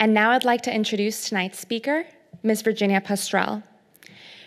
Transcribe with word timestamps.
And 0.00 0.14
now 0.14 0.30
I'd 0.30 0.44
like 0.44 0.62
to 0.62 0.74
introduce 0.74 1.28
tonight's 1.28 1.58
speaker, 1.58 2.06
Ms. 2.42 2.62
Virginia 2.62 3.02
Postrel. 3.02 3.62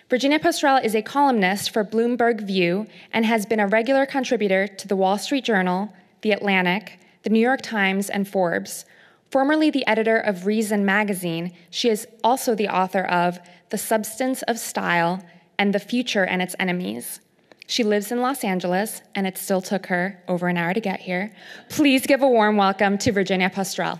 Virginia 0.10 0.40
Postrel 0.40 0.84
is 0.84 0.96
a 0.96 1.04
columnist 1.04 1.70
for 1.70 1.86
Bloomberg 1.86 2.42
View 2.42 2.88
and 3.14 3.24
has 3.24 3.46
been 3.46 3.60
a 3.60 3.68
regular 3.68 4.08
contributor 4.08 4.68
to 4.68 4.88
the 4.88 4.96
Wall 4.96 5.20
Street 5.20 5.44
Journal, 5.44 5.94
The 6.22 6.32
Atlantic, 6.32 7.00
The 7.22 7.30
New 7.30 7.40
York 7.40 7.62
Times, 7.62 8.10
and 8.10 8.28
Forbes. 8.28 8.86
Formerly 9.30 9.70
the 9.70 9.86
editor 9.86 10.18
of 10.18 10.48
Reason 10.48 10.84
magazine, 10.84 11.54
she 11.70 11.90
is 11.90 12.08
also 12.24 12.56
the 12.56 12.70
author 12.70 13.04
of 13.04 13.40
The 13.70 13.78
Substance 13.78 14.42
of 14.44 14.58
Style 14.58 15.24
and 15.60 15.72
The 15.72 15.80
Future 15.80 16.26
and 16.26 16.42
Its 16.42 16.56
Enemies. 16.60 17.20
She 17.68 17.84
lives 17.84 18.12
in 18.12 18.22
Los 18.22 18.44
Angeles, 18.44 19.04
and 19.14 19.28
it 19.28 19.38
still 19.38 19.62
took 19.62 19.86
her 19.86 20.20
over 20.28 20.48
an 20.48 20.58
hour 20.58 20.74
to 20.74 20.82
get 20.82 21.00
here. 21.02 21.32
Please 21.70 22.08
give 22.08 22.24
a 22.24 22.28
warm 22.28 22.58
welcome 22.58 22.98
to 22.98 23.12
Virginia 23.12 23.52
Postrel. 23.52 24.00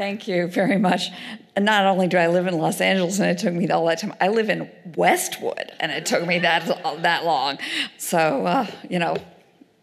Thank 0.00 0.26
you 0.26 0.46
very 0.46 0.78
much. 0.78 1.10
And 1.54 1.66
not 1.66 1.84
only 1.84 2.08
do 2.08 2.16
I 2.16 2.28
live 2.28 2.46
in 2.46 2.56
Los 2.56 2.80
Angeles 2.80 3.18
and 3.18 3.28
it 3.28 3.36
took 3.36 3.52
me 3.52 3.68
all 3.68 3.84
that 3.84 3.98
time, 3.98 4.14
I 4.18 4.28
live 4.28 4.48
in 4.48 4.70
Westwood 4.96 5.72
and 5.78 5.92
it 5.92 6.06
took 6.06 6.26
me 6.26 6.38
that 6.38 6.64
that 7.02 7.26
long. 7.26 7.58
So 7.98 8.46
uh, 8.46 8.66
you 8.88 8.98
know, 8.98 9.18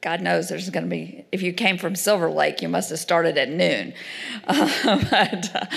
God 0.02 0.22
knows 0.22 0.50
there's 0.50 0.72
going 0.72 0.86
to 0.86 0.90
be. 0.90 1.24
If 1.32 1.44
you 1.44 1.54
came 1.54 1.78
from 1.78 1.96
Silver 1.96 2.32
Lake, 2.32 2.64
you 2.64 2.68
must 2.68 2.90
have 2.90 2.98
started 2.98 3.38
at 3.38 3.50
noon. 3.50 3.94
Uh, 4.48 5.06
but, 5.12 5.72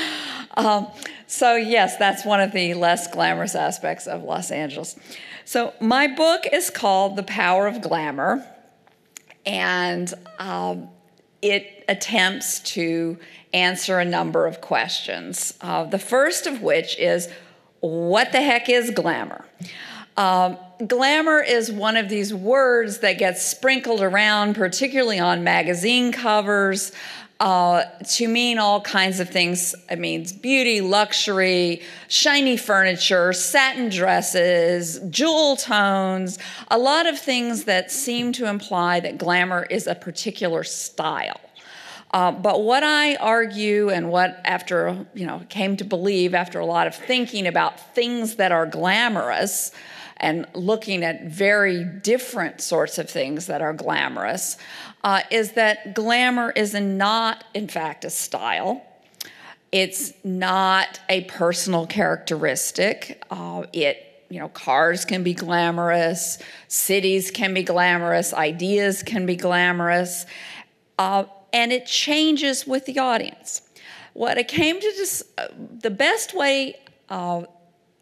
um, 0.57 0.87
so 1.27 1.57
yes, 1.57 1.99
that's 1.99 2.25
one 2.25 2.41
of 2.41 2.52
the 2.52 2.73
less 2.73 3.13
glamorous 3.13 3.55
aspects 3.55 4.07
of 4.07 4.23
Los 4.23 4.51
Angeles. 4.51 4.97
So 5.45 5.75
my 5.83 6.07
book 6.07 6.47
is 6.51 6.71
called 6.71 7.16
The 7.16 7.25
Power 7.25 7.66
of 7.66 7.83
Glamour, 7.83 8.43
and 9.45 10.15
um, 10.38 10.88
it 11.43 11.85
attempts 11.88 12.60
to 12.60 13.19
answer 13.52 13.99
a 13.99 14.05
number 14.05 14.46
of 14.46 14.60
questions. 14.60 15.55
Uh, 15.60 15.85
the 15.85 15.99
first 15.99 16.47
of 16.47 16.63
which 16.63 16.99
is 16.99 17.29
what 17.80 18.32
the 18.32 18.41
heck 18.41 18.69
is 18.69 18.91
glamour? 18.91 19.45
Um, 20.16 20.59
glamour 20.87 21.41
is 21.41 21.73
one 21.73 21.97
of 21.97 22.09
these 22.09 22.35
words 22.35 22.99
that 22.99 23.15
gets 23.15 23.43
sprinkled 23.43 24.02
around, 24.02 24.55
particularly 24.55 25.19
on 25.19 25.45
magazine 25.45 26.13
covers, 26.13 26.93
uh, 27.41 27.85
to 28.07 28.29
mean 28.29 28.59
all 28.59 28.83
kinds 28.83 29.19
of 29.19 29.30
things. 29.30 29.74
It 29.91 29.99
means 29.99 30.33
beauty, 30.33 30.83
luxury, 30.83 31.82
shiny 32.07 32.59
furniture, 32.59 33.32
satin 33.32 33.88
dresses, 33.88 35.01
jewel 35.09 35.57
tones, 35.57 36.38
a 36.71 36.79
lot 36.79 37.07
of 37.07 37.19
things 37.19 37.65
that 37.65 37.91
seem 37.91 38.32
to 38.32 38.47
imply 38.47 39.01
that 39.01 39.16
glamour 39.16 39.66
is 39.71 39.87
a 39.87 39.95
particular 39.95 40.63
style. 40.63 41.41
Uh, 42.13 42.32
but 42.32 42.63
what 42.63 42.82
I 42.82 43.15
argue 43.16 43.88
and 43.88 44.10
what 44.10 44.41
after, 44.45 45.07
you 45.15 45.27
know, 45.27 45.43
came 45.49 45.77
to 45.79 45.85
believe 45.85 46.35
after 46.35 46.59
a 46.59 46.66
lot 46.66 46.88
of 46.88 46.95
thinking 46.95 47.47
about 47.47 47.95
things 47.95 48.37
that 48.37 48.52
are 48.52 48.66
glamorous 48.66 49.73
and 50.21 50.46
looking 50.54 51.02
at 51.02 51.24
very 51.24 51.82
different 51.82 52.60
sorts 52.60 52.99
of 52.99 53.09
things 53.09 53.46
that 53.46 53.63
are 53.63 53.73
glamorous 53.73 54.57
uh, 55.02 55.23
is 55.30 55.52
that 55.52 55.95
glamour 55.95 56.51
is 56.51 56.74
not, 56.74 57.45
in 57.54 57.66
fact, 57.66 58.04
a 58.04 58.10
style. 58.10 58.85
It's 59.73 60.13
not 60.23 61.01
a 61.09 61.23
personal 61.23 61.87
characteristic. 61.87 63.23
Uh, 63.30 63.65
it 63.73 64.06
you 64.28 64.38
know, 64.38 64.48
cars 64.48 65.04
can 65.04 65.25
be 65.25 65.34
glamorous, 65.34 66.38
cities 66.69 67.32
can 67.32 67.53
be 67.53 67.65
glamorous, 67.65 68.32
ideas 68.32 69.03
can 69.03 69.26
be 69.26 69.34
glamorous. 69.34 70.25
Uh, 70.98 71.25
and 71.53 71.72
it 71.72 71.84
changes 71.84 72.65
with 72.65 72.87
the 72.87 72.98
audience. 73.00 73.62
What 74.12 74.38
I 74.38 74.44
came 74.44 74.76
to 74.81 74.92
dis- 74.92 75.25
uh, 75.37 75.48
the 75.81 75.91
best 75.91 76.32
way 76.32 76.76
uh, 77.08 77.42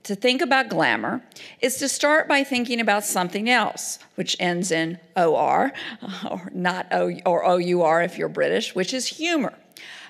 to 0.05 0.15
think 0.15 0.41
about 0.41 0.69
glamour 0.69 1.23
is 1.61 1.77
to 1.77 1.89
start 1.89 2.29
by 2.29 2.45
thinking 2.45 2.81
about 2.81 3.05
something 3.05 3.49
else, 3.51 3.99
which 4.15 4.37
ends 4.41 4.71
in 4.71 4.99
OR, 5.17 5.73
or 6.31 6.51
not 6.55 6.87
O 6.93 7.13
or 7.27 7.45
OUR 7.45 8.03
if 8.03 8.17
you're 8.17 8.29
British, 8.29 8.75
which 8.75 8.95
is 8.95 9.07
humor. 9.07 9.55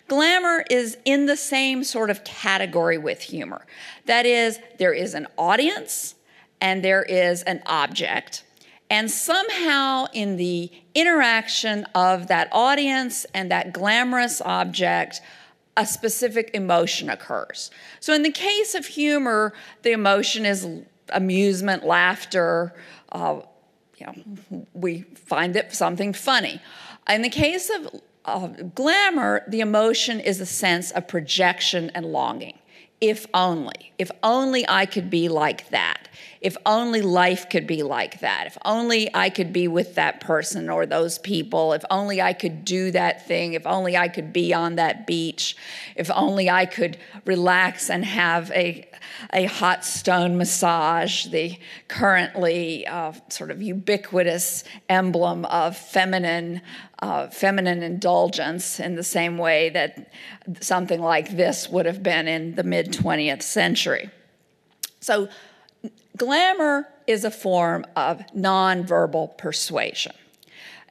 Glamour 0.09 0.65
is 0.71 0.97
in 1.05 1.27
the 1.27 1.37
same 1.37 1.85
sort 1.85 2.09
of 2.09 2.25
category 2.25 2.97
with 2.97 3.21
humor. 3.21 3.67
That 4.07 4.25
is, 4.25 4.59
there 4.79 4.95
is 4.95 5.15
an 5.15 5.27
audience 5.37 6.15
and 6.61 6.83
there 6.83 7.03
is 7.03 7.43
an 7.43 7.63
object. 7.67 8.43
And 8.91 9.11
somehow, 9.11 10.07
in 10.15 10.37
the 10.37 10.73
interaction 10.95 11.85
of 11.95 12.29
that 12.29 12.49
audience 12.53 13.27
and 13.35 13.51
that 13.51 13.75
glamorous 13.75 14.41
object, 14.41 15.21
a 15.79 15.87
specific 15.87 16.51
emotion 16.55 17.09
occurs. 17.09 17.71
So, 18.01 18.13
in 18.13 18.23
the 18.23 18.33
case 18.33 18.75
of 18.75 18.85
humor, 18.85 19.55
the 19.83 19.93
emotion 19.93 20.45
is 20.45 20.67
amusement, 21.11 21.87
laughter. 21.87 22.75
Uh, 23.11 23.41
you 23.97 24.07
know, 24.07 24.67
we 24.75 25.03
find 25.15 25.57
it 25.57 25.73
something 25.73 26.13
funny. 26.13 26.61
In 27.09 27.23
the 27.23 27.31
case 27.31 27.71
of 27.71 28.01
uh, 28.25 28.49
glamour, 28.75 29.45
the 29.49 29.61
emotion 29.61 30.21
is 30.21 30.41
a 30.41 30.47
sense 30.47 30.91
of 30.91 31.07
projection 31.07 31.91
and 31.95 32.07
longing. 32.07 32.59
If 33.01 33.27
only, 33.33 33.93
if 33.99 34.11
only 34.25 34.69
I 34.69 34.85
could 34.85 35.09
be 35.09 35.29
like 35.29 35.71
that. 35.71 36.09
If 36.41 36.57
only 36.65 37.03
life 37.03 37.51
could 37.51 37.67
be 37.67 37.83
like 37.83 38.21
that. 38.21 38.47
If 38.47 38.59
only 38.65 39.13
I 39.15 39.29
could 39.29 39.53
be 39.53 39.67
with 39.67 39.97
that 39.97 40.21
person 40.21 40.71
or 40.71 40.87
those 40.87 41.19
people. 41.19 41.73
If 41.73 41.85
only 41.91 42.23
I 42.23 42.33
could 42.33 42.65
do 42.65 42.91
that 42.93 43.27
thing. 43.27 43.55
If 43.55 43.67
only 43.67 43.97
I 43.97 44.09
could 44.09 44.33
be 44.33 44.55
on 44.55 44.77
that 44.77 45.07
beach. 45.07 45.57
If 45.97 46.11
only 46.13 46.49
I 46.49 46.67
could 46.67 46.97
relax 47.25 47.91
and 47.91 48.05
have 48.05 48.53
a, 48.53 48.89
a 49.33 49.47
hot 49.47 49.85
stone 49.85 50.39
massage, 50.39 51.27
the 51.27 51.59
currently 51.89 52.87
uh, 52.87 53.13
sort 53.29 53.51
of 53.51 53.61
ubiquitous 53.61 54.63
emblem 54.89 55.45
of 55.47 55.77
feminine. 55.77 56.63
Uh, 57.01 57.29
feminine 57.29 57.81
indulgence 57.81 58.81
in 58.81 58.97
the 58.97 59.05
same 59.05 59.39
way 59.39 59.69
that 59.69 60.13
something 60.61 61.01
like 61.01 61.37
this 61.37 61.69
would 61.69 61.87
have 61.87 62.03
been 62.03 62.27
in 62.27 62.57
the 62.57 62.65
mid 62.65 62.93
20th 62.93 63.43
century. 63.43 64.11
So, 64.99 65.29
Glamour 66.17 66.89
is 67.07 67.25
a 67.25 67.31
form 67.31 67.87
of 67.97 68.21
nonverbal 68.37 69.37
persuasion. 69.39 70.13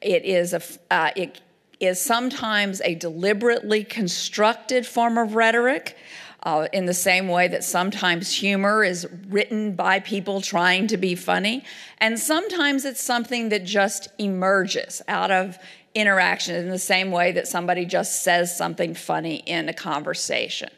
It 0.02 0.24
is, 0.26 0.54
a, 0.54 0.62
uh, 0.90 1.12
it 1.16 1.42
is 1.80 2.00
sometimes 2.02 2.82
a 2.82 2.96
deliberately 2.96 3.84
constructed 3.84 4.86
form 4.86 5.18
of 5.18 5.36
rhetoric. 5.36 5.98
Uh, 6.44 6.68
in 6.72 6.86
the 6.86 6.94
same 6.94 7.28
way 7.28 7.48
that 7.48 7.64
sometimes 7.64 8.32
humor 8.32 8.84
is 8.84 9.08
written 9.28 9.74
by 9.76 10.00
people 10.00 10.40
trying 10.40 10.88
to 10.88 10.96
be 10.96 11.16
funny, 11.16 11.66
and 11.98 12.18
sometimes 12.18 12.86
it's 12.86 13.02
something 13.02 13.50
that 13.50 13.66
just 13.66 14.08
emerges 14.20 15.02
out 15.10 15.32
of 15.32 15.58
interaction 15.96 16.56
in 16.56 16.70
the 16.70 16.80
same 16.80 17.12
way 17.12 17.32
that 17.32 17.48
somebody 17.48 17.86
just 17.86 18.22
says 18.24 18.56
something 18.56 18.94
funny 18.94 19.38
in 19.38 19.68
a 19.68 19.74
conversation. 19.74 20.70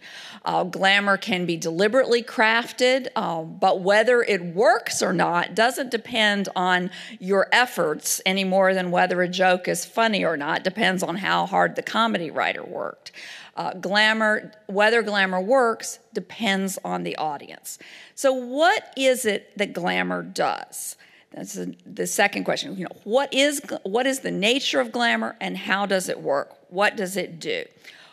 Uh, 0.49 0.63
glamour 0.63 1.15
can 1.15 1.45
be 1.45 1.55
deliberately 1.55 2.23
crafted, 2.23 3.07
uh, 3.15 3.43
but 3.43 3.81
whether 3.81 4.23
it 4.23 4.43
works 4.43 4.99
or 4.99 5.13
not 5.13 5.53
doesn't 5.53 5.91
depend 5.91 6.49
on 6.55 6.89
your 7.19 7.47
efforts 7.51 8.19
any 8.25 8.43
more 8.43 8.73
than 8.73 8.89
whether 8.89 9.21
a 9.21 9.27
joke 9.27 9.67
is 9.67 9.85
funny 9.85 10.25
or 10.25 10.35
not. 10.35 10.63
Depends 10.63 11.03
on 11.03 11.17
how 11.17 11.45
hard 11.45 11.75
the 11.75 11.83
comedy 11.83 12.31
writer 12.31 12.63
worked. 12.63 13.11
Uh, 13.55 13.75
glamour, 13.75 14.51
whether 14.65 15.03
glamour 15.03 15.39
works, 15.39 15.99
depends 16.15 16.79
on 16.83 17.03
the 17.03 17.15
audience. 17.17 17.77
So, 18.15 18.33
what 18.33 18.91
is 18.97 19.27
it 19.27 19.55
that 19.55 19.71
glamour 19.73 20.23
does? 20.23 20.95
That's 21.31 21.59
the 21.85 22.07
second 22.07 22.45
question. 22.45 22.75
You 22.75 22.85
know, 22.85 22.97
what 23.03 23.31
is 23.31 23.61
what 23.83 24.07
is 24.07 24.21
the 24.21 24.31
nature 24.31 24.79
of 24.79 24.91
glamour 24.91 25.35
and 25.39 25.55
how 25.55 25.85
does 25.85 26.09
it 26.09 26.19
work? 26.19 26.57
What 26.71 26.97
does 26.97 27.17
it 27.17 27.39
do? 27.39 27.65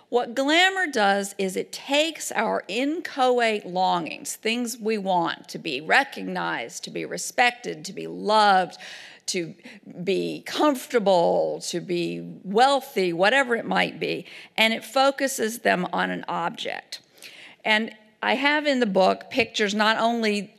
What 0.08 0.36
glamour 0.36 0.86
does 0.86 1.34
is 1.36 1.56
it 1.56 1.72
takes 1.72 2.30
our 2.30 2.62
inchoate 2.68 3.66
longings, 3.66 4.36
things 4.36 4.78
we 4.78 4.98
want 4.98 5.48
to 5.48 5.58
be 5.58 5.80
recognized, 5.80 6.84
to 6.84 6.90
be 6.90 7.04
respected, 7.04 7.84
to 7.86 7.92
be 7.92 8.06
loved, 8.06 8.78
to 9.26 9.54
be 10.04 10.44
comfortable, 10.46 11.60
to 11.68 11.80
be 11.80 12.20
wealthy, 12.44 13.12
whatever 13.12 13.56
it 13.56 13.66
might 13.66 13.98
be, 13.98 14.26
and 14.56 14.72
it 14.72 14.84
focuses 14.84 15.60
them 15.60 15.86
on 15.92 16.10
an 16.10 16.24
object. 16.28 17.00
And 17.64 17.92
I 18.22 18.34
have 18.34 18.66
in 18.66 18.78
the 18.78 18.86
book 18.86 19.28
pictures 19.28 19.74
not 19.74 19.98
only 19.98 20.54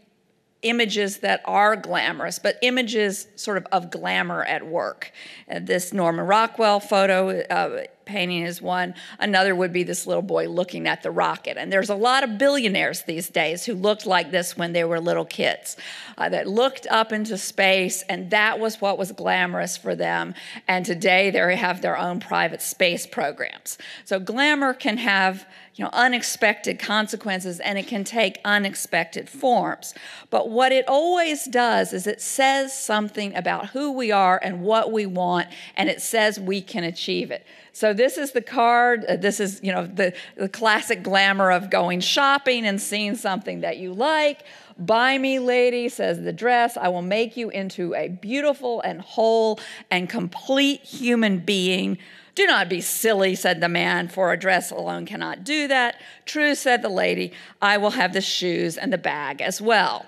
images 0.61 1.17
that 1.17 1.41
are 1.45 1.75
glamorous, 1.75 2.39
but 2.39 2.57
images 2.61 3.27
sort 3.35 3.57
of 3.57 3.65
of 3.71 3.91
glamour 3.91 4.43
at 4.43 4.65
work. 4.65 5.11
Uh, 5.49 5.59
this 5.61 5.93
Norman 5.93 6.25
Rockwell 6.25 6.79
photo 6.79 7.41
uh, 7.41 7.83
painting 8.07 8.41
is 8.41 8.61
one. 8.61 8.95
Another 9.19 9.53
would 9.53 9.71
be 9.71 9.83
this 9.83 10.07
little 10.07 10.23
boy 10.23 10.47
looking 10.47 10.87
at 10.87 11.03
the 11.03 11.11
rocket. 11.11 11.57
And 11.57 11.71
there's 11.71 11.89
a 11.89 11.95
lot 11.95 12.23
of 12.23 12.37
billionaires 12.37 13.03
these 13.03 13.29
days 13.29 13.65
who 13.65 13.73
looked 13.73 14.05
like 14.05 14.31
this 14.31 14.57
when 14.57 14.73
they 14.73 14.83
were 14.83 14.99
little 14.99 15.25
kids, 15.25 15.77
uh, 16.17 16.29
that 16.29 16.47
looked 16.47 16.87
up 16.89 17.11
into 17.11 17.37
space, 17.37 18.03
and 18.09 18.31
that 18.31 18.59
was 18.59 18.81
what 18.81 18.97
was 18.97 19.11
glamorous 19.11 19.77
for 19.77 19.95
them. 19.95 20.33
And 20.67 20.85
today 20.85 21.29
they 21.29 21.55
have 21.55 21.81
their 21.81 21.97
own 21.97 22.19
private 22.19 22.61
space 22.61 23.05
programs. 23.05 23.77
So 24.05 24.19
glamour 24.19 24.73
can 24.73 24.97
have 24.97 25.45
you 25.77 25.85
know, 25.85 25.91
unexpected 25.93 26.79
consequences 26.79 27.59
and 27.59 27.77
it 27.77 27.85
can 27.85 28.03
take 28.03 28.39
unexpected 28.43 29.29
forms. 29.29 29.93
But 30.31 30.49
what 30.49 30.71
it 30.71 30.85
always 30.87 31.45
does 31.45 31.93
is 31.93 32.07
it 32.07 32.19
says 32.19 32.77
something 32.77 33.35
about 33.35 33.67
who 33.67 33.91
we 33.91 34.11
are 34.11 34.39
and 34.41 34.61
what 34.61 34.91
we 34.91 35.05
want, 35.05 35.47
and 35.75 35.87
it 35.87 36.01
says 36.01 36.39
we 36.39 36.61
can 36.61 36.83
achieve 36.83 37.29
it. 37.29 37.45
So 37.73 37.93
this 37.93 38.17
is 38.17 38.31
the 38.31 38.41
card. 38.41 39.05
Uh, 39.05 39.17
this 39.17 39.39
is, 39.39 39.59
you 39.61 39.71
know, 39.71 39.85
the, 39.85 40.13
the 40.35 40.49
classic 40.49 41.03
glamour 41.03 41.51
of 41.51 41.69
going 41.69 41.99
shopping 41.99 42.65
and 42.65 42.81
seeing 42.81 43.15
something 43.15 43.61
that 43.61 43.77
you 43.77 43.93
like. 43.93 44.41
Buy 44.79 45.19
me, 45.19 45.37
lady, 45.37 45.89
says 45.89 46.21
the 46.21 46.33
dress. 46.33 46.75
I 46.75 46.87
will 46.87 47.03
make 47.03 47.37
you 47.37 47.51
into 47.51 47.93
a 47.93 48.07
beautiful 48.07 48.81
and 48.81 48.99
whole 48.99 49.59
and 49.91 50.09
complete 50.09 50.81
human 50.81 51.37
being 51.37 51.99
do 52.37 52.45
not 52.45 52.69
be 52.69 52.81
silly, 52.81 53.33
said 53.33 53.61
the 53.61 53.67
man, 53.67 54.07
for 54.07 54.31
a 54.31 54.37
dress 54.37 54.69
alone 54.69 55.07
cannot 55.07 55.43
do 55.43 55.67
that. 55.69 55.99
True, 56.27 56.53
said 56.53 56.83
the 56.83 56.89
lady, 56.89 57.33
I 57.63 57.77
will 57.77 57.89
have 57.89 58.13
the 58.13 58.21
shoes 58.21 58.77
and 58.77 58.93
the 58.93 58.97
bag 58.99 59.41
as 59.41 59.59
well. 59.59 60.05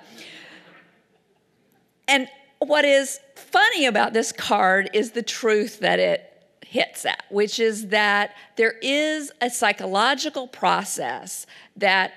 And 2.07 2.27
what 2.59 2.85
is 2.85 3.19
funny 3.35 3.87
about 3.87 4.13
this 4.13 4.31
card 4.31 4.91
is 4.93 5.13
the 5.13 5.23
truth 5.23 5.79
that 5.79 5.97
it 5.97 6.31
hits 6.63 7.03
at, 7.03 7.23
which 7.29 7.59
is 7.59 7.87
that 7.87 8.35
there 8.57 8.75
is 8.83 9.31
a 9.41 9.49
psychological 9.49 10.47
process 10.47 11.47
that 11.77 12.13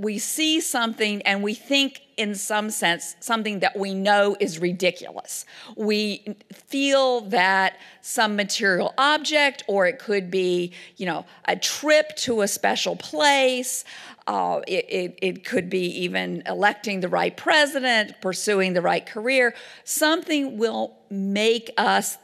we 0.00 0.18
see 0.18 0.60
something 0.60 1.20
and 1.22 1.42
we 1.42 1.52
think 1.52 2.00
in 2.16 2.34
some 2.34 2.70
sense 2.70 3.16
something 3.20 3.60
that 3.60 3.76
we 3.76 3.92
know 3.92 4.34
is 4.40 4.58
ridiculous. 4.58 5.44
We 5.76 6.36
feel 6.52 7.20
that 7.22 7.76
some 8.00 8.34
material 8.34 8.94
object 8.96 9.62
or 9.68 9.86
it 9.86 9.98
could 9.98 10.30
be 10.30 10.72
you 10.96 11.04
know 11.04 11.26
a 11.46 11.56
trip 11.56 12.16
to 12.16 12.40
a 12.40 12.48
special 12.48 12.96
place 12.96 13.84
uh, 14.26 14.60
it, 14.66 14.86
it, 14.88 15.18
it 15.22 15.44
could 15.44 15.68
be 15.68 15.86
even 16.02 16.42
electing 16.46 17.00
the 17.00 17.08
right 17.08 17.36
president 17.36 18.14
pursuing 18.20 18.74
the 18.74 18.82
right 18.82 19.04
career. 19.04 19.54
Something 19.84 20.56
will 20.56 20.96
make 21.10 21.70
us 21.76 22.16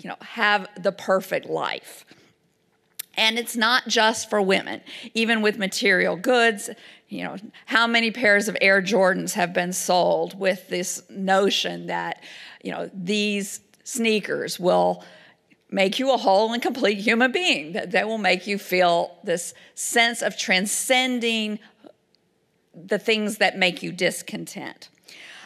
you 0.00 0.08
know 0.08 0.16
have 0.20 0.66
the 0.82 0.92
perfect 0.92 1.46
life 1.46 2.06
and 3.18 3.36
it's 3.36 3.56
not 3.56 3.88
just 3.88 4.30
for 4.30 4.40
women, 4.40 4.80
even 5.12 5.42
with 5.42 5.58
material 5.58 6.16
goods. 6.16 6.70
You 7.08 7.24
know, 7.24 7.36
how 7.66 7.86
many 7.86 8.12
pairs 8.12 8.46
of 8.48 8.56
Air 8.60 8.80
Jordans 8.80 9.32
have 9.32 9.52
been 9.52 9.72
sold 9.72 10.38
with 10.38 10.68
this 10.68 11.02
notion 11.10 11.88
that, 11.88 12.22
you 12.62 12.70
know, 12.70 12.88
these 12.94 13.60
sneakers 13.82 14.60
will 14.60 15.04
make 15.68 15.98
you 15.98 16.12
a 16.12 16.16
whole 16.16 16.52
and 16.52 16.62
complete 16.62 16.98
human 16.98 17.32
being, 17.32 17.72
that 17.72 17.90
they 17.90 18.04
will 18.04 18.18
make 18.18 18.46
you 18.46 18.56
feel 18.56 19.18
this 19.24 19.52
sense 19.74 20.22
of 20.22 20.38
transcending 20.38 21.58
the 22.72 22.98
things 22.98 23.38
that 23.38 23.58
make 23.58 23.82
you 23.82 23.90
discontent. 23.90 24.88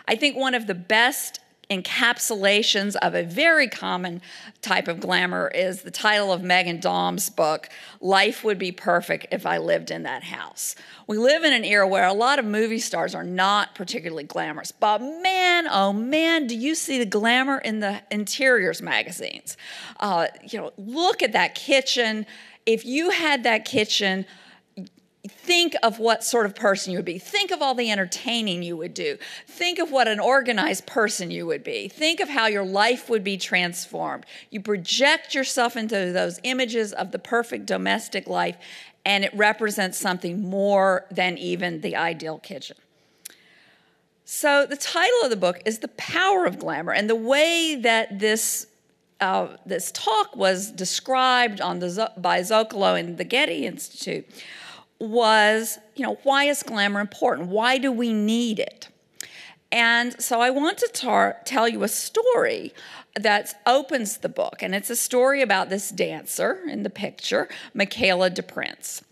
I 0.07 0.17
think 0.17 0.37
one 0.37 0.55
of 0.55 0.67
the 0.67 0.75
best 0.75 1.41
encapsulations 1.73 2.97
of 2.97 3.15
a 3.15 3.23
very 3.23 3.69
common 3.69 4.21
type 4.61 4.89
of 4.89 5.01
glamour 5.01 5.49
is 5.49 5.83
the 5.83 5.91
title 5.91 6.33
of 6.33 6.43
Megan 6.43 6.81
Daum's 6.81 7.31
book, 7.31 7.69
Life 8.01 8.45
Would 8.45 8.59
Be 8.59 8.73
Perfect 8.73 9.27
If 9.31 9.47
I 9.47 9.59
Lived 9.59 9.91
in 9.91 10.03
That 10.03 10.23
House. 10.23 10.75
We 11.07 11.19
live 11.19 11.45
in 11.45 11.53
an 11.53 11.65
era 11.65 11.87
where 11.87 12.07
a 12.07 12.13
lot 12.13 12.39
of 12.39 12.45
movie 12.45 12.79
stars 12.79 13.15
are 13.15 13.25
not 13.25 13.75
particularly 13.75 14.25
glamorous, 14.25 14.73
but 14.73 14.99
man, 15.01 15.67
oh 15.69 15.93
man, 15.93 16.47
do 16.47 16.57
you 16.57 16.75
see 16.75 16.99
the 16.99 17.07
glamour 17.07 17.59
in 17.59 17.81
the 17.81 18.03
interiors 18.11 18.83
magazines? 18.83 19.57
Uh, 19.99 20.27
you 20.49 20.59
know, 20.59 20.73
look 20.77 21.23
at 21.23 21.33
that 21.33 21.55
kitchen. 21.55 22.27
If 22.67 22.85
you 22.85 23.11
had 23.11 23.43
that 23.45 23.65
kitchen, 23.65 24.27
think 25.43 25.75
of 25.83 25.99
what 25.99 26.23
sort 26.23 26.47
of 26.47 26.55
person 26.55 26.93
you 26.93 26.99
would 26.99 27.05
be. 27.05 27.19
Think 27.19 27.51
of 27.51 27.61
all 27.61 27.75
the 27.75 27.91
entertaining 27.91 28.63
you 28.63 28.77
would 28.77 28.95
do. 28.95 29.19
Think 29.47 29.81
of 29.81 29.91
what 29.91 30.07
an 30.07 30.21
organized 30.21 30.87
person 30.87 31.33
you 31.33 31.47
would 31.47 31.65
be. 31.65 31.89
Think 31.89 32.21
of 32.21 32.29
how 32.29 32.47
your 32.47 32.65
life 32.65 33.11
would 33.11 33.25
be 33.25 33.37
transformed. 33.37 34.25
You 34.51 34.61
project 34.61 35.35
yourself 35.35 35.77
into 35.77 36.13
those 36.13 36.39
images 36.45 36.93
of 36.93 37.11
the 37.11 37.19
perfect 37.19 37.67
domestic 37.67 38.29
life, 38.29 38.57
and 39.05 39.25
it 39.25 39.35
represents 39.35 39.99
something 39.99 40.49
more 40.49 41.07
than 41.11 41.37
even 41.39 41.81
the 41.81 41.97
ideal 41.97 42.39
kitchen. 42.39 42.77
So, 44.25 44.65
the 44.65 44.77
title 44.77 45.19
of 45.25 45.31
the 45.31 45.37
book 45.37 45.61
is 45.67 45.81
The 45.81 45.89
Power 45.89 46.47
of 46.47 46.59
Glamour, 46.59 46.93
and 46.93 47.11
the 47.11 47.17
way 47.17 47.77
that 47.83 48.21
this 48.21 48.69
uh, 49.21 49.57
this 49.65 49.93
talk 49.93 50.35
was 50.35 50.73
described 50.73 51.61
on 51.61 51.79
the, 51.79 52.11
by 52.17 52.41
Zócalo 52.41 52.99
and 52.99 53.19
the 53.19 53.25
Getty 53.25 53.67
Institute 53.67 54.27
was, 55.03 55.79
you 55.97 56.07
know, 56.07 56.19
why 56.23 56.45
is 56.45 56.63
glamour 56.63 57.01
important? 57.01 57.49
Why 57.49 57.77
do 57.77 57.91
we 57.91 58.13
need 58.13 58.61
it? 58.61 58.89
And 59.73 60.21
so 60.23 60.41
I 60.41 60.51
want 60.51 60.79
to 60.79 61.35
tell 61.45 61.69
you 61.69 61.83
a 61.83 61.89
story 61.89 62.73
that 63.19 63.61
opens 63.67 64.19
the 64.19 64.29
book, 64.29 64.63
and 64.63 64.75
it's 64.75 64.91
a 64.91 64.97
story 64.97 65.43
about 65.43 65.71
this 65.71 65.91
dancer 65.91 66.61
in 66.69 66.83
the 66.83 66.91
picture, 66.91 67.49
Michaela 67.75 68.31
DePrince. 68.31 69.03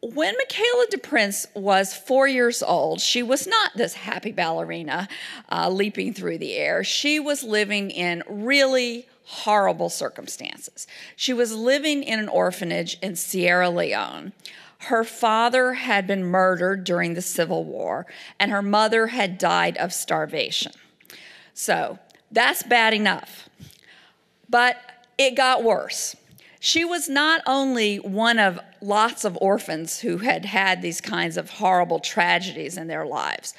When 0.00 0.34
Michaela 0.38 0.86
DePrince 0.92 1.46
was 1.54 1.92
four 1.92 2.26
years 2.26 2.62
old, 2.62 3.00
she 3.00 3.22
was 3.22 3.46
not 3.46 3.72
this 3.76 3.94
happy 3.94 4.32
ballerina 4.32 5.08
uh, 5.50 5.68
leaping 5.68 6.14
through 6.14 6.38
the 6.38 6.54
air. 6.54 6.84
She 6.84 7.18
was 7.18 7.42
living 7.42 7.90
in 7.90 8.22
really 8.28 9.08
horrible 9.24 9.90
circumstances. 9.90 10.86
She 11.16 11.32
was 11.32 11.54
living 11.54 12.02
in 12.02 12.18
an 12.20 12.28
orphanage 12.28 12.96
in 13.02 13.16
Sierra 13.16 13.68
Leone 13.68 14.32
her 14.82 15.04
father 15.04 15.74
had 15.74 16.06
been 16.06 16.24
murdered 16.24 16.84
during 16.84 17.14
the 17.14 17.22
Civil 17.22 17.64
War, 17.64 18.06
and 18.38 18.50
her 18.50 18.62
mother 18.62 19.08
had 19.08 19.38
died 19.38 19.76
of 19.76 19.92
starvation. 19.92 20.72
So 21.52 21.98
that's 22.30 22.62
bad 22.62 22.94
enough. 22.94 23.48
But 24.48 24.76
it 25.18 25.34
got 25.34 25.64
worse. 25.64 26.16
She 26.60 26.84
was 26.84 27.08
not 27.08 27.42
only 27.46 27.96
one 27.96 28.38
of 28.38 28.58
lots 28.80 29.24
of 29.24 29.38
orphans 29.40 30.00
who 30.00 30.18
had 30.18 30.44
had 30.44 30.82
these 30.82 31.00
kinds 31.00 31.36
of 31.36 31.50
horrible 31.50 32.00
tragedies 32.00 32.76
in 32.76 32.86
their 32.86 33.06
lives, 33.06 33.54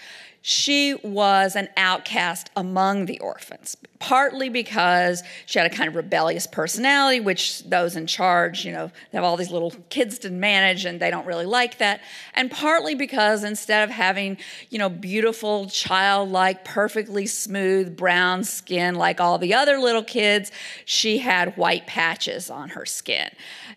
she 0.50 0.96
was 1.04 1.56
an 1.56 1.70
outcast 1.78 2.50
among 2.56 3.06
the 3.06 3.20
orphans, 3.20 3.78
partly 4.00 4.50
because 4.50 5.22
she 5.46 5.60
had 5.60 5.72
a 5.72 5.76
kind 5.76 5.88
of 5.88 5.96
rebellious 5.96 6.48
personality, 6.48 7.20
which 7.20 7.64
those 7.66 7.96
in 7.96 8.08
charge, 8.08 8.66
you 8.66 8.72
know, 8.72 8.90
have 9.14 9.24
all 9.24 9.38
these 9.38 9.52
little 9.52 9.70
kids 9.90 10.18
to 10.18 10.32
manage 10.32 10.86
and 10.86 11.00
they 11.00 11.12
don't 11.12 11.28
really 11.28 11.46
like 11.46 11.78
that. 11.78 12.02
And 12.34 12.50
partly 12.50 12.96
because 12.96 13.44
instead 13.44 13.84
of 13.84 13.92
having, 13.92 14.40
you 14.72 14.80
know, 14.80 14.90
beautiful, 14.90 15.68
childlike, 15.68 16.66
perfectly 16.66 17.28
smooth 17.28 17.96
brown 17.96 18.44
skin 18.44 18.96
like 18.96 19.22
all 19.22 19.38
the 19.38 19.54
other 19.54 19.78
little 19.78 20.04
kids, 20.04 20.52
she 20.84 21.20
had 21.20 21.56
white 21.58 21.86
patches 21.86 22.50
on 22.50 22.70
her 22.70 22.88
skin 22.88 23.30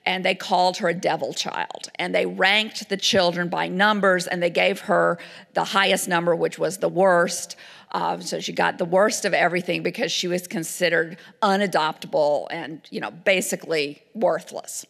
and 0.05 0.25
they 0.25 0.35
called 0.35 0.79
her 0.79 0.89
a 0.89 0.95
devil 0.95 1.33
child. 1.33 1.91
And 1.97 2.15
they 2.15 2.27
ranked 2.27 2.89
the 2.89 2.97
children 2.97 3.49
by 3.49 3.69
numbers 3.69 4.27
and 4.27 4.43
they 4.43 4.51
gave 4.51 4.81
her 4.81 5.19
the 5.55 5.65
highest 5.65 6.09
number, 6.09 6.35
which 6.35 6.59
was 6.63 6.79
the 6.79 6.89
worst. 6.89 7.57
Uh, 7.91 8.19
so 8.21 8.41
she 8.41 8.53
got 8.53 8.79
the 8.79 8.87
worst 8.99 9.27
of 9.27 9.35
everything 9.35 9.83
because 9.83 10.11
she 10.11 10.29
was 10.29 10.47
considered 10.47 11.19
unadoptable 11.43 12.47
and, 12.51 12.81
you 12.91 13.01
know, 13.01 13.11
basically 13.11 14.03
worthless. 14.15 14.87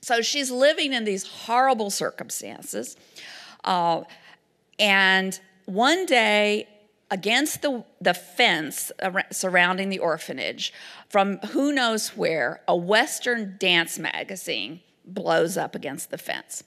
So 0.00 0.22
she's 0.22 0.50
living 0.50 0.92
in 0.92 1.04
these 1.04 1.24
horrible 1.26 1.90
circumstances. 1.90 2.96
Uh, 3.62 4.02
and 4.78 5.38
one 5.66 6.06
day, 6.06 6.68
against 7.10 7.62
the, 7.62 7.84
the 8.00 8.14
fence 8.14 8.90
surrounding 9.30 9.88
the 9.88 9.98
orphanage, 9.98 10.72
from 11.08 11.38
who 11.52 11.72
knows 11.72 12.16
where, 12.16 12.60
a 12.66 12.76
Western 12.76 13.56
dance 13.58 13.98
magazine 13.98 14.80
blows 15.04 15.56
up 15.56 15.74
against 15.74 16.10
the 16.10 16.18
fence. 16.18 16.64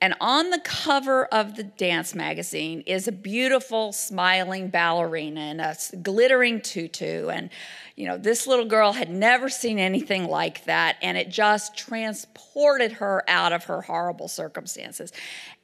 And 0.00 0.14
on 0.20 0.50
the 0.50 0.60
cover 0.60 1.24
of 1.26 1.56
the 1.56 1.64
dance 1.64 2.14
magazine 2.14 2.82
is 2.82 3.08
a 3.08 3.12
beautiful, 3.12 3.92
smiling 3.92 4.68
ballerina 4.68 5.40
in 5.40 5.60
a 5.60 5.76
glittering 6.02 6.60
tutu. 6.60 7.28
And, 7.28 7.50
you 7.96 8.06
know, 8.06 8.16
this 8.16 8.46
little 8.46 8.66
girl 8.66 8.92
had 8.92 9.10
never 9.10 9.48
seen 9.48 9.78
anything 9.78 10.28
like 10.28 10.64
that. 10.64 10.96
And 11.02 11.18
it 11.18 11.30
just 11.30 11.76
transported 11.76 12.92
her 12.92 13.24
out 13.28 13.52
of 13.52 13.64
her 13.64 13.82
horrible 13.82 14.28
circumstances. 14.28 15.12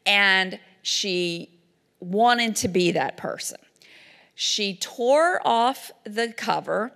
And 0.04 0.58
she 0.82 1.60
wanted 2.00 2.56
to 2.56 2.68
be 2.68 2.92
that 2.92 3.16
person. 3.16 3.58
She 4.34 4.76
tore 4.76 5.40
off 5.46 5.92
the 6.04 6.32
cover 6.32 6.92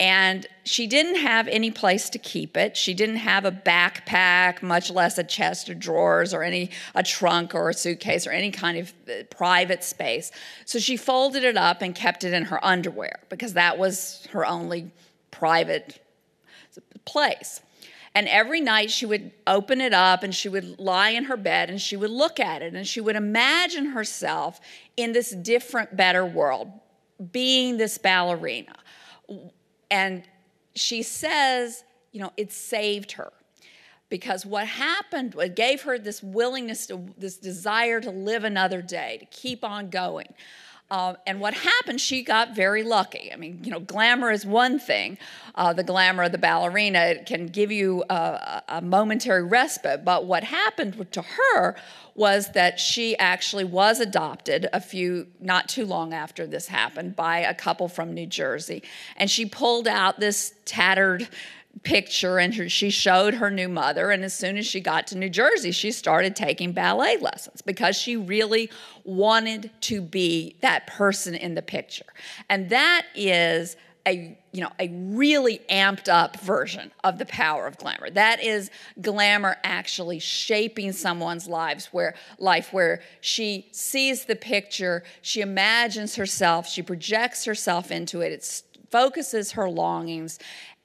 And 0.00 0.46
she 0.64 0.86
didn't 0.86 1.16
have 1.16 1.48
any 1.48 1.72
place 1.72 2.08
to 2.10 2.18
keep 2.18 2.56
it. 2.56 2.76
She 2.76 2.94
didn't 2.94 3.16
have 3.16 3.44
a 3.44 3.50
backpack, 3.50 4.62
much 4.62 4.90
less 4.92 5.18
a 5.18 5.24
chest 5.24 5.68
of 5.68 5.80
drawers 5.80 6.32
or 6.32 6.44
any 6.44 6.70
a 6.94 7.02
trunk 7.02 7.52
or 7.52 7.68
a 7.68 7.74
suitcase 7.74 8.24
or 8.24 8.30
any 8.30 8.52
kind 8.52 8.78
of 8.78 8.94
uh, 9.08 9.24
private 9.30 9.82
space. 9.82 10.30
So 10.66 10.78
she 10.78 10.96
folded 10.96 11.42
it 11.42 11.56
up 11.56 11.82
and 11.82 11.96
kept 11.96 12.22
it 12.22 12.32
in 12.32 12.44
her 12.44 12.64
underwear 12.64 13.18
because 13.28 13.54
that 13.54 13.76
was 13.76 14.26
her 14.30 14.46
only 14.46 14.92
private 15.32 16.00
place. 17.04 17.60
And 18.14 18.28
every 18.28 18.60
night 18.60 18.90
she 18.90 19.06
would 19.06 19.32
open 19.46 19.80
it 19.80 19.92
up 19.92 20.22
and 20.22 20.34
she 20.34 20.48
would 20.48 20.78
lie 20.78 21.10
in 21.10 21.24
her 21.24 21.36
bed 21.36 21.70
and 21.70 21.80
she 21.80 21.96
would 21.96 22.10
look 22.10 22.40
at 22.40 22.62
it 22.62 22.74
and 22.74 22.86
she 22.86 23.00
would 23.00 23.16
imagine 23.16 23.86
herself 23.86 24.60
in 24.96 25.12
this 25.12 25.30
different, 25.30 25.96
better 25.96 26.24
world, 26.24 26.70
being 27.32 27.76
this 27.76 27.98
ballerina. 27.98 28.74
And 29.90 30.22
she 30.74 31.02
says, 31.02 31.84
you 32.12 32.20
know, 32.20 32.32
it 32.36 32.52
saved 32.52 33.12
her 33.12 33.32
because 34.08 34.46
what 34.46 34.66
happened, 34.66 35.34
gave 35.54 35.82
her 35.82 35.98
this 35.98 36.22
willingness 36.22 36.86
to, 36.86 37.06
this 37.18 37.36
desire 37.36 38.00
to 38.00 38.10
live 38.10 38.44
another 38.44 38.80
day, 38.80 39.18
to 39.20 39.26
keep 39.26 39.64
on 39.64 39.90
going. 39.90 40.32
Uh, 40.90 41.14
and 41.26 41.38
what 41.38 41.52
happened, 41.52 42.00
she 42.00 42.22
got 42.22 42.54
very 42.54 42.82
lucky. 42.82 43.30
I 43.30 43.36
mean, 43.36 43.60
you 43.62 43.70
know, 43.70 43.80
glamour 43.80 44.30
is 44.30 44.46
one 44.46 44.78
thing. 44.78 45.18
Uh, 45.54 45.74
the 45.74 45.82
glamour 45.82 46.22
of 46.22 46.32
the 46.32 46.38
ballerina 46.38 47.16
can 47.26 47.46
give 47.48 47.70
you 47.70 48.04
a, 48.08 48.62
a 48.68 48.80
momentary 48.80 49.44
respite. 49.44 50.02
But 50.02 50.24
what 50.24 50.44
happened 50.44 51.06
to 51.12 51.22
her 51.22 51.76
was 52.14 52.52
that 52.52 52.80
she 52.80 53.16
actually 53.18 53.64
was 53.64 54.00
adopted 54.00 54.66
a 54.72 54.80
few, 54.80 55.26
not 55.40 55.68
too 55.68 55.84
long 55.84 56.14
after 56.14 56.46
this 56.46 56.68
happened, 56.68 57.14
by 57.14 57.40
a 57.40 57.54
couple 57.54 57.88
from 57.88 58.14
New 58.14 58.26
Jersey. 58.26 58.82
And 59.16 59.30
she 59.30 59.44
pulled 59.44 59.86
out 59.86 60.18
this 60.18 60.54
tattered 60.64 61.28
picture 61.82 62.38
and 62.38 62.54
her, 62.54 62.68
she 62.68 62.90
showed 62.90 63.34
her 63.34 63.50
new 63.50 63.68
mother 63.68 64.10
and 64.10 64.24
as 64.24 64.34
soon 64.34 64.56
as 64.56 64.66
she 64.66 64.80
got 64.80 65.06
to 65.06 65.16
new 65.16 65.28
jersey 65.28 65.70
she 65.70 65.92
started 65.92 66.34
taking 66.34 66.72
ballet 66.72 67.16
lessons 67.18 67.62
because 67.62 67.96
she 67.96 68.16
really 68.16 68.70
wanted 69.04 69.70
to 69.80 70.00
be 70.00 70.56
that 70.60 70.86
person 70.86 71.34
in 71.34 71.54
the 71.54 71.62
picture. 71.62 72.06
And 72.48 72.68
that 72.70 73.06
is 73.14 73.76
a 74.06 74.38
you 74.52 74.62
know 74.62 74.70
a 74.80 74.88
really 74.88 75.60
amped 75.70 76.08
up 76.08 76.40
version 76.40 76.90
of 77.04 77.18
the 77.18 77.26
power 77.26 77.66
of 77.66 77.76
glamour. 77.76 78.10
That 78.10 78.42
is 78.42 78.70
glamour 79.00 79.56
actually 79.62 80.18
shaping 80.18 80.92
someone's 80.92 81.46
lives 81.46 81.86
where 81.86 82.14
life 82.38 82.72
where 82.72 83.02
she 83.20 83.68
sees 83.72 84.24
the 84.24 84.36
picture 84.36 85.04
she 85.20 85.42
imagines 85.42 86.16
herself 86.16 86.66
she 86.68 86.82
projects 86.82 87.44
herself 87.44 87.90
into 87.90 88.20
it 88.20 88.32
it 88.32 88.62
focuses 88.90 89.52
her 89.52 89.68
longings 89.68 90.38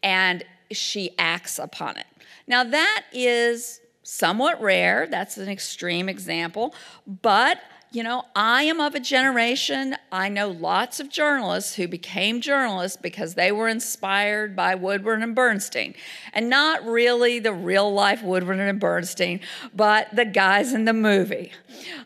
and 0.04 0.44
she 0.78 1.12
acts 1.18 1.60
upon 1.60 1.98
it. 1.98 2.08
Now, 2.48 2.64
that 2.64 3.06
is 3.14 3.80
somewhat 4.04 4.62
rare. 4.62 5.08
That's 5.10 5.38
an 5.38 5.50
extreme 5.50 6.10
example. 6.10 6.76
But 7.08 7.60
you 7.94 8.02
know, 8.02 8.24
I 8.36 8.64
am 8.64 8.80
of 8.80 8.96
a 8.96 9.00
generation, 9.00 9.96
I 10.12 10.28
know 10.28 10.50
lots 10.50 11.00
of 11.00 11.10
journalists 11.10 11.76
who 11.76 11.88
became 11.88 12.42
journalists 12.42 12.98
because 12.98 13.36
they 13.36 13.52
were 13.52 13.68
inspired 13.68 14.56
by 14.56 14.74
Woodward 14.74 15.22
and 15.22 15.36
Bernstein. 15.36 15.94
And 16.34 16.50
not 16.50 16.84
really 16.84 17.38
the 17.38 17.54
real 17.54 17.94
life 17.94 18.24
Woodward 18.24 18.60
and 18.60 18.80
Bernstein, 18.80 19.42
but 19.76 20.08
the 20.12 20.26
guys 20.26 20.74
in 20.74 20.86
the 20.86 20.94
movie. 20.94 21.52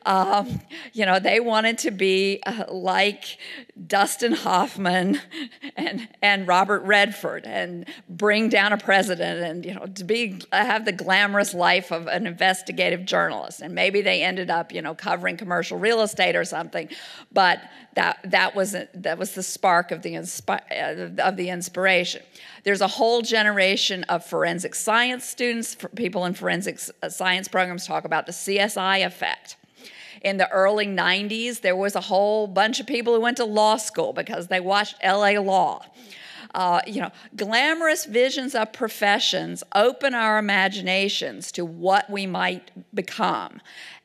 Um, 0.06 0.60
you 0.91 1.06
know, 1.06 1.20
they 1.20 1.39
wanted 1.39 1.77
to 1.79 1.91
be 1.91 2.41
uh, 2.46 2.65
like 2.67 3.38
Dustin 3.86 4.34
Hoffman 4.34 5.22
and, 5.77 6.10
and 6.22 6.48
Robert 6.50 6.82
Redford 6.82 7.46
and 7.46 7.88
bring 8.10 8.50
down 8.50 8.74
a 8.74 8.77
president 8.77 9.41
and, 9.41 9.65
you 9.65 9.74
know, 9.74 9.86
to 9.86 10.03
be, 10.03 10.41
have 10.51 10.84
the 10.84 10.91
glamorous 10.91 11.53
life 11.53 11.94
of 11.94 12.08
an 12.08 12.27
investigative 12.27 13.06
journalist. 13.06 13.62
And 13.62 13.74
maybe 13.74 14.01
they 14.01 14.22
ended 14.22 14.50
up, 14.50 14.74
you 14.74 14.82
know, 14.82 14.94
covering 14.94 15.38
commercial 15.38 15.76
commercial 15.77 15.98
real 15.98 16.03
estate 16.03 16.36
or 16.36 16.46
something. 16.46 16.89
But 17.31 17.62
that, 17.96 18.19
that, 18.25 18.55
was, 18.55 18.75
that 18.93 19.17
was 19.17 19.34
the 19.34 19.43
spark 19.43 19.91
of 19.91 20.01
the, 20.01 20.13
inspi- 20.13 20.62
uh, 20.72 21.22
of 21.22 21.38
the 21.38 21.50
inspiration. 21.50 22.22
There's 22.63 22.81
a 22.81 22.88
whole 22.88 23.22
generation 23.22 24.03
of 24.05 24.25
forensic 24.25 24.75
science 24.75 25.25
students, 25.25 25.77
people 25.96 26.25
in 26.25 26.34
forensic 26.34 26.79
uh, 27.01 27.10
science 27.10 27.48
programs 27.48 27.86
talk 27.86 28.05
about 28.05 28.25
the 28.25 28.34
CSI 28.34 29.05
effect 29.05 29.55
in 30.24 30.38
the 30.38 30.50
early 30.50 30.88
90s, 30.88 31.62
there 31.62 31.75
was 31.75 31.96
a 31.96 32.01
whole 32.01 32.48
bunch 32.48 32.79
of 32.79 32.88
people 32.88 33.13
who 33.13 33.22
went 33.22 33.38
to 33.38 33.46
law 33.46 33.77
school 33.77 34.13
because 34.13 34.48
they 34.48 34.60
watched 34.60 34.96
LA 35.03 35.39
Law. 35.39 35.86
Uh, 36.53 36.81
you 36.87 37.01
know, 37.01 37.11
glamorous 37.35 38.05
visions 38.05 38.55
of 38.55 38.71
professions 38.73 39.63
open 39.75 40.13
our 40.13 40.37
imaginations 40.37 41.51
to 41.51 41.65
what 41.65 42.09
we 42.09 42.25
might 42.25 42.71
become. 42.93 43.59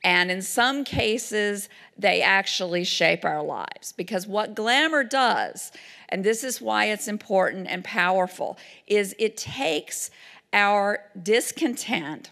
And 0.04 0.30
in 0.30 0.42
some 0.42 0.84
cases, 0.84 1.68
they 1.96 2.22
actually 2.22 2.84
shape 2.84 3.24
our 3.24 3.42
lives. 3.42 3.92
Because 3.92 4.26
what 4.26 4.54
glamour 4.54 5.04
does, 5.04 5.72
and 6.08 6.24
this 6.24 6.42
is 6.42 6.60
why 6.60 6.86
it's 6.86 7.08
important 7.08 7.68
and 7.68 7.84
powerful, 7.84 8.58
is 8.86 9.14
it 9.18 9.36
takes 9.36 10.10
our 10.52 11.00
discontent, 11.22 12.30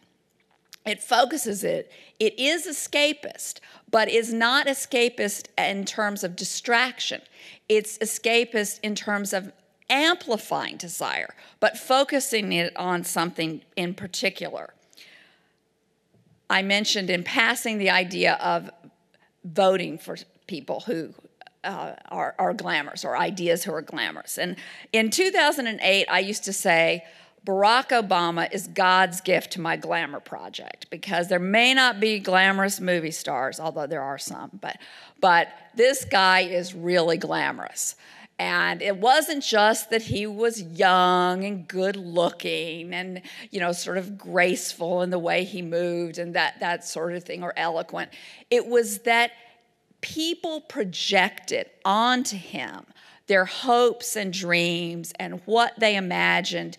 it 0.84 1.02
focuses 1.02 1.62
it, 1.62 1.90
it 2.18 2.38
is 2.38 2.66
escapist, 2.66 3.60
but 3.90 4.08
is 4.08 4.32
not 4.32 4.66
escapist 4.66 5.46
in 5.56 5.84
terms 5.84 6.24
of 6.24 6.36
distraction. 6.36 7.20
It's 7.68 7.98
escapist 7.98 8.80
in 8.82 8.94
terms 8.94 9.32
of 9.32 9.52
amplifying 9.90 10.76
desire, 10.76 11.34
but 11.58 11.76
focusing 11.76 12.52
it 12.52 12.74
on 12.76 13.04
something 13.04 13.60
in 13.76 13.92
particular. 13.94 14.72
I 16.48 16.62
mentioned 16.62 17.10
in 17.10 17.22
passing 17.22 17.78
the 17.78 17.90
idea 17.90 18.34
of 18.34 18.70
voting 19.44 19.98
for 19.98 20.16
people 20.46 20.80
who 20.80 21.14
uh, 21.62 21.94
are, 22.08 22.34
are 22.38 22.54
glamorous 22.54 23.04
or 23.04 23.16
ideas 23.16 23.64
who 23.64 23.72
are 23.72 23.82
glamorous. 23.82 24.38
And 24.38 24.56
in 24.92 25.10
2008, 25.10 26.06
I 26.08 26.18
used 26.20 26.44
to 26.44 26.52
say, 26.52 27.04
Barack 27.44 27.88
Obama 27.88 28.52
is 28.52 28.66
God's 28.66 29.20
gift 29.20 29.52
to 29.52 29.60
my 29.60 29.76
glamour 29.76 30.20
project 30.20 30.90
because 30.90 31.28
there 31.28 31.38
may 31.38 31.72
not 31.72 31.98
be 31.98 32.18
glamorous 32.18 32.80
movie 32.80 33.10
stars, 33.10 33.58
although 33.58 33.86
there 33.86 34.02
are 34.02 34.18
some, 34.18 34.50
but, 34.60 34.76
but 35.20 35.48
this 35.74 36.04
guy 36.04 36.40
is 36.40 36.74
really 36.74 37.16
glamorous. 37.16 37.96
And 38.40 38.80
it 38.80 38.96
wasn't 38.96 39.44
just 39.44 39.90
that 39.90 40.00
he 40.00 40.26
was 40.26 40.62
young 40.62 41.44
and 41.44 41.68
good 41.68 41.94
looking 41.94 42.94
and, 42.94 43.20
you 43.50 43.60
know, 43.60 43.72
sort 43.72 43.98
of 43.98 44.16
graceful 44.16 45.02
in 45.02 45.10
the 45.10 45.18
way 45.18 45.44
he 45.44 45.60
moved 45.60 46.16
and 46.16 46.34
that, 46.34 46.58
that 46.60 46.82
sort 46.82 47.12
of 47.12 47.22
thing, 47.22 47.42
or 47.42 47.52
eloquent. 47.58 48.12
It 48.50 48.66
was 48.66 49.00
that 49.00 49.32
people 50.00 50.62
projected 50.62 51.68
onto 51.84 52.38
him 52.38 52.86
their 53.26 53.44
hopes 53.44 54.16
and 54.16 54.32
dreams 54.32 55.12
and 55.20 55.42
what 55.44 55.78
they 55.78 55.94
imagined 55.94 56.78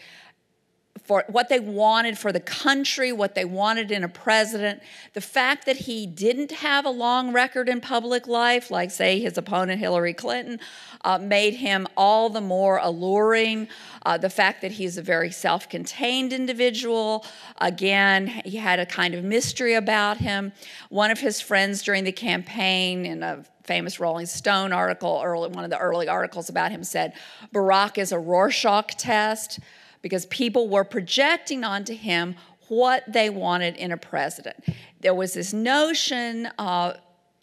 for 1.11 1.25
what 1.27 1.49
they 1.49 1.59
wanted 1.59 2.17
for 2.17 2.31
the 2.31 2.39
country, 2.39 3.11
what 3.11 3.35
they 3.35 3.43
wanted 3.43 3.91
in 3.91 4.01
a 4.01 4.07
president. 4.07 4.81
The 5.11 5.19
fact 5.19 5.65
that 5.65 5.75
he 5.75 6.07
didn't 6.07 6.53
have 6.53 6.85
a 6.85 6.89
long 6.89 7.33
record 7.33 7.67
in 7.67 7.81
public 7.81 8.27
life, 8.27 8.71
like, 8.71 8.91
say, 8.91 9.19
his 9.19 9.37
opponent 9.37 9.81
Hillary 9.81 10.13
Clinton, 10.13 10.61
uh, 11.03 11.17
made 11.17 11.55
him 11.55 11.85
all 11.97 12.29
the 12.29 12.39
more 12.39 12.77
alluring. 12.77 13.67
Uh, 14.05 14.17
the 14.17 14.29
fact 14.29 14.61
that 14.61 14.71
he's 14.71 14.97
a 14.97 15.01
very 15.01 15.31
self 15.31 15.67
contained 15.67 16.31
individual, 16.31 17.25
again, 17.59 18.27
he 18.45 18.55
had 18.55 18.79
a 18.79 18.85
kind 18.85 19.13
of 19.13 19.21
mystery 19.21 19.73
about 19.73 20.15
him. 20.15 20.53
One 20.87 21.11
of 21.11 21.19
his 21.19 21.41
friends 21.41 21.83
during 21.83 22.05
the 22.05 22.13
campaign, 22.13 23.05
in 23.05 23.21
a 23.21 23.43
famous 23.65 23.99
Rolling 23.99 24.27
Stone 24.27 24.71
article, 24.71 25.21
early, 25.21 25.49
one 25.49 25.65
of 25.65 25.71
the 25.71 25.77
early 25.77 26.07
articles 26.07 26.47
about 26.47 26.71
him 26.71 26.85
said, 26.85 27.11
Barack 27.53 27.97
is 27.97 28.13
a 28.13 28.17
Rorschach 28.17 28.95
test 28.95 29.59
because 30.01 30.25
people 30.27 30.69
were 30.69 30.83
projecting 30.83 31.63
onto 31.63 31.95
him 31.95 32.35
what 32.67 33.03
they 33.11 33.29
wanted 33.29 33.75
in 33.75 33.91
a 33.91 33.97
president. 33.97 34.63
There 35.01 35.13
was 35.13 35.33
this 35.33 35.51
notion, 35.51 36.47
uh, 36.57 36.93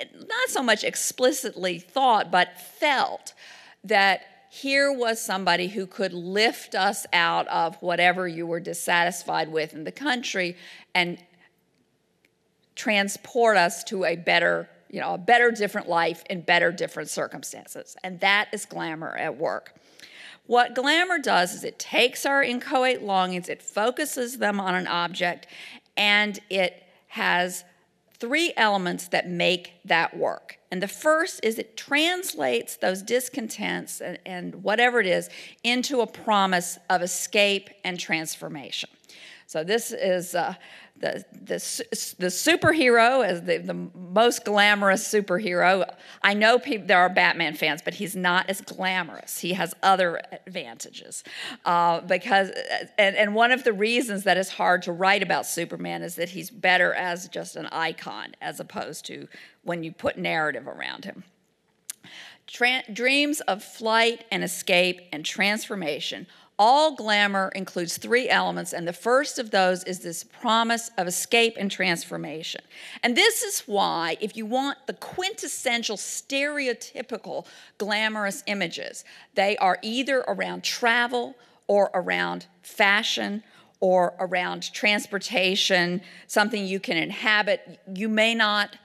not 0.00 0.48
so 0.48 0.62
much 0.62 0.84
explicitly 0.84 1.78
thought, 1.78 2.30
but 2.30 2.58
felt 2.60 3.34
that 3.84 4.22
here 4.50 4.90
was 4.92 5.20
somebody 5.20 5.68
who 5.68 5.86
could 5.86 6.12
lift 6.12 6.74
us 6.74 7.06
out 7.12 7.46
of 7.48 7.76
whatever 7.82 8.26
you 8.26 8.46
were 8.46 8.60
dissatisfied 8.60 9.52
with 9.52 9.74
in 9.74 9.84
the 9.84 9.92
country 9.92 10.56
and 10.94 11.18
transport 12.74 13.56
us 13.56 13.84
to 13.84 14.04
a 14.04 14.16
better 14.16 14.68
you 14.88 15.00
know 15.00 15.14
a 15.14 15.18
better 15.18 15.50
different 15.50 15.88
life 15.88 16.22
in 16.30 16.40
better 16.40 16.72
different 16.72 17.10
circumstances 17.10 17.96
and 18.02 18.20
that 18.20 18.48
is 18.52 18.64
glamour 18.64 19.16
at 19.16 19.36
work 19.36 19.74
what 20.48 20.74
glamour 20.74 21.18
does 21.18 21.54
is 21.54 21.62
it 21.62 21.78
takes 21.78 22.24
our 22.24 22.42
inchoate 22.42 23.02
longings, 23.02 23.50
it 23.50 23.62
focuses 23.62 24.38
them 24.38 24.58
on 24.58 24.74
an 24.74 24.86
object, 24.86 25.46
and 25.94 26.40
it 26.48 26.82
has 27.08 27.64
three 28.18 28.54
elements 28.56 29.08
that 29.08 29.28
make 29.28 29.74
that 29.84 30.16
work. 30.16 30.58
And 30.70 30.82
the 30.82 30.88
first 30.88 31.40
is 31.42 31.58
it 31.58 31.76
translates 31.76 32.78
those 32.78 33.02
discontents 33.02 34.00
and, 34.00 34.18
and 34.24 34.62
whatever 34.62 35.00
it 35.00 35.06
is 35.06 35.28
into 35.62 36.00
a 36.00 36.06
promise 36.06 36.78
of 36.88 37.02
escape 37.02 37.68
and 37.84 38.00
transformation. 38.00 38.88
So 39.48 39.64
this 39.64 39.92
is 39.92 40.34
uh, 40.34 40.56
the, 40.98 41.24
the, 41.32 41.54
the 42.18 42.26
superhero 42.26 43.24
as 43.24 43.40
the, 43.44 43.56
the 43.56 43.72
most 43.72 44.44
glamorous 44.44 45.02
superhero. 45.02 45.90
I 46.22 46.34
know 46.34 46.60
there 46.82 46.98
are 46.98 47.08
Batman 47.08 47.54
fans, 47.54 47.80
but 47.80 47.94
he's 47.94 48.14
not 48.14 48.50
as 48.50 48.60
glamorous. 48.60 49.38
He 49.38 49.54
has 49.54 49.74
other 49.82 50.20
advantages. 50.46 51.24
Uh, 51.64 52.02
because, 52.02 52.50
and, 52.98 53.16
and 53.16 53.34
one 53.34 53.50
of 53.50 53.64
the 53.64 53.72
reasons 53.72 54.24
that 54.24 54.36
it's 54.36 54.50
hard 54.50 54.82
to 54.82 54.92
write 54.92 55.22
about 55.22 55.46
Superman 55.46 56.02
is 56.02 56.16
that 56.16 56.28
he's 56.28 56.50
better 56.50 56.92
as 56.92 57.26
just 57.26 57.56
an 57.56 57.68
icon 57.72 58.34
as 58.42 58.60
opposed 58.60 59.06
to 59.06 59.28
when 59.62 59.82
you 59.82 59.92
put 59.92 60.18
narrative 60.18 60.68
around 60.68 61.06
him. 61.06 61.24
Tra- 62.46 62.84
dreams 62.92 63.40
of 63.40 63.64
flight 63.64 64.26
and 64.30 64.44
escape 64.44 65.00
and 65.10 65.24
transformation 65.24 66.26
all 66.58 66.94
glamour 66.94 67.52
includes 67.54 67.96
three 67.96 68.28
elements, 68.28 68.72
and 68.72 68.86
the 68.86 68.92
first 68.92 69.38
of 69.38 69.50
those 69.50 69.84
is 69.84 70.00
this 70.00 70.24
promise 70.24 70.90
of 70.98 71.06
escape 71.06 71.54
and 71.56 71.70
transformation. 71.70 72.60
And 73.02 73.16
this 73.16 73.42
is 73.42 73.60
why, 73.60 74.16
if 74.20 74.36
you 74.36 74.44
want 74.44 74.78
the 74.86 74.94
quintessential 74.94 75.96
stereotypical 75.96 77.46
glamorous 77.78 78.42
images, 78.46 79.04
they 79.34 79.56
are 79.58 79.78
either 79.82 80.24
around 80.26 80.64
travel 80.64 81.36
or 81.68 81.90
around 81.94 82.46
fashion 82.62 83.42
or 83.80 84.14
around 84.18 84.72
transportation, 84.72 86.00
something 86.26 86.66
you 86.66 86.80
can 86.80 86.96
inhabit. 86.96 87.78
You 87.94 88.08
may 88.08 88.34
not 88.34 88.76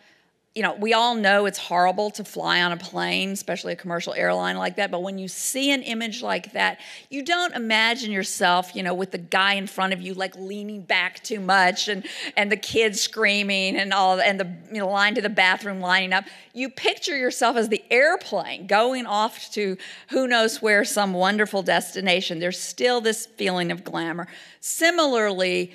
you 0.55 0.61
know, 0.61 0.75
we 0.75 0.93
all 0.93 1.15
know 1.15 1.47
it's 1.47 1.57
horrible 1.57 2.11
to 2.11 2.23
fly 2.23 2.61
on 2.61 2.71
a 2.71 2.77
plane, 2.77 3.31
especially 3.31 3.73
a 3.73 3.75
commercial 3.75 4.13
airline 4.13 4.55
like 4.55 4.75
that. 4.75 4.91
But 4.91 5.01
when 5.01 5.17
you 5.17 5.27
see 5.27 5.71
an 5.71 5.81
image 5.81 6.21
like 6.21 6.53
that, 6.53 6.79
you 7.09 7.23
don't 7.23 7.55
imagine 7.55 8.11
yourself, 8.11 8.75
you 8.75 8.83
know, 8.83 8.93
with 8.93 9.09
the 9.09 9.17
guy 9.17 9.53
in 9.53 9.65
front 9.65 9.93
of 9.93 10.01
you 10.01 10.13
like 10.13 10.35
leaning 10.37 10.81
back 10.81 11.23
too 11.23 11.39
much 11.39 11.87
and 11.87 12.05
and 12.37 12.51
the 12.51 12.57
kids 12.57 13.01
screaming 13.01 13.77
and 13.77 13.93
all 13.93 14.21
and 14.21 14.39
the 14.39 14.47
you 14.71 14.77
know, 14.77 14.87
line 14.87 15.15
to 15.15 15.21
the 15.21 15.29
bathroom 15.29 15.79
lining 15.79 16.13
up. 16.13 16.25
You 16.53 16.69
picture 16.69 17.17
yourself 17.17 17.57
as 17.57 17.69
the 17.69 17.83
airplane 17.89 18.67
going 18.67 19.07
off 19.07 19.51
to 19.53 19.75
who 20.09 20.27
knows 20.27 20.61
where, 20.61 20.85
some 20.85 21.13
wonderful 21.13 21.63
destination. 21.63 22.37
There's 22.37 22.59
still 22.59 23.01
this 23.01 23.25
feeling 23.25 23.71
of 23.71 23.83
glamour. 23.83 24.27
Similarly, 24.59 25.73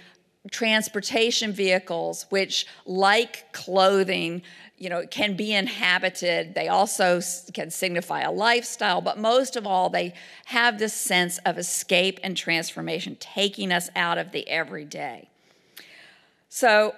transportation 0.50 1.52
vehicles, 1.52 2.26
which, 2.30 2.66
like 2.86 3.52
clothing, 3.52 4.42
you 4.78 4.88
know, 4.88 5.06
can 5.06 5.36
be 5.36 5.52
inhabited. 5.52 6.54
They 6.54 6.68
also 6.68 7.20
can 7.52 7.70
signify 7.70 8.22
a 8.22 8.30
lifestyle, 8.30 9.00
but 9.00 9.18
most 9.18 9.56
of 9.56 9.66
all, 9.66 9.90
they 9.90 10.14
have 10.46 10.78
this 10.78 10.94
sense 10.94 11.38
of 11.38 11.58
escape 11.58 12.20
and 12.22 12.36
transformation, 12.36 13.16
taking 13.18 13.72
us 13.72 13.90
out 13.96 14.18
of 14.18 14.32
the 14.32 14.48
everyday. 14.48 15.28
So, 16.48 16.94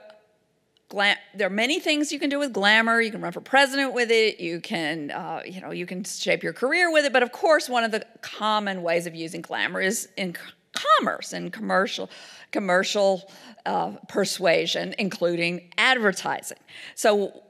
glam- 0.89 1.17
there 1.35 1.47
are 1.47 1.51
many 1.51 1.81
things 1.81 2.13
you 2.13 2.19
can 2.19 2.31
do 2.31 2.39
with 2.39 2.53
glamour. 2.53 3.01
You 3.01 3.11
can 3.11 3.21
run 3.21 3.33
for 3.33 3.41
president 3.41 3.95
with 3.95 4.11
it. 4.11 4.41
You 4.41 4.61
can, 4.61 5.11
uh, 5.11 5.43
you 5.47 5.61
know, 5.61 5.71
you 5.71 5.87
can 5.87 6.05
shape 6.05 6.43
your 6.43 6.53
career 6.53 6.93
with 6.93 7.05
it. 7.05 7.13
But 7.13 7.23
of 7.23 7.33
course, 7.33 7.69
one 7.69 7.85
of 7.85 7.91
the 7.91 8.05
common 8.21 8.83
ways 8.83 9.07
of 9.07 9.15
using 9.15 9.41
glamour 9.41 9.81
is 9.81 10.09
in 10.17 10.37
commerce 10.73 11.33
and 11.33 11.53
commercial 11.53 12.11
commercial 12.53 13.31
uh, 13.67 13.93
persuasion, 14.09 14.95
including 14.99 15.71
advertising. 15.79 16.59
So 16.95 17.43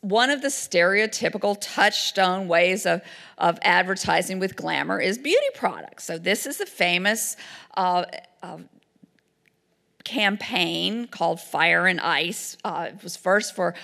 one 0.00 0.30
of 0.30 0.40
the 0.40 0.48
stereotypical 0.48 1.56
touchstone 1.60 2.48
ways 2.48 2.86
of, 2.86 3.02
of 3.36 3.58
advertising 3.62 4.38
with 4.38 4.56
glamour 4.56 5.00
is 5.00 5.18
beauty 5.18 5.46
products. 5.54 6.04
So 6.04 6.18
this 6.18 6.46
is 6.46 6.60
a 6.60 6.66
famous 6.66 7.36
uh, 7.76 8.04
uh, 8.42 8.58
campaign 10.06 11.08
called 11.08 11.40
Fire 11.40 11.88
and 11.88 12.00
Ice. 12.00 12.56
Uh, 12.64 12.90
it 12.90 13.02
was 13.02 13.16
first 13.16 13.56
for 13.56 13.74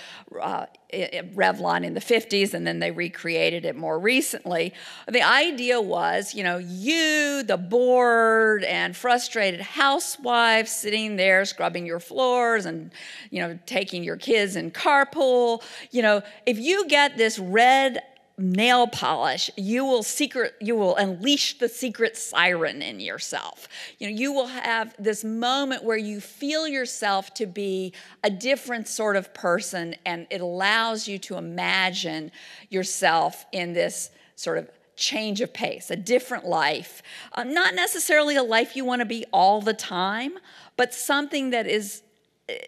uh, 0.41 0.67
Revlon 0.93 1.83
in 1.83 1.95
the 1.95 1.99
50s, 1.99 2.53
and 2.53 2.65
then 2.65 2.79
they 2.79 2.91
recreated 2.91 3.65
it 3.65 3.75
more 3.75 3.99
recently. 3.99 4.73
The 5.09 5.21
idea 5.21 5.81
was, 5.81 6.33
you 6.33 6.43
know, 6.45 6.59
you, 6.59 7.43
the 7.43 7.57
bored 7.57 8.63
and 8.63 8.95
frustrated 8.95 9.59
housewife, 9.59 10.69
sitting 10.69 11.17
there 11.17 11.43
scrubbing 11.43 11.85
your 11.85 11.99
floors 11.99 12.65
and, 12.65 12.91
you 13.29 13.41
know, 13.41 13.59
taking 13.65 14.01
your 14.01 14.15
kids 14.15 14.55
in 14.55 14.71
carpool. 14.71 15.61
You 15.91 16.03
know, 16.03 16.21
if 16.45 16.57
you 16.57 16.87
get 16.87 17.17
this 17.17 17.37
red 17.37 18.01
nail 18.37 18.87
polish 18.87 19.51
you 19.55 19.85
will 19.85 20.01
secret 20.01 20.55
you 20.59 20.75
will 20.75 20.95
unleash 20.95 21.59
the 21.59 21.69
secret 21.69 22.17
siren 22.17 22.81
in 22.81 22.99
yourself. 22.99 23.67
You 23.99 24.09
know 24.09 24.15
you 24.15 24.33
will 24.33 24.47
have 24.47 24.95
this 24.97 25.23
moment 25.23 25.83
where 25.83 25.97
you 25.97 26.19
feel 26.19 26.67
yourself 26.67 27.33
to 27.35 27.45
be 27.45 27.93
a 28.23 28.31
different 28.31 28.87
sort 28.87 29.15
of 29.15 29.33
person 29.33 29.95
and 30.05 30.25
it 30.31 30.41
allows 30.41 31.07
you 31.07 31.19
to 31.19 31.37
imagine 31.37 32.31
yourself 32.69 33.45
in 33.51 33.73
this 33.73 34.09
sort 34.35 34.57
of 34.57 34.69
change 34.95 35.41
of 35.41 35.53
pace 35.53 35.91
a 35.91 35.95
different 35.95 36.45
life. 36.45 37.03
Uh, 37.33 37.43
not 37.43 37.75
necessarily 37.75 38.35
a 38.35 38.43
life 38.43 38.75
you 38.75 38.83
want 38.83 38.99
to 38.99 39.05
be 39.05 39.25
all 39.31 39.61
the 39.61 39.73
time 39.73 40.33
but 40.75 40.91
something 40.91 41.51
that 41.51 41.67
is 41.67 42.01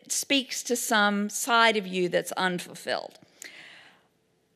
speaks 0.07 0.63
to 0.63 0.75
some 0.75 1.27
side 1.27 1.75
of 1.75 1.87
you 1.87 2.07
that's 2.07 2.31
unfulfilled 2.33 3.19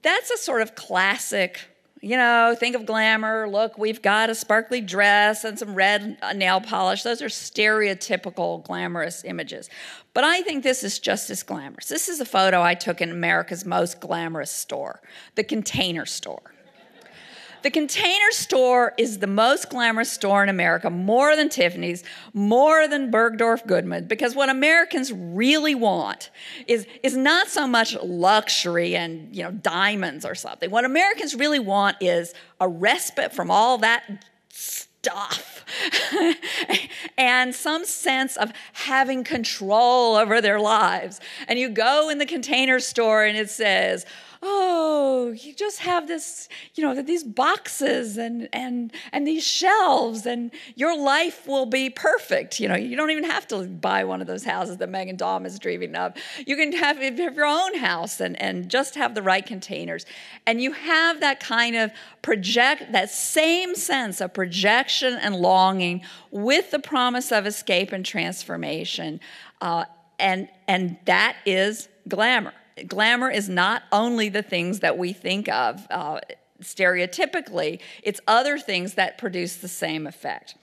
that's 0.01 0.31
a 0.31 0.37
sort 0.37 0.61
of 0.61 0.75
classic, 0.75 1.59
you 2.01 2.15
know, 2.15 2.55
think 2.57 2.75
of 2.75 2.85
glamour. 2.85 3.49
Look, 3.49 3.77
we've 3.77 4.01
got 4.01 4.29
a 4.29 4.35
sparkly 4.35 4.81
dress 4.81 5.43
and 5.43 5.59
some 5.59 5.75
red 5.75 6.17
uh, 6.21 6.33
nail 6.33 6.61
polish. 6.61 7.03
Those 7.03 7.21
are 7.21 7.27
stereotypical 7.27 8.63
glamorous 8.63 9.23
images. 9.23 9.69
But 10.13 10.23
I 10.23 10.41
think 10.41 10.63
this 10.63 10.83
is 10.83 10.99
just 10.99 11.29
as 11.29 11.43
glamorous. 11.43 11.87
This 11.87 12.09
is 12.09 12.19
a 12.19 12.25
photo 12.25 12.61
I 12.61 12.73
took 12.73 13.01
in 13.01 13.11
America's 13.11 13.65
most 13.65 13.99
glamorous 13.99 14.51
store, 14.51 15.01
the 15.35 15.43
container 15.43 16.05
store. 16.05 16.53
The 17.61 17.71
container 17.71 18.31
store 18.31 18.93
is 18.97 19.19
the 19.19 19.27
most 19.27 19.69
glamorous 19.69 20.11
store 20.11 20.43
in 20.43 20.49
America, 20.49 20.89
more 20.89 21.35
than 21.35 21.49
Tiffany's, 21.49 22.03
more 22.33 22.87
than 22.87 23.11
Bergdorf 23.11 23.65
Goodman, 23.67 24.05
because 24.05 24.35
what 24.35 24.49
Americans 24.49 25.11
really 25.11 25.75
want 25.75 26.29
is, 26.67 26.87
is 27.03 27.17
not 27.17 27.47
so 27.47 27.67
much 27.67 27.95
luxury 28.01 28.95
and 28.95 29.35
you 29.35 29.43
know 29.43 29.51
diamonds 29.51 30.25
or 30.25 30.35
something. 30.35 30.71
What 30.71 30.85
Americans 30.85 31.35
really 31.35 31.59
want 31.59 31.97
is 32.01 32.33
a 32.59 32.67
respite 32.67 33.33
from 33.33 33.51
all 33.51 33.77
that 33.79 34.25
stuff 34.49 35.65
and 37.17 37.55
some 37.55 37.85
sense 37.85 38.37
of 38.37 38.51
having 38.73 39.23
control 39.23 40.15
over 40.15 40.41
their 40.41 40.59
lives. 40.59 41.19
And 41.47 41.57
you 41.57 41.69
go 41.69 42.09
in 42.09 42.17
the 42.17 42.25
container 42.25 42.79
store 42.79 43.23
and 43.23 43.37
it 43.37 43.49
says, 43.49 44.05
oh, 44.41 45.35
you 45.37 45.53
just 45.53 45.79
have 45.79 46.07
this, 46.07 46.47
you 46.75 46.83
know, 46.83 47.01
these 47.01 47.23
boxes 47.23 48.17
and 48.17 48.47
and 48.53 48.91
and 49.11 49.27
these 49.27 49.43
shelves, 49.43 50.25
and 50.25 50.51
your 50.75 50.97
life 50.97 51.45
will 51.47 51.65
be 51.65 51.89
perfect. 51.89 52.59
You 52.59 52.69
know, 52.69 52.75
you 52.75 52.95
don't 52.95 53.09
even 53.09 53.25
have 53.25 53.47
to 53.49 53.65
buy 53.65 54.03
one 54.03 54.21
of 54.21 54.27
those 54.27 54.43
houses 54.43 54.77
that 54.77 54.89
Megan 54.89 55.17
Daum 55.17 55.45
is 55.45 55.59
dreaming 55.59 55.95
of. 55.95 56.13
You 56.45 56.55
can 56.55 56.71
have, 56.73 56.97
have 56.97 57.35
your 57.35 57.45
own 57.45 57.77
house 57.77 58.19
and 58.19 58.41
and 58.41 58.69
just 58.69 58.95
have 58.95 59.15
the 59.15 59.21
right 59.21 59.45
containers, 59.45 60.05
and 60.45 60.61
you 60.61 60.71
have 60.71 61.19
that 61.19 61.39
kind 61.39 61.75
of 61.75 61.91
project, 62.21 62.91
that 62.91 63.09
same 63.09 63.75
sense 63.75 64.21
of 64.21 64.33
projection 64.33 65.17
and 65.21 65.35
longing 65.35 66.01
with 66.31 66.71
the 66.71 66.79
promise 66.79 67.31
of 67.31 67.45
escape 67.45 67.91
and 67.91 68.05
transformation, 68.05 69.19
uh, 69.61 69.85
and 70.17 70.47
and 70.67 70.97
that 71.05 71.35
is 71.45 71.89
glamour 72.07 72.53
glamour 72.87 73.29
is 73.29 73.49
not 73.49 73.83
only 73.91 74.29
the 74.29 74.41
things 74.41 74.79
that 74.79 74.97
we 74.97 75.13
think 75.13 75.49
of 75.49 75.85
uh, 75.89 76.19
stereotypically, 76.61 77.79
it's 78.03 78.19
other 78.27 78.57
things 78.57 78.95
that 78.95 79.17
produce 79.17 79.57
the 79.57 79.67
same 79.67 80.07
effect. 80.07 80.55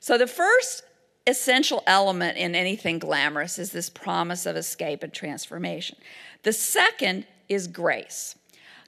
So, 0.00 0.16
the 0.16 0.26
first 0.26 0.82
essential 1.26 1.82
element 1.86 2.38
in 2.38 2.54
anything 2.54 2.98
glamorous 2.98 3.58
is 3.58 3.72
this 3.72 3.90
promise 3.90 4.46
of 4.46 4.56
escape 4.56 5.02
and 5.02 5.12
transformation. 5.12 5.98
The 6.42 6.52
second 6.52 7.26
is 7.48 7.66
grace. 7.66 8.36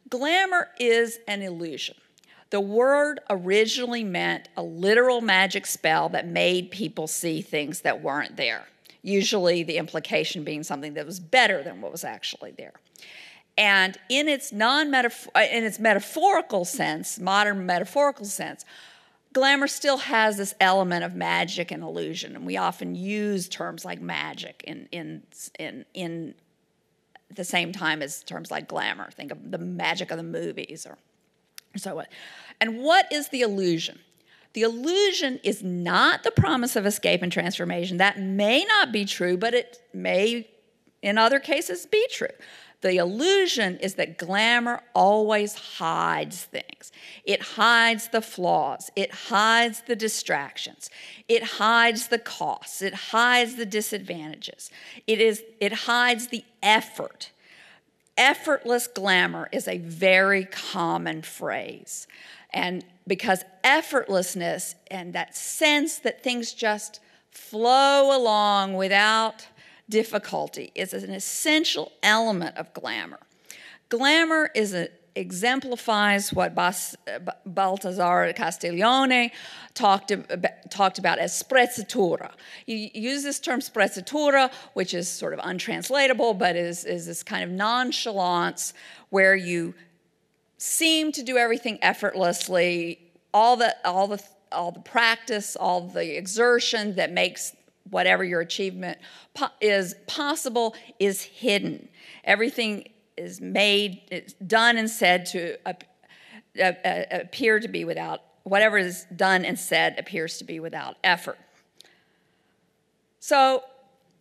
Glamour 0.08 0.68
is 0.78 1.18
an 1.28 1.42
illusion. 1.42 1.96
The 2.50 2.60
word 2.60 3.20
originally 3.30 4.04
meant 4.04 4.48
a 4.56 4.62
literal 4.62 5.20
magic 5.20 5.66
spell 5.66 6.08
that 6.10 6.26
made 6.26 6.70
people 6.70 7.06
see 7.06 7.40
things 7.40 7.80
that 7.80 8.02
weren't 8.02 8.36
there 8.36 8.66
usually 9.02 9.62
the 9.62 9.76
implication 9.76 10.44
being 10.44 10.62
something 10.62 10.94
that 10.94 11.06
was 11.06 11.20
better 11.20 11.62
than 11.62 11.80
what 11.80 11.92
was 11.92 12.04
actually 12.04 12.52
there. 12.52 12.72
And 13.58 13.98
in 14.08 14.28
its 14.28 14.52
non 14.52 14.94
uh, 14.94 15.10
in 15.34 15.64
its 15.64 15.78
metaphorical 15.78 16.64
sense, 16.64 17.18
modern 17.18 17.66
metaphorical 17.66 18.24
sense, 18.24 18.64
glamour 19.32 19.66
still 19.66 19.98
has 19.98 20.38
this 20.38 20.54
element 20.60 21.04
of 21.04 21.14
magic 21.14 21.70
and 21.70 21.82
illusion, 21.82 22.34
and 22.34 22.46
we 22.46 22.56
often 22.56 22.94
use 22.94 23.48
terms 23.48 23.84
like 23.84 24.00
magic 24.00 24.64
in 24.66 24.88
in 24.90 25.22
in 25.58 25.84
in 25.92 26.34
the 27.34 27.44
same 27.44 27.72
time 27.72 28.00
as 28.00 28.22
terms 28.22 28.50
like 28.50 28.68
glamour. 28.68 29.10
Think 29.10 29.32
of 29.32 29.50
the 29.50 29.58
magic 29.58 30.10
of 30.10 30.16
the 30.16 30.22
movies 30.22 30.86
or 30.86 30.96
so 31.76 31.94
what. 31.94 32.08
And 32.60 32.78
what 32.78 33.10
is 33.12 33.28
the 33.28 33.42
illusion? 33.42 33.98
The 34.54 34.62
illusion 34.62 35.40
is 35.42 35.62
not 35.62 36.24
the 36.24 36.30
promise 36.30 36.76
of 36.76 36.84
escape 36.84 37.22
and 37.22 37.32
transformation. 37.32 37.96
That 37.96 38.20
may 38.20 38.64
not 38.64 38.92
be 38.92 39.04
true, 39.04 39.36
but 39.36 39.54
it 39.54 39.80
may, 39.94 40.48
in 41.00 41.18
other 41.18 41.40
cases, 41.40 41.86
be 41.86 42.06
true. 42.10 42.28
The 42.82 42.96
illusion 42.96 43.78
is 43.78 43.94
that 43.94 44.18
glamour 44.18 44.82
always 44.92 45.54
hides 45.54 46.44
things. 46.44 46.90
It 47.24 47.40
hides 47.40 48.08
the 48.08 48.20
flaws. 48.20 48.90
It 48.96 49.12
hides 49.12 49.82
the 49.86 49.94
distractions. 49.94 50.90
It 51.28 51.44
hides 51.44 52.08
the 52.08 52.18
costs. 52.18 52.82
It 52.82 52.94
hides 52.94 53.54
the 53.54 53.66
disadvantages. 53.66 54.68
It, 55.06 55.20
is, 55.20 55.44
it 55.60 55.72
hides 55.72 56.26
the 56.26 56.44
effort. 56.60 57.30
Effortless 58.16 58.88
glamour 58.88 59.48
is 59.52 59.68
a 59.68 59.78
very 59.78 60.44
common 60.44 61.22
phrase. 61.22 62.08
And 62.52 62.84
because 63.06 63.44
effortlessness 63.64 64.74
and 64.90 65.12
that 65.14 65.36
sense 65.36 65.98
that 65.98 66.22
things 66.22 66.52
just 66.52 67.00
flow 67.30 68.16
along 68.16 68.74
without 68.74 69.46
difficulty 69.88 70.70
is 70.74 70.92
an 70.92 71.10
essential 71.10 71.92
element 72.02 72.56
of 72.56 72.72
glamour. 72.74 73.20
Glamour 73.88 74.50
is 74.54 74.74
a, 74.74 74.88
exemplifies 75.14 76.32
what 76.32 76.54
Bas, 76.54 76.96
Baltasar 77.46 78.34
Castiglione 78.34 79.32
talked, 79.74 80.12
talked 80.70 80.98
about 80.98 81.18
as 81.18 81.42
sprezzatura. 81.42 82.32
You 82.66 82.90
use 82.94 83.22
this 83.22 83.38
term 83.38 83.60
sprezzatura, 83.60 84.50
which 84.74 84.94
is 84.94 85.08
sort 85.08 85.34
of 85.34 85.40
untranslatable, 85.42 86.34
but 86.34 86.56
is, 86.56 86.84
is 86.84 87.06
this 87.06 87.22
kind 87.22 87.44
of 87.44 87.50
nonchalance 87.50 88.72
where 89.10 89.34
you 89.34 89.74
seem 90.62 91.10
to 91.10 91.24
do 91.24 91.36
everything 91.36 91.76
effortlessly, 91.82 92.96
all 93.34 93.56
the, 93.56 93.74
all 93.84 94.06
the, 94.06 94.22
all 94.52 94.70
the 94.70 94.78
practice, 94.78 95.56
all 95.56 95.80
the 95.80 96.16
exertion 96.16 96.94
that 96.94 97.10
makes 97.10 97.56
whatever 97.90 98.22
your 98.22 98.40
achievement 98.40 98.96
po- 99.34 99.48
is 99.60 99.96
possible 100.06 100.76
is 101.00 101.20
hidden. 101.20 101.88
Everything 102.22 102.88
is 103.16 103.40
made, 103.40 104.02
it's 104.08 104.34
done 104.34 104.78
and 104.78 104.88
said 104.88 105.26
to 105.26 105.56
appear 106.56 107.58
to 107.58 107.66
be 107.66 107.84
without, 107.84 108.20
whatever 108.44 108.78
is 108.78 109.04
done 109.16 109.44
and 109.44 109.58
said 109.58 109.98
appears 109.98 110.38
to 110.38 110.44
be 110.44 110.60
without 110.60 110.94
effort. 111.02 111.38
So, 113.18 113.64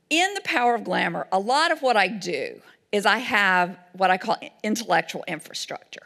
in 0.09 0.33
the 0.33 0.41
power 0.41 0.73
of 0.73 0.83
glamour, 0.83 1.27
a 1.31 1.39
lot 1.39 1.71
of 1.71 1.83
what 1.83 1.95
I 1.97 2.07
do 2.07 2.59
is 2.91 3.05
I 3.05 3.19
have 3.19 3.77
what 3.93 4.09
I 4.09 4.17
call 4.17 4.37
intellectual 4.63 5.23
infrastructure. 5.27 6.01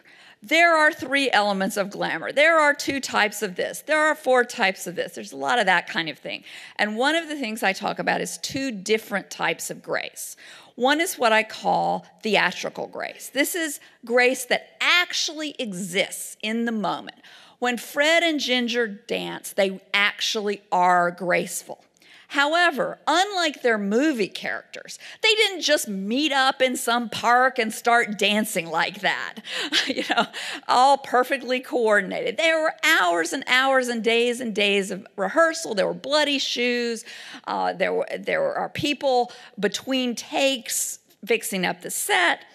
There 0.48 0.76
are 0.76 0.94
three 0.94 1.32
elements 1.32 1.76
of 1.76 1.90
glamour. 1.90 2.32
There 2.32 2.60
are 2.60 2.76
two 2.76 3.00
types 3.00 3.42
of 3.42 3.56
this. 3.56 3.82
There 3.82 4.00
are 4.00 4.14
four 4.14 4.44
types 4.44 4.86
of 4.86 4.96
this. 4.96 5.16
There's 5.16 5.32
a 5.32 5.38
lot 5.38 5.58
of 5.58 5.66
that 5.66 5.88
kind 5.88 6.08
of 6.08 6.20
thing. 6.20 6.44
And 6.76 6.98
one 6.98 7.16
of 7.16 7.28
the 7.28 7.36
things 7.36 7.64
I 7.64 7.74
talk 7.74 7.98
about 7.98 8.22
is 8.22 8.38
two 8.38 8.70
different 8.70 9.32
types 9.32 9.72
of 9.72 9.82
grace. 9.82 10.38
One 10.76 11.02
is 11.02 11.18
what 11.18 11.34
I 11.34 11.42
call 11.42 12.06
theatrical 12.22 12.86
grace. 12.86 13.32
This 13.34 13.56
is 13.56 13.80
grace 14.06 14.46
that 14.46 14.78
actually 14.80 15.56
exists 15.58 16.38
in 16.44 16.66
the 16.66 16.72
moment. 16.72 17.18
When 17.58 17.76
Fred 17.76 18.22
and 18.22 18.40
Ginger 18.40 18.86
dance, 18.86 19.52
they 19.52 19.82
actually 19.96 20.62
are 20.72 21.10
graceful. 21.10 21.84
However, 22.30 23.00
unlike 23.08 23.62
their 23.62 23.78
movie 23.78 24.28
characters, 24.28 24.98
they 25.22 25.34
didn't 25.36 25.62
just 25.62 25.88
meet 25.88 26.32
up 26.32 26.62
in 26.62 26.76
some 26.76 27.10
park 27.10 27.60
and 27.60 27.72
start 27.72 28.18
dancing 28.18 28.68
like 28.68 29.02
that, 29.02 29.36
you 29.88 30.04
know, 30.10 30.26
all 30.68 30.98
perfectly 30.98 31.60
coordinated. 31.60 32.38
There 32.38 32.62
were 32.62 32.74
hours 32.84 33.32
and 33.34 33.44
hours 33.48 33.88
and 33.88 34.04
days 34.04 34.40
and 34.40 34.56
days 34.56 34.92
of 34.92 35.06
rehearsal. 35.16 35.76
There 35.76 35.88
were 35.88 35.94
bloody 35.94 36.40
shoes. 36.40 37.06
Uh, 37.46 37.74
there, 37.74 37.94
were, 37.94 38.08
there 38.18 38.56
are 38.56 38.70
people 38.70 39.32
between 39.60 40.16
takes 40.16 41.00
fixing 41.26 41.66
up 41.66 41.82
the 41.82 41.92
set. 41.92 42.46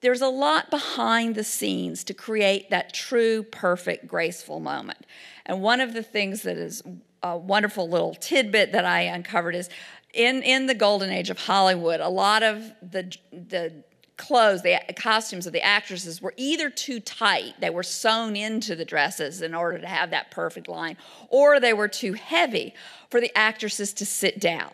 There's 0.00 0.20
a 0.20 0.28
lot 0.28 0.70
behind 0.70 1.34
the 1.34 1.44
scenes 1.44 2.04
to 2.04 2.14
create 2.14 2.70
that 2.70 2.94
true, 2.94 3.42
perfect, 3.42 4.06
graceful 4.06 4.60
moment. 4.60 5.04
And 5.44 5.60
one 5.60 5.80
of 5.80 5.92
the 5.92 6.02
things 6.02 6.42
that 6.42 6.56
is 6.56 6.82
a 7.22 7.36
wonderful 7.36 7.88
little 7.88 8.14
tidbit 8.14 8.72
that 8.72 8.84
I 8.84 9.02
uncovered 9.02 9.54
is 9.54 9.68
in, 10.14 10.42
in 10.42 10.66
the 10.66 10.74
golden 10.74 11.10
age 11.10 11.30
of 11.30 11.38
Hollywood, 11.38 12.00
a 12.00 12.08
lot 12.08 12.42
of 12.42 12.72
the, 12.82 13.14
the 13.32 13.72
clothes, 14.16 14.62
the 14.62 14.80
costumes 14.96 15.46
of 15.46 15.52
the 15.52 15.62
actresses 15.62 16.20
were 16.20 16.34
either 16.36 16.70
too 16.70 17.00
tight, 17.00 17.54
they 17.60 17.70
were 17.70 17.82
sewn 17.82 18.36
into 18.36 18.74
the 18.74 18.84
dresses 18.84 19.42
in 19.42 19.54
order 19.54 19.78
to 19.78 19.86
have 19.86 20.10
that 20.10 20.30
perfect 20.30 20.68
line, 20.68 20.96
or 21.28 21.60
they 21.60 21.72
were 21.72 21.88
too 21.88 22.14
heavy 22.14 22.74
for 23.10 23.20
the 23.20 23.34
actresses 23.36 23.92
to 23.94 24.04
sit 24.04 24.40
down. 24.40 24.70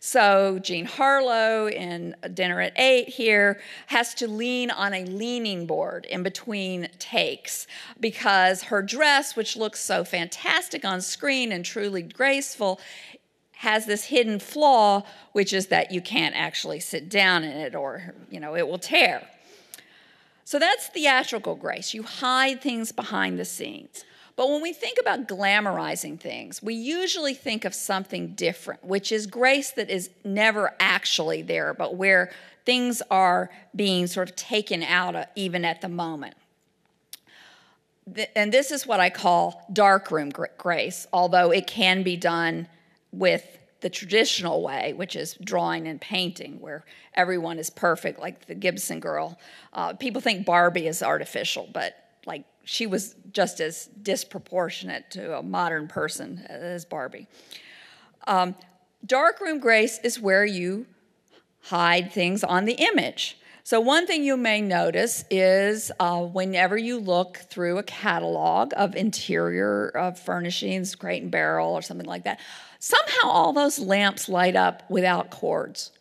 So 0.00 0.58
Jean 0.58 0.84
Harlow 0.84 1.68
in 1.68 2.14
Dinner 2.34 2.60
at 2.60 2.72
Eight 2.76 3.08
here 3.08 3.60
has 3.86 4.14
to 4.14 4.28
lean 4.28 4.70
on 4.70 4.94
a 4.94 5.04
leaning 5.04 5.66
board 5.66 6.06
in 6.06 6.22
between 6.22 6.88
takes 6.98 7.66
because 7.98 8.64
her 8.64 8.82
dress, 8.82 9.36
which 9.36 9.56
looks 9.56 9.80
so 9.80 10.04
fantastic 10.04 10.84
on 10.84 11.00
screen 11.00 11.52
and 11.52 11.64
truly 11.64 12.02
graceful, 12.02 12.80
has 13.56 13.86
this 13.86 14.04
hidden 14.04 14.38
flaw, 14.38 15.02
which 15.32 15.52
is 15.52 15.68
that 15.68 15.90
you 15.90 16.00
can't 16.00 16.34
actually 16.36 16.78
sit 16.80 17.08
down 17.08 17.42
in 17.42 17.56
it 17.56 17.74
or, 17.74 18.14
you 18.30 18.38
know, 18.38 18.54
it 18.54 18.68
will 18.68 18.78
tear. 18.78 19.26
So 20.44 20.58
that's 20.58 20.86
theatrical 20.88 21.56
grace. 21.56 21.94
You 21.94 22.02
hide 22.02 22.60
things 22.60 22.92
behind 22.92 23.38
the 23.38 23.44
scenes. 23.44 24.04
But 24.36 24.50
when 24.50 24.60
we 24.60 24.74
think 24.74 24.98
about 25.00 25.26
glamorizing 25.26 26.20
things, 26.20 26.62
we 26.62 26.74
usually 26.74 27.32
think 27.32 27.64
of 27.64 27.74
something 27.74 28.34
different, 28.34 28.84
which 28.84 29.10
is 29.10 29.26
grace 29.26 29.70
that 29.72 29.88
is 29.88 30.10
never 30.24 30.74
actually 30.78 31.40
there, 31.40 31.72
but 31.72 31.96
where 31.96 32.30
things 32.66 33.00
are 33.10 33.50
being 33.74 34.06
sort 34.06 34.28
of 34.28 34.36
taken 34.36 34.82
out 34.82 35.16
even 35.36 35.64
at 35.64 35.80
the 35.80 35.88
moment. 35.88 36.34
And 38.36 38.52
this 38.52 38.70
is 38.70 38.86
what 38.86 39.00
I 39.00 39.08
call 39.08 39.66
darkroom 39.72 40.30
grace, 40.58 41.06
although 41.12 41.50
it 41.50 41.66
can 41.66 42.02
be 42.02 42.16
done 42.16 42.68
with 43.12 43.58
the 43.80 43.90
traditional 43.90 44.62
way, 44.62 44.92
which 44.92 45.16
is 45.16 45.34
drawing 45.42 45.88
and 45.88 46.00
painting, 46.00 46.60
where 46.60 46.84
everyone 47.14 47.58
is 47.58 47.70
perfect, 47.70 48.20
like 48.20 48.46
the 48.46 48.54
Gibson 48.54 49.00
girl. 49.00 49.38
Uh, 49.72 49.94
people 49.94 50.20
think 50.20 50.44
Barbie 50.44 50.86
is 50.86 51.02
artificial, 51.02 51.68
but 51.72 51.96
like 52.26 52.44
she 52.66 52.84
was 52.84 53.14
just 53.30 53.60
as 53.60 53.86
disproportionate 54.02 55.08
to 55.12 55.38
a 55.38 55.42
modern 55.42 55.86
person 55.86 56.44
as 56.48 56.84
Barbie. 56.84 57.28
Um, 58.26 58.56
darkroom 59.06 59.60
grace 59.60 60.00
is 60.02 60.20
where 60.20 60.44
you 60.44 60.86
hide 61.62 62.12
things 62.12 62.42
on 62.42 62.64
the 62.64 62.72
image. 62.72 63.38
So, 63.62 63.80
one 63.80 64.06
thing 64.06 64.24
you 64.24 64.36
may 64.36 64.60
notice 64.60 65.24
is 65.30 65.92
uh, 66.00 66.22
whenever 66.22 66.76
you 66.76 66.98
look 66.98 67.36
through 67.36 67.78
a 67.78 67.82
catalog 67.84 68.72
of 68.76 68.96
interior 68.96 70.12
furnishings, 70.24 70.94
crate 70.96 71.22
and 71.22 71.30
barrel, 71.30 71.72
or 71.72 71.82
something 71.82 72.06
like 72.06 72.24
that, 72.24 72.40
somehow 72.80 73.28
all 73.28 73.52
those 73.52 73.78
lamps 73.78 74.28
light 74.28 74.56
up 74.56 74.82
without 74.90 75.30
cords. 75.30 75.92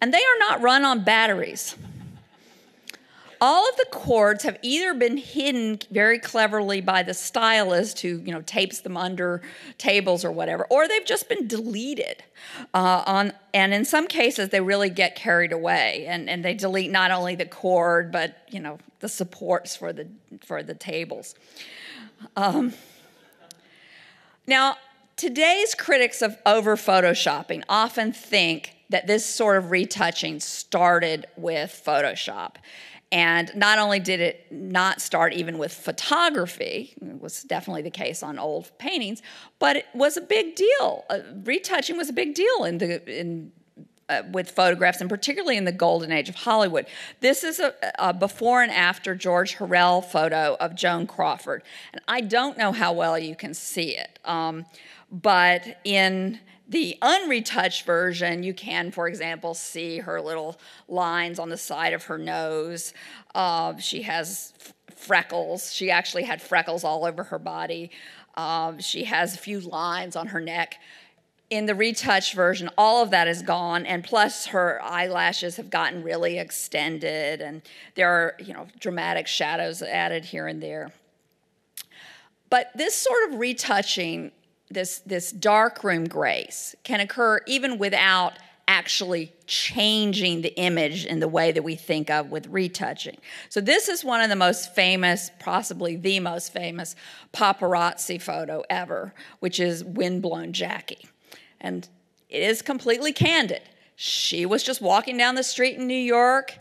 And 0.00 0.12
they 0.12 0.18
are 0.18 0.38
not 0.38 0.62
run 0.62 0.84
on 0.84 1.04
batteries 1.04 1.76
all 3.40 3.68
of 3.68 3.76
the 3.76 3.86
cords 3.90 4.42
have 4.44 4.58
either 4.62 4.94
been 4.94 5.16
hidden 5.16 5.78
very 5.90 6.18
cleverly 6.18 6.80
by 6.80 7.02
the 7.02 7.14
stylist 7.14 8.00
who 8.00 8.18
you 8.18 8.32
know 8.32 8.42
tapes 8.42 8.80
them 8.80 8.96
under 8.96 9.42
tables 9.76 10.24
or 10.24 10.32
whatever 10.32 10.66
or 10.70 10.88
they've 10.88 11.04
just 11.04 11.28
been 11.28 11.46
deleted 11.46 12.22
uh, 12.74 13.02
on 13.06 13.32
and 13.54 13.72
in 13.74 13.84
some 13.84 14.06
cases 14.06 14.48
they 14.48 14.60
really 14.60 14.90
get 14.90 15.14
carried 15.14 15.52
away 15.52 16.04
and, 16.06 16.28
and 16.28 16.44
they 16.44 16.54
delete 16.54 16.90
not 16.90 17.10
only 17.10 17.34
the 17.34 17.46
cord 17.46 18.10
but 18.10 18.42
you 18.50 18.60
know 18.60 18.78
the 19.00 19.08
supports 19.08 19.76
for 19.76 19.92
the 19.92 20.08
for 20.44 20.62
the 20.62 20.74
tables. 20.74 21.34
Um, 22.36 22.74
now 24.46 24.76
today's 25.16 25.74
critics 25.74 26.22
of 26.22 26.36
over 26.44 26.76
photoshopping 26.76 27.62
often 27.68 28.12
think 28.12 28.76
that 28.90 29.06
this 29.06 29.24
sort 29.24 29.58
of 29.58 29.70
retouching 29.70 30.40
started 30.40 31.26
with 31.36 31.80
photoshop 31.84 32.56
and 33.10 33.50
not 33.54 33.78
only 33.78 34.00
did 34.00 34.20
it 34.20 34.46
not 34.50 35.00
start 35.00 35.32
even 35.32 35.56
with 35.56 35.72
photography, 35.72 36.94
it 37.00 37.20
was 37.20 37.42
definitely 37.42 37.82
the 37.82 37.90
case 37.90 38.22
on 38.22 38.38
old 38.38 38.70
paintings, 38.78 39.22
but 39.58 39.76
it 39.76 39.86
was 39.94 40.16
a 40.16 40.20
big 40.20 40.56
deal. 40.56 41.04
Uh, 41.08 41.20
retouching 41.44 41.96
was 41.96 42.10
a 42.10 42.12
big 42.12 42.34
deal 42.34 42.64
in 42.64 42.78
the 42.78 43.20
in 43.20 43.52
uh, 44.10 44.22
with 44.32 44.50
photographs, 44.50 45.00
and 45.00 45.10
particularly 45.10 45.56
in 45.56 45.64
the 45.64 45.72
golden 45.72 46.12
age 46.12 46.28
of 46.28 46.34
Hollywood. 46.34 46.86
This 47.20 47.44
is 47.44 47.60
a, 47.60 47.74
a, 47.98 48.14
before 48.14 48.62
and 48.62 48.72
after 48.72 49.14
George 49.14 49.54
Hurrell 49.54 50.00
photo 50.00 50.56
of 50.60 50.74
Joan 50.74 51.06
Crawford. 51.06 51.62
And 51.92 52.00
I 52.08 52.22
don't 52.22 52.56
know 52.56 52.72
how 52.72 52.92
well 52.92 53.18
you 53.18 53.34
can 53.34 53.52
see 53.52 53.96
it, 53.96 54.18
um, 54.24 54.64
but 55.10 55.78
in 55.84 56.40
the 56.68 56.98
unretouched 57.00 57.84
version, 57.84 58.42
you 58.42 58.52
can, 58.52 58.90
for 58.90 59.08
example, 59.08 59.54
see 59.54 59.98
her 59.98 60.20
little 60.20 60.60
lines 60.86 61.38
on 61.38 61.48
the 61.48 61.56
side 61.56 61.94
of 61.94 62.04
her 62.04 62.18
nose. 62.18 62.92
Uh, 63.34 63.76
she 63.78 64.02
has 64.02 64.52
freckles. 64.94 65.72
She 65.72 65.90
actually 65.90 66.24
had 66.24 66.42
freckles 66.42 66.84
all 66.84 67.06
over 67.06 67.24
her 67.24 67.38
body. 67.38 67.90
Um, 68.34 68.80
she 68.80 69.04
has 69.04 69.34
a 69.34 69.38
few 69.38 69.60
lines 69.60 70.14
on 70.14 70.28
her 70.28 70.40
neck. 70.40 70.78
In 71.48 71.64
the 71.64 71.74
retouched 71.74 72.34
version, 72.34 72.68
all 72.76 73.02
of 73.02 73.10
that 73.10 73.26
is 73.26 73.40
gone, 73.40 73.86
and 73.86 74.04
plus 74.04 74.46
her 74.46 74.78
eyelashes 74.82 75.56
have 75.56 75.70
gotten 75.70 76.02
really 76.02 76.38
extended, 76.38 77.40
and 77.40 77.62
there 77.94 78.10
are 78.10 78.34
you 78.38 78.52
know 78.52 78.66
dramatic 78.78 79.26
shadows 79.26 79.80
added 79.80 80.26
here 80.26 80.46
and 80.46 80.62
there. 80.62 80.92
But 82.50 82.70
this 82.74 82.94
sort 82.94 83.32
of 83.32 83.38
retouching, 83.38 84.30
this 84.70 84.98
this 85.00 85.32
darkroom 85.32 86.06
grace, 86.08 86.74
can 86.84 87.00
occur 87.00 87.40
even 87.46 87.78
without 87.78 88.34
actually 88.68 89.32
changing 89.46 90.42
the 90.42 90.54
image 90.56 91.06
in 91.06 91.20
the 91.20 91.26
way 91.26 91.50
that 91.50 91.64
we 91.64 91.74
think 91.74 92.10
of 92.10 92.30
with 92.30 92.46
retouching. 92.48 93.16
So, 93.48 93.60
this 93.60 93.88
is 93.88 94.04
one 94.04 94.20
of 94.20 94.28
the 94.28 94.36
most 94.36 94.74
famous, 94.74 95.30
possibly 95.40 95.96
the 95.96 96.20
most 96.20 96.52
famous 96.52 96.94
paparazzi 97.32 98.20
photo 98.20 98.62
ever, 98.68 99.14
which 99.40 99.58
is 99.58 99.82
Windblown 99.82 100.52
Jackie. 100.52 101.08
And 101.60 101.88
it 102.28 102.42
is 102.42 102.60
completely 102.60 103.12
candid. 103.12 103.62
She 103.96 104.46
was 104.46 104.62
just 104.62 104.80
walking 104.80 105.16
down 105.16 105.34
the 105.34 105.42
street 105.42 105.76
in 105.76 105.86
New 105.88 105.94
York, 105.94 106.56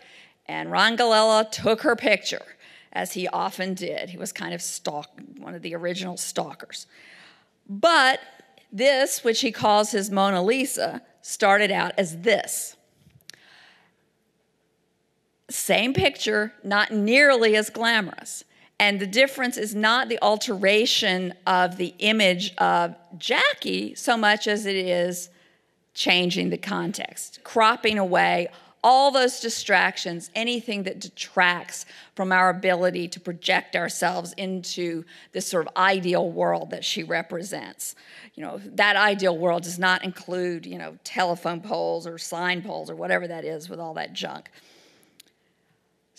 and 0.47 0.71
Ron 0.71 0.97
Galella 0.97 1.51
took 1.51 1.81
her 1.81 1.95
picture, 1.95 2.45
as 2.93 3.13
he 3.13 3.27
often 3.27 3.73
did. 3.73 4.09
He 4.09 4.17
was 4.17 4.31
kind 4.31 4.53
of 4.53 4.61
stalk, 4.61 5.11
one 5.37 5.53
of 5.53 5.61
the 5.61 5.75
original 5.75 6.15
stalkers. 6.15 6.87
But 7.69 8.19
this, 8.71 9.23
which 9.23 9.41
he 9.41 9.51
calls 9.51 9.91
his 9.91 10.09
Mona 10.09 10.43
Lisa, 10.43 11.01
started 11.21 11.71
out 11.71 11.93
as 11.97 12.21
this. 12.21 12.75
Same 15.49 15.93
picture, 15.93 16.53
not 16.63 16.91
nearly 16.91 17.55
as 17.55 17.69
glamorous. 17.69 18.43
And 18.79 18.99
the 18.99 19.07
difference 19.07 19.57
is 19.57 19.73
not 19.73 20.07
the 20.07 20.19
alteration 20.21 21.33
of 21.47 21.77
the 21.77 21.95
image 21.99 22.53
of 22.57 22.95
Jackie 23.17 23.95
so 23.95 24.15
much 24.17 24.47
as 24.47 24.65
it 24.65 24.75
is 24.75 25.29
changing 25.93 26.49
the 26.51 26.57
context, 26.57 27.39
cropping 27.43 27.97
away 27.97 28.49
all 28.83 29.11
those 29.11 29.39
distractions, 29.39 30.29
anything 30.35 30.83
that 30.83 30.99
detracts 30.99 31.85
from 32.15 32.31
our 32.31 32.49
ability 32.49 33.07
to 33.09 33.19
project 33.19 33.75
ourselves 33.75 34.33
into 34.33 35.03
this 35.31 35.47
sort 35.47 35.67
of 35.67 35.75
ideal 35.75 36.29
world 36.29 36.71
that 36.71 36.85
she 36.85 37.03
represents. 37.03 37.95
You 38.35 38.43
know, 38.43 38.61
that 38.63 38.95
ideal 38.95 39.37
world 39.37 39.63
does 39.63 39.79
not 39.79 40.03
include, 40.03 40.65
you 40.65 40.77
know, 40.77 40.97
telephone 41.03 41.61
poles 41.61 42.05
or 42.05 42.17
sign 42.17 42.61
poles 42.61 42.89
or 42.89 42.95
whatever 42.95 43.27
that 43.27 43.45
is 43.45 43.69
with 43.69 43.79
all 43.79 43.95
that 43.95 44.13
junk. 44.13 44.49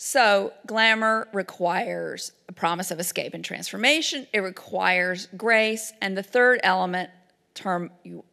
So, 0.01 0.53
glamour 0.65 1.27
requires 1.33 2.31
a 2.47 2.53
promise 2.53 2.89
of 2.89 3.01
escape 3.01 3.33
and 3.33 3.43
transformation. 3.43 4.27
It 4.31 4.39
requires 4.39 5.27
grace. 5.35 5.91
And 6.01 6.17
the 6.17 6.23
third 6.23 6.61
element, 6.63 7.09
term 7.53 7.91
you 8.03 8.23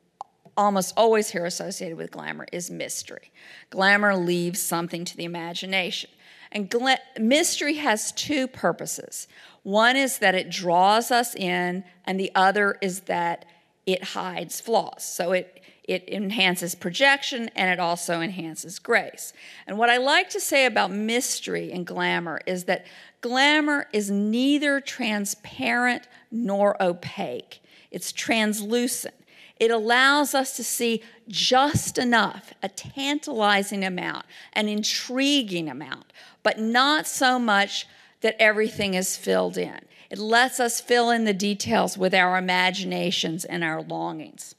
almost 0.56 0.94
always 0.96 1.30
hear 1.30 1.44
associated 1.44 1.96
with 1.96 2.10
glamour 2.10 2.46
is 2.52 2.70
mystery. 2.70 3.30
Glamour 3.70 4.16
leaves 4.16 4.60
something 4.60 5.04
to 5.04 5.16
the 5.16 5.24
imagination. 5.24 6.10
And 6.52 6.70
gla- 6.70 6.98
mystery 7.18 7.74
has 7.74 8.12
two 8.12 8.48
purposes. 8.48 9.28
One 9.62 9.96
is 9.96 10.18
that 10.18 10.34
it 10.34 10.48
draws 10.48 11.10
us 11.10 11.34
in, 11.34 11.84
and 12.04 12.18
the 12.18 12.30
other 12.34 12.78
is 12.80 13.00
that 13.00 13.44
it 13.84 14.02
hides 14.02 14.60
flaws. 14.60 15.04
So 15.04 15.32
it, 15.32 15.60
it 15.84 16.08
enhances 16.08 16.74
projection 16.74 17.50
and 17.54 17.70
it 17.70 17.78
also 17.78 18.20
enhances 18.20 18.78
grace. 18.78 19.32
And 19.66 19.78
what 19.78 19.90
I 19.90 19.98
like 19.98 20.30
to 20.30 20.40
say 20.40 20.66
about 20.66 20.90
mystery 20.90 21.72
and 21.72 21.86
glamour 21.86 22.40
is 22.46 22.64
that 22.64 22.86
glamour 23.20 23.86
is 23.92 24.10
neither 24.10 24.80
transparent 24.80 26.08
nor 26.30 26.80
opaque, 26.82 27.60
it's 27.90 28.12
translucent. 28.12 29.14
It 29.58 29.70
allows 29.70 30.34
us 30.34 30.54
to 30.56 30.64
see 30.64 31.02
just 31.28 31.98
enough, 31.98 32.52
a 32.62 32.68
tantalizing 32.68 33.84
amount, 33.84 34.26
an 34.52 34.68
intriguing 34.68 35.68
amount, 35.68 36.12
but 36.42 36.58
not 36.58 37.06
so 37.06 37.38
much 37.38 37.86
that 38.20 38.36
everything 38.38 38.94
is 38.94 39.16
filled 39.16 39.56
in. 39.56 39.80
It 40.10 40.18
lets 40.18 40.60
us 40.60 40.80
fill 40.80 41.10
in 41.10 41.24
the 41.24 41.32
details 41.32 41.98
with 41.98 42.14
our 42.14 42.36
imaginations 42.36 43.44
and 43.44 43.64
our 43.64 43.82
longings. 43.82 44.54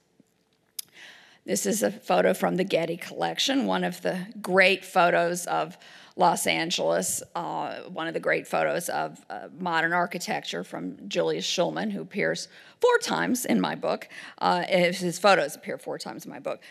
This 1.46 1.66
is 1.66 1.82
a 1.82 1.92
photo 1.92 2.34
from 2.34 2.58
the 2.58 2.66
Getty 2.66 2.98
collection, 2.98 3.66
one 3.66 3.86
of 3.86 4.02
the 4.02 4.28
great 4.42 4.84
photos 4.84 5.46
of 5.46 5.78
Los 6.18 6.48
Angeles, 6.48 7.22
uh, 7.36 7.82
one 7.84 8.08
of 8.08 8.16
the 8.16 8.20
great 8.20 8.48
photos 8.48 8.90
of 8.90 9.24
uh, 9.30 9.50
modern 9.60 9.94
architecture 9.94 10.64
from 10.64 10.98
Julius 11.08 11.46
Shulman, 11.46 11.92
who 11.92 12.02
appears 12.02 12.48
four 12.82 12.98
times 12.98 13.46
in 13.46 13.62
my 13.62 13.76
book. 13.76 14.10
Uh, 14.40 14.64
his 14.64 15.20
photos 15.20 15.56
appear 15.56 15.78
four 15.78 16.00
times 16.00 16.26
in 16.26 16.32
my 16.32 16.40
book. 16.40 16.62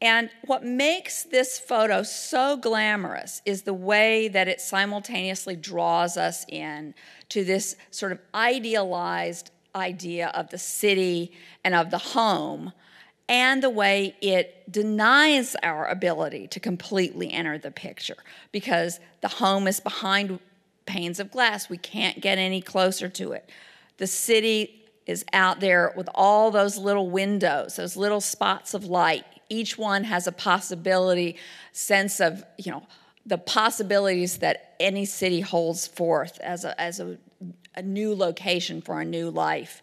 And 0.00 0.30
what 0.46 0.64
makes 0.64 1.24
this 1.24 1.58
photo 1.58 2.02
so 2.02 2.56
glamorous 2.56 3.42
is 3.44 3.62
the 3.62 3.74
way 3.74 4.28
that 4.28 4.48
it 4.48 4.60
simultaneously 4.60 5.56
draws 5.56 6.16
us 6.16 6.44
in 6.48 6.94
to 7.28 7.44
this 7.44 7.76
sort 7.90 8.12
of 8.12 8.18
idealized 8.34 9.50
idea 9.74 10.28
of 10.34 10.50
the 10.50 10.58
city 10.58 11.32
and 11.64 11.74
of 11.74 11.90
the 11.90 11.98
home 11.98 12.72
and 13.28 13.62
the 13.62 13.70
way 13.70 14.16
it 14.20 14.70
denies 14.70 15.56
our 15.62 15.86
ability 15.86 16.48
to 16.48 16.60
completely 16.60 17.32
enter 17.32 17.58
the 17.58 17.70
picture 17.70 18.16
because 18.50 19.00
the 19.20 19.28
home 19.28 19.66
is 19.66 19.80
behind 19.80 20.38
panes 20.86 21.20
of 21.20 21.30
glass. 21.30 21.70
We 21.70 21.78
can't 21.78 22.20
get 22.20 22.38
any 22.38 22.60
closer 22.60 23.08
to 23.08 23.32
it. 23.32 23.48
The 23.98 24.06
city 24.06 24.84
is 25.06 25.24
out 25.32 25.60
there 25.60 25.92
with 25.96 26.08
all 26.14 26.50
those 26.50 26.78
little 26.78 27.10
windows, 27.10 27.76
those 27.76 27.96
little 27.96 28.20
spots 28.20 28.74
of 28.74 28.84
light. 28.84 29.24
Each 29.48 29.76
one 29.76 30.04
has 30.04 30.26
a 30.26 30.32
possibility, 30.32 31.36
sense 31.72 32.20
of, 32.20 32.44
you 32.58 32.72
know, 32.72 32.86
the 33.24 33.38
possibilities 33.38 34.38
that 34.38 34.74
any 34.80 35.04
city 35.04 35.40
holds 35.40 35.86
forth 35.86 36.38
as 36.40 36.64
a, 36.64 36.80
as 36.80 36.98
a, 36.98 37.18
a 37.74 37.82
new 37.82 38.14
location 38.14 38.80
for 38.80 39.00
a 39.00 39.04
new 39.04 39.30
life 39.30 39.82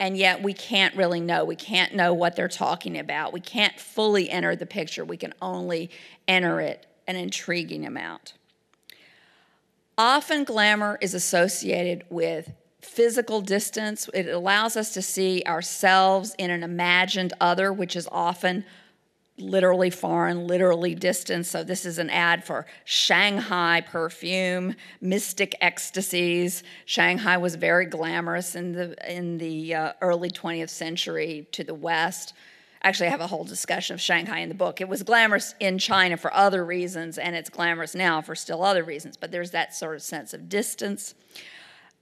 and 0.00 0.16
yet 0.16 0.42
we 0.42 0.54
can't 0.54 0.96
really 0.96 1.20
know. 1.20 1.44
We 1.44 1.56
can't 1.56 1.94
know 1.94 2.14
what 2.14 2.34
they're 2.34 2.48
talking 2.48 2.98
about. 2.98 3.34
We 3.34 3.40
can't 3.40 3.78
fully 3.78 4.30
enter 4.30 4.56
the 4.56 4.66
picture. 4.66 5.04
We 5.04 5.18
can 5.18 5.34
only 5.42 5.90
enter 6.26 6.60
it 6.60 6.86
an 7.06 7.16
intriguing 7.16 7.86
amount. 7.86 8.32
Often, 9.98 10.44
glamour 10.44 10.96
is 11.02 11.12
associated 11.12 12.04
with 12.08 12.50
physical 12.80 13.42
distance. 13.42 14.08
It 14.14 14.26
allows 14.26 14.74
us 14.74 14.94
to 14.94 15.02
see 15.02 15.42
ourselves 15.46 16.34
in 16.38 16.50
an 16.50 16.62
imagined 16.62 17.34
other, 17.38 17.70
which 17.70 17.94
is 17.94 18.08
often 18.10 18.64
literally 19.40 19.90
foreign, 19.90 20.46
literally 20.46 20.94
distant. 20.94 21.46
So 21.46 21.64
this 21.64 21.84
is 21.84 21.98
an 21.98 22.10
ad 22.10 22.44
for 22.44 22.66
Shanghai 22.84 23.80
perfume, 23.80 24.74
mystic 25.00 25.54
ecstasies. 25.60 26.62
Shanghai 26.84 27.36
was 27.36 27.54
very 27.54 27.86
glamorous 27.86 28.54
in 28.54 28.72
the 28.72 28.96
in 29.12 29.38
the 29.38 29.74
uh, 29.74 29.92
early 30.00 30.30
20th 30.30 30.70
century 30.70 31.46
to 31.52 31.64
the 31.64 31.74
west. 31.74 32.34
Actually, 32.82 33.08
I 33.08 33.10
have 33.10 33.20
a 33.20 33.26
whole 33.26 33.44
discussion 33.44 33.94
of 33.94 34.00
Shanghai 34.00 34.38
in 34.38 34.48
the 34.48 34.54
book. 34.54 34.80
It 34.80 34.88
was 34.88 35.02
glamorous 35.02 35.54
in 35.60 35.78
China 35.78 36.16
for 36.16 36.32
other 36.32 36.64
reasons, 36.64 37.18
and 37.18 37.36
it's 37.36 37.50
glamorous 37.50 37.94
now 37.94 38.22
for 38.22 38.34
still 38.34 38.64
other 38.64 38.82
reasons. 38.82 39.18
But 39.18 39.30
there's 39.30 39.50
that 39.50 39.74
sort 39.74 39.96
of 39.96 40.02
sense 40.02 40.32
of 40.32 40.48
distance. 40.48 41.14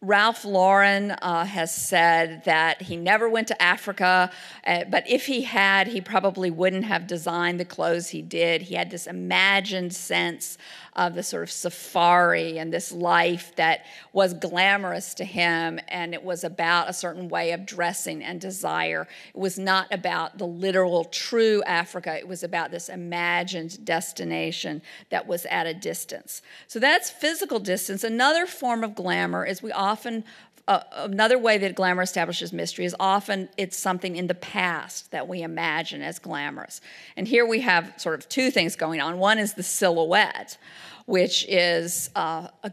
Ralph 0.01 0.45
Lauren 0.45 1.11
uh, 1.11 1.45
has 1.45 1.75
said 1.75 2.45
that 2.45 2.83
he 2.83 2.97
never 2.97 3.29
went 3.29 3.49
to 3.49 3.61
Africa, 3.61 4.31
uh, 4.65 4.85
but 4.89 5.09
if 5.11 5.27
he 5.27 5.43
had, 5.43 5.89
he 5.89 6.01
probably 6.01 6.53
wouldn't 6.53 6.85
have 6.85 7.09
designed 7.09 7.59
the 7.59 7.65
clothes 7.65 8.11
he 8.11 8.23
did. 8.23 8.63
He 8.63 8.77
had 8.77 8.93
this 8.93 9.09
imagined 9.09 9.93
sense 9.93 10.57
of 10.99 11.15
the 11.15 11.23
sort 11.23 11.45
of 11.45 11.51
safari 11.51 12.59
and 12.59 12.73
this 12.73 12.91
life 12.91 13.55
that 13.55 13.87
was 14.13 14.35
glamorous 14.35 15.15
to 15.15 15.25
him, 15.25 15.79
and 15.87 16.13
it 16.13 16.25
was 16.25 16.43
about 16.43 16.91
a 16.91 16.93
certain 16.93 17.29
way 17.29 17.53
of 17.53 17.65
dressing 17.65 18.23
and 18.23 18.41
desire. 18.41 19.07
It 19.33 19.39
was 19.39 19.61
not 19.61 19.87
about 19.95 20.39
the 20.39 20.47
literal, 20.47 21.05
true 21.05 21.63
Africa, 21.63 22.19
it 22.19 22.27
was 22.27 22.43
about 22.43 22.73
this 22.73 22.89
imagined 22.89 23.85
destination 23.85 24.83
that 25.11 25.29
was 25.29 25.47
at 25.47 25.69
a 25.69 25.73
distance. 25.73 26.43
So 26.67 26.81
that's 26.81 27.09
physical 27.09 27.61
distance. 27.61 28.03
Another 28.03 28.45
form 28.45 28.83
of 28.83 28.97
glamour 28.97 29.47
is 29.47 29.63
we 29.63 29.71
often 29.71 30.25
uh, 30.69 30.83
another 30.93 31.39
way 31.39 31.57
that 31.57 31.75
glamour 31.75 32.03
establishes 32.03 32.53
mystery 32.53 32.85
is 32.85 32.95
often 33.01 33.49
it's 33.57 33.77
something 33.77 34.17
in 34.17 34.27
the 34.27 34.35
past 34.35 35.11
that 35.13 35.27
we 35.27 35.41
imagine 35.43 36.03
as 36.03 36.19
glamorous. 36.19 36.83
And 37.17 37.27
here 37.27 37.47
we 37.47 37.61
have 37.61 37.95
sort 37.97 38.17
of 38.17 38.29
two 38.29 38.51
things 38.51 38.77
going 38.77 39.01
on. 39.01 39.19
One 39.19 39.39
is 39.39 39.55
the 39.55 39.63
silhouette, 39.63 40.59
which 41.07 41.47
is 41.49 42.11
uh, 42.15 42.49
a, 42.63 42.73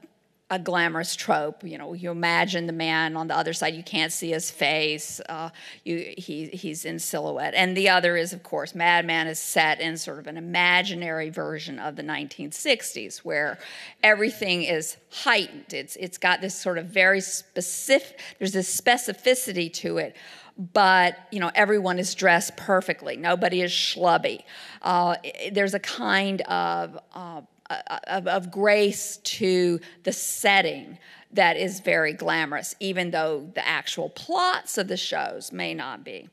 a 0.55 0.59
glamorous 0.59 1.15
trope. 1.15 1.63
You 1.63 1.77
know, 1.77 1.93
you 1.93 2.09
imagine 2.09 2.65
the 2.65 2.73
man 2.73 3.17
on 3.17 3.27
the 3.27 3.35
other 3.35 3.51
side, 3.51 3.75
you 3.75 3.83
can't 3.83 4.11
see 4.11 4.31
his 4.31 4.49
face, 4.49 5.19
uh, 5.27 5.49
you, 5.83 6.13
he, 6.17 6.47
he's 6.47 6.85
in 6.85 6.97
silhouette. 6.97 7.53
And 7.53 7.75
the 7.75 7.89
other 7.89 8.15
is, 8.15 8.31
of 8.31 8.41
course, 8.41 8.73
Mad 8.73 9.05
Men 9.05 9.27
is 9.27 9.37
set 9.37 9.81
in 9.81 9.97
sort 9.97 10.17
of 10.17 10.27
an 10.27 10.37
imaginary 10.37 11.29
version 11.29 11.77
of 11.77 11.97
the 11.97 12.03
1960s 12.03 13.17
where 13.19 13.59
everything 14.01 14.63
is 14.63 14.95
heightened. 15.11 15.73
It's, 15.73 15.97
it's 15.97 16.17
got 16.17 16.39
this 16.39 16.55
sort 16.55 16.77
of 16.77 16.85
very 16.85 17.19
specific, 17.19 18.21
there's 18.39 18.53
this 18.53 18.81
specificity 18.81 19.71
to 19.73 19.97
it 19.97 20.15
but 20.57 21.17
you 21.31 21.39
know 21.41 21.51
everyone 21.53 21.99
is 21.99 22.15
dressed 22.15 22.55
perfectly. 22.55 23.17
Nobody 23.17 23.61
is 23.61 23.71
schlubby. 23.71 24.43
Uh, 24.81 25.17
there's 25.51 25.73
a 25.73 25.79
kind 25.79 26.39
of, 26.43 26.97
uh, 27.13 27.41
of, 27.69 28.27
of 28.27 28.51
grace 28.51 29.17
to 29.17 29.79
the 30.03 30.11
setting 30.11 30.97
that 31.31 31.57
is 31.57 31.79
very 31.79 32.13
glamorous, 32.13 32.75
even 32.79 33.11
though 33.11 33.49
the 33.53 33.67
actual 33.67 34.09
plots 34.09 34.77
of 34.77 34.87
the 34.87 34.97
shows 34.97 35.51
may 35.51 35.73
not 35.73 36.03
be. 36.03 36.29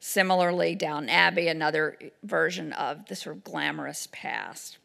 Similarly, 0.00 0.76
Downton 0.76 1.08
Abbey, 1.08 1.48
another 1.48 1.98
version 2.22 2.72
of 2.74 3.06
the 3.06 3.16
sort 3.16 3.36
of 3.36 3.44
glamorous 3.44 4.08
past. 4.12 4.78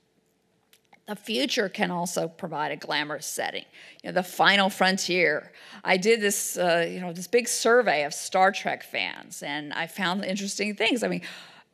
The 1.06 1.16
future 1.16 1.70
can 1.70 1.92
also 1.92 2.28
provide 2.30 2.72
a 2.72 2.78
glamorous 2.78 3.28
setting. 3.28 3.66
You 4.02 4.10
know, 4.10 4.14
the 4.14 4.24
final 4.24 4.70
frontier. 4.70 5.52
I 5.84 5.98
did 5.98 6.22
this, 6.22 6.58
uh, 6.58 6.88
you 6.90 7.02
know, 7.02 7.12
this 7.12 7.28
big 7.28 7.48
survey 7.48 8.06
of 8.06 8.14
Star 8.14 8.52
Trek 8.52 8.84
fans, 8.84 9.44
and 9.44 9.74
I 9.74 9.86
found 9.86 10.24
interesting 10.24 10.76
things. 10.76 11.04
I 11.04 11.10
mean, 11.10 11.22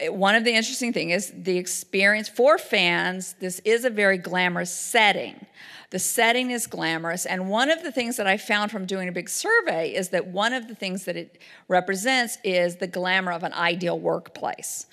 one 0.07 0.35
of 0.35 0.43
the 0.43 0.53
interesting 0.53 0.93
things 0.93 1.11
is 1.11 1.33
the 1.35 1.57
experience 1.57 2.29
for 2.29 2.57
fans. 2.57 3.35
This 3.39 3.59
is 3.65 3.85
a 3.85 3.89
very 3.89 4.17
glamorous 4.17 4.73
setting. 4.73 5.45
The 5.89 5.99
setting 5.99 6.51
is 6.51 6.67
glamorous, 6.67 7.25
and 7.25 7.49
one 7.49 7.71
of 7.71 7.81
the 7.81 7.91
things 7.91 8.17
that 8.17 8.27
I 8.27 8.37
found 8.37 8.71
from 8.71 8.85
doing 8.85 9.09
a 9.09 9.11
big 9.11 9.27
survey 9.27 9.93
is 9.93 10.09
that 10.09 10.27
one 10.27 10.53
of 10.53 10.67
the 10.67 10.75
things 10.75 11.05
that 11.05 11.17
it 11.17 11.41
represents 11.67 12.37
is 12.43 12.75
the 12.75 12.87
glamour 12.87 13.31
of 13.31 13.43
an 13.43 13.53
ideal 13.53 13.99
workplace 13.99 14.85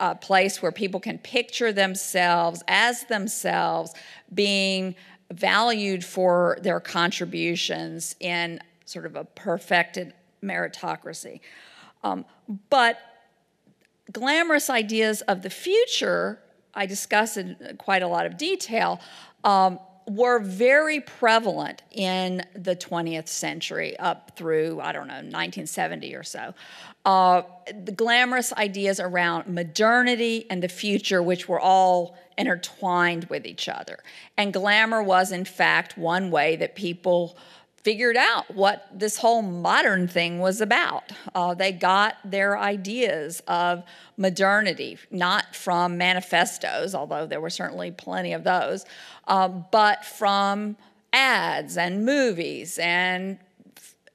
a 0.00 0.14
place 0.14 0.60
where 0.60 0.72
people 0.72 1.00
can 1.00 1.18
picture 1.18 1.72
themselves 1.72 2.62
as 2.68 3.04
themselves 3.04 3.94
being 4.34 4.94
valued 5.32 6.04
for 6.04 6.58
their 6.62 6.80
contributions 6.80 8.16
in 8.20 8.60
sort 8.84 9.06
of 9.06 9.16
a 9.16 9.24
perfected 9.24 10.12
meritocracy. 10.42 11.40
Um, 12.02 12.24
but 12.68 12.98
glamorous 14.12 14.70
ideas 14.70 15.22
of 15.22 15.42
the 15.42 15.50
future, 15.50 16.40
I 16.74 16.86
discuss 16.86 17.36
in 17.36 17.76
quite 17.78 18.02
a 18.02 18.08
lot 18.08 18.26
of 18.26 18.36
detail, 18.36 19.00
um, 19.44 19.78
were 20.08 20.40
very 20.40 21.00
prevalent 21.00 21.82
in 21.92 22.42
the 22.54 22.74
20th 22.74 23.28
century 23.28 23.96
up 23.98 24.32
through, 24.36 24.80
I 24.80 24.92
don't 24.92 25.06
know, 25.06 25.14
1970 25.14 26.14
or 26.14 26.24
so. 26.24 26.54
Uh, 27.04 27.42
the 27.84 27.92
glamorous 27.92 28.52
ideas 28.54 28.98
around 28.98 29.46
modernity 29.46 30.46
and 30.50 30.62
the 30.62 30.68
future, 30.68 31.22
which 31.22 31.48
were 31.48 31.60
all 31.60 32.18
intertwined 32.36 33.24
with 33.26 33.46
each 33.46 33.68
other. 33.68 33.98
And 34.36 34.52
glamour 34.52 35.02
was, 35.02 35.30
in 35.30 35.44
fact, 35.44 35.96
one 35.96 36.30
way 36.30 36.56
that 36.56 36.74
people 36.74 37.36
figured 37.82 38.16
out 38.16 38.54
what 38.54 38.86
this 38.92 39.16
whole 39.16 39.42
modern 39.42 40.06
thing 40.06 40.38
was 40.38 40.60
about. 40.60 41.12
Uh, 41.34 41.54
they 41.54 41.72
got 41.72 42.16
their 42.24 42.58
ideas 42.58 43.42
of 43.48 43.82
modernity, 44.16 44.98
not 45.10 45.54
from 45.56 45.96
manifestos, 45.96 46.94
although 46.94 47.26
there 47.26 47.40
were 47.40 47.50
certainly 47.50 47.90
plenty 47.90 48.32
of 48.32 48.44
those, 48.44 48.84
uh, 49.28 49.48
but 49.48 50.04
from 50.04 50.76
ads 51.12 51.76
and 51.76 52.04
movies 52.04 52.78
and 52.80 53.38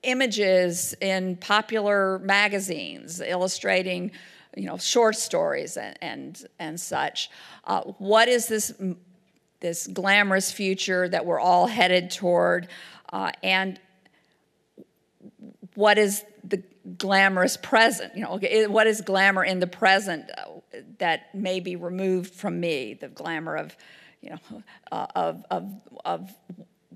images 0.04 0.94
in 1.02 1.36
popular 1.38 2.20
magazines 2.20 3.20
illustrating 3.20 4.12
you 4.56 4.66
know 4.66 4.78
short 4.78 5.16
stories 5.16 5.78
and 5.78 5.98
and, 6.02 6.46
and 6.60 6.80
such 6.80 7.30
uh, 7.66 7.82
what 7.82 8.28
is 8.28 8.48
this 8.48 8.72
this 9.62 9.88
glamorous 9.88 10.52
future 10.52 11.10
that 11.10 11.26
we're 11.26 11.40
all 11.40 11.66
headed 11.66 12.12
toward 12.12 12.68
uh, 13.16 13.32
and 13.42 13.80
what 15.76 15.98
is 15.98 16.26
the 16.44 16.62
glamorous 16.98 17.56
present? 17.56 18.14
You 18.14 18.24
know 18.24 18.68
what 18.68 18.88
is 18.88 19.00
glamour 19.00 19.46
in 19.46 19.62
the 19.62 19.68
present 19.68 20.30
uh, 20.38 20.80
that 21.00 21.34
may 21.34 21.62
be 21.62 21.78
removed 21.78 22.36
from 22.36 22.60
me? 22.60 22.94
The 22.94 23.08
glamour 23.08 23.56
of 23.56 23.76
you 24.20 24.32
know 24.32 24.64
uh, 24.92 25.08
of, 25.16 25.46
of, 25.50 25.72
of 26.04 26.34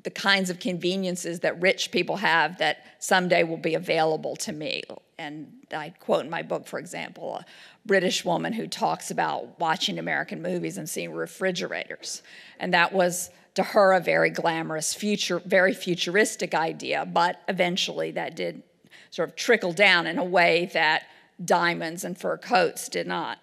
the 0.03 0.09
kinds 0.09 0.49
of 0.49 0.59
conveniences 0.59 1.39
that 1.39 1.61
rich 1.61 1.89
people 1.89 2.17
have 2.17 2.57
that 2.57 2.85
someday 2.99 3.43
will 3.43 3.57
be 3.57 3.75
available 3.75 4.35
to 4.37 4.51
me. 4.51 4.83
And 5.17 5.53
i 5.71 5.89
quote 5.99 6.25
in 6.25 6.29
my 6.29 6.41
book 6.41 6.65
for 6.65 6.79
example 6.79 7.35
a 7.35 7.45
british 7.85 8.25
woman 8.25 8.53
who 8.53 8.65
talks 8.65 9.11
about 9.11 9.59
watching 9.59 9.99
american 9.99 10.41
movies 10.41 10.77
and 10.77 10.89
seeing 10.89 11.13
refrigerators. 11.13 12.23
And 12.59 12.73
that 12.73 12.91
was 12.91 13.29
to 13.59 13.71
her 13.71 13.93
a 13.93 13.99
very 13.99 14.29
glamorous 14.29 14.93
future 14.93 15.39
very 15.45 15.73
futuristic 15.73 16.53
idea 16.53 17.05
but 17.05 17.41
eventually 17.47 18.11
that 18.11 18.35
did 18.35 18.63
sort 19.11 19.29
of 19.29 19.35
trickle 19.35 19.73
down 19.73 20.07
in 20.07 20.17
a 20.17 20.23
way 20.23 20.69
that 20.73 21.03
diamonds 21.43 22.03
and 22.03 22.17
fur 22.17 22.37
coats 22.37 22.89
did 22.89 23.07
not 23.07 23.37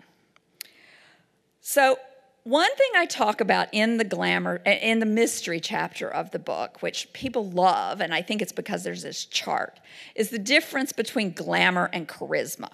so 1.61 1.98
one 2.46 2.72
thing 2.76 2.90
I 2.94 3.07
talk 3.07 3.40
about 3.40 3.66
in 3.72 3.96
the 3.96 4.05
glamour, 4.05 4.62
in 4.64 5.00
the 5.00 5.05
mystery 5.05 5.59
chapter 5.59 6.09
of 6.09 6.31
the 6.31 6.38
book, 6.38 6.81
which 6.81 7.12
people 7.12 7.50
love, 7.50 8.00
and 8.00 8.14
I 8.14 8.22
think 8.22 8.40
it's 8.40 8.52
because 8.52 8.85
there's 8.85 9.02
this 9.02 9.24
chart, 9.24 9.81
is 10.14 10.31
the 10.31 10.38
difference 10.38 10.92
between 10.92 11.33
glamour 11.33 11.90
and 11.92 12.07
charisma. 12.07 12.68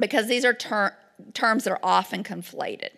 Because 0.00 0.26
these 0.26 0.44
are 0.44 0.52
ter- 0.52 0.96
terms 1.32 1.62
that 1.62 1.70
are 1.70 1.80
often 1.80 2.24
conflated. 2.24 2.88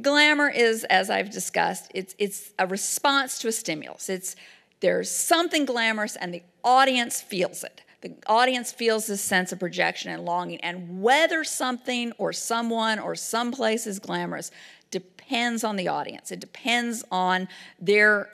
Glamour 0.00 0.48
is, 0.48 0.84
as 0.84 1.10
I've 1.10 1.30
discussed, 1.30 1.90
it's, 1.94 2.14
it's 2.18 2.52
a 2.58 2.66
response 2.66 3.38
to 3.40 3.48
a 3.48 3.52
stimulus. 3.52 4.08
It's 4.08 4.36
there's 4.80 5.10
something 5.10 5.64
glamorous 5.64 6.16
and 6.16 6.34
the 6.34 6.42
audience 6.64 7.20
feels 7.20 7.62
it. 7.62 7.82
The 8.00 8.14
audience 8.26 8.72
feels 8.72 9.06
this 9.06 9.20
sense 9.20 9.52
of 9.52 9.60
projection 9.60 10.10
and 10.10 10.24
longing, 10.24 10.60
and 10.60 11.00
whether 11.00 11.44
something 11.44 12.12
or 12.18 12.32
someone 12.32 12.98
or 12.98 13.14
someplace 13.14 13.86
is 13.86 14.00
glamorous 14.00 14.50
depends 14.90 15.62
on 15.62 15.76
the 15.76 15.86
audience. 15.86 16.32
It 16.32 16.40
depends 16.40 17.04
on 17.12 17.46
their 17.80 18.28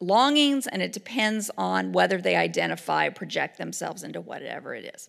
longings 0.00 0.66
and 0.66 0.82
it 0.82 0.92
depends 0.92 1.50
on 1.56 1.92
whether 1.92 2.20
they 2.20 2.36
identify, 2.36 3.08
project 3.08 3.56
themselves 3.56 4.02
into 4.02 4.20
whatever 4.20 4.74
it 4.74 4.94
is. 4.94 5.08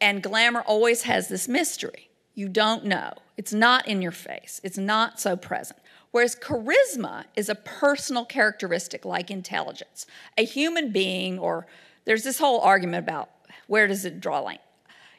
And 0.00 0.22
glamour 0.22 0.60
always 0.60 1.02
has 1.02 1.28
this 1.28 1.48
mystery. 1.48 2.05
You 2.36 2.48
don't 2.50 2.84
know. 2.84 3.14
It's 3.36 3.52
not 3.52 3.88
in 3.88 4.00
your 4.00 4.12
face, 4.12 4.60
it's 4.62 4.78
not 4.78 5.18
so 5.18 5.36
present. 5.36 5.80
Whereas 6.12 6.36
charisma 6.36 7.24
is 7.34 7.48
a 7.48 7.54
personal 7.54 8.24
characteristic 8.24 9.04
like 9.04 9.30
intelligence. 9.30 10.06
A 10.38 10.44
human 10.44 10.92
being, 10.92 11.38
or 11.38 11.66
there's 12.04 12.22
this 12.22 12.38
whole 12.38 12.60
argument 12.60 13.04
about 13.04 13.30
where 13.66 13.86
does 13.86 14.04
it 14.04 14.20
draw 14.20 14.40
line? 14.40 14.60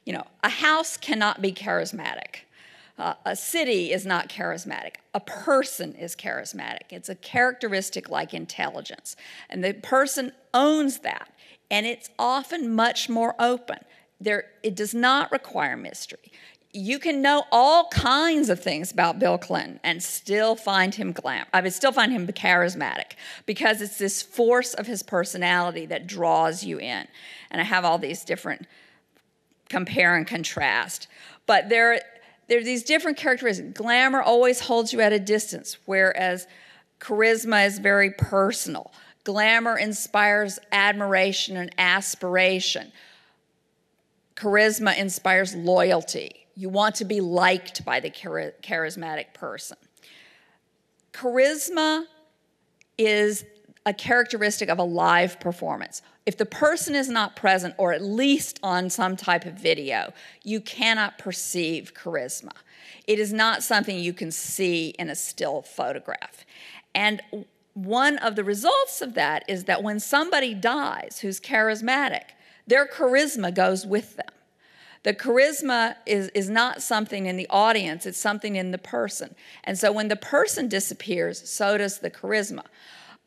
You 0.06 0.14
know, 0.14 0.28
a 0.44 0.50
house 0.50 0.98
cannot 0.98 1.42
be 1.42 1.52
charismatic. 1.52 2.46
Uh, 2.98 3.14
a 3.26 3.36
city 3.36 3.92
is 3.92 4.06
not 4.06 4.28
charismatic. 4.30 4.96
A 5.14 5.20
person 5.20 5.94
is 5.94 6.16
charismatic. 6.16 6.92
It's 6.92 7.10
a 7.10 7.16
characteristic 7.16 8.10
like 8.10 8.34
intelligence. 8.34 9.16
And 9.50 9.64
the 9.64 9.74
person 9.74 10.32
owns 10.54 11.00
that. 11.00 11.30
And 11.70 11.86
it's 11.86 12.10
often 12.18 12.74
much 12.74 13.08
more 13.10 13.36
open. 13.38 13.80
There, 14.20 14.46
it 14.64 14.76
does 14.76 14.96
not 14.96 15.32
require 15.32 15.78
mystery. 15.78 16.32
You 16.74 17.00
can 17.00 17.22
know 17.22 17.46
all 17.52 17.88
kinds 17.90 18.50
of 18.50 18.62
things 18.62 18.92
about 18.92 19.20
Bill 19.20 19.38
Clinton 19.38 19.80
and 19.84 20.04
still 20.04 20.56
find 20.56 20.94
him 20.94 21.12
glam. 21.12 21.46
I 21.54 21.62
mean, 21.62 21.72
still 21.72 21.92
find 21.92 22.12
him 22.12 22.28
charismatic 22.28 23.14
because 23.46 23.82
it's 23.82 23.98
this 23.98 24.22
force 24.22 24.74
of 24.74 24.86
his 24.86 25.02
personality 25.02 25.86
that 25.88 26.08
draws 26.08 26.64
you 26.64 26.78
in. 26.78 27.08
And 27.50 27.62
I 27.62 27.64
have 27.64 27.86
all 27.86 27.98
these 27.98 28.24
different 28.24 28.68
compare 29.70 30.16
and 30.16 30.28
contrast. 30.28 31.08
But 31.46 31.70
there, 31.70 32.02
there 32.48 32.60
are 32.60 32.64
these 32.64 32.84
different 32.84 33.18
characteristics. 33.18 33.78
Glamour 33.78 34.22
always 34.22 34.62
holds 34.62 34.94
you 34.94 35.02
at 35.02 35.14
a 35.14 35.20
distance, 35.20 35.78
whereas 35.86 36.48
charisma 37.00 37.66
is 37.66 37.80
very 37.80 38.12
personal. 38.12 38.92
Glamour 39.24 39.78
inspires 39.78 40.60
admiration 40.72 41.58
and 41.58 41.74
aspiration. 41.78 42.92
Charisma 44.36 44.98
inspires 44.98 45.56
loyalty. 45.56 46.47
You 46.58 46.68
want 46.68 46.96
to 46.96 47.06
be 47.06 47.22
liked 47.22 47.86
by 47.86 48.02
the 48.02 48.10
charismatic 48.10 49.34
person. 49.34 49.78
Charisma 51.14 52.06
is 52.98 53.46
a 53.86 53.94
characteristic 53.94 54.68
of 54.68 54.80
a 54.80 54.84
live 54.84 55.40
performance 55.40 56.02
if 56.28 56.36
the 56.36 56.46
person 56.46 56.94
is 56.94 57.08
not 57.08 57.38
present, 57.38 57.74
or 57.78 57.94
at 57.94 58.04
least 58.04 58.60
on 58.62 58.90
some 58.90 59.16
type 59.16 59.46
of 59.46 59.54
video, 59.54 60.12
you 60.44 60.60
cannot 60.60 61.18
perceive 61.18 61.94
charisma. 61.94 62.52
It 63.08 63.18
is 63.18 63.32
not 63.32 63.64
something 63.64 63.98
you 63.98 64.12
can 64.12 64.32
see 64.32 64.90
in 65.00 65.10
a 65.10 65.16
still 65.16 65.62
photograph. 65.62 66.46
And 66.94 67.22
one 67.76 68.18
of 68.18 68.36
the 68.36 68.44
results 68.44 69.02
of 69.02 69.14
that 69.14 69.46
is 69.48 69.64
that 69.64 69.84
when 69.84 70.02
somebody 70.02 70.54
dies 70.54 71.20
who's 71.22 71.40
charismatic, 71.40 72.32
their 72.68 72.86
charisma 72.86 73.56
goes 73.56 73.86
with 73.86 74.18
them. 74.18 74.28
The 75.04 75.14
charisma 75.14 75.96
is, 76.06 76.30
is 76.30 76.50
not 76.50 76.82
something 76.82 77.26
in 77.26 77.38
the 77.38 77.48
audience, 77.50 78.06
it's 78.06 78.20
something 78.20 78.56
in 78.56 78.72
the 78.72 78.78
person. 78.78 79.36
And 79.64 79.78
so 79.78 79.92
when 79.92 80.08
the 80.08 80.16
person 80.16 80.68
disappears, 80.68 81.50
so 81.50 81.78
does 81.78 82.00
the 82.00 82.12
charisma. 82.12 82.64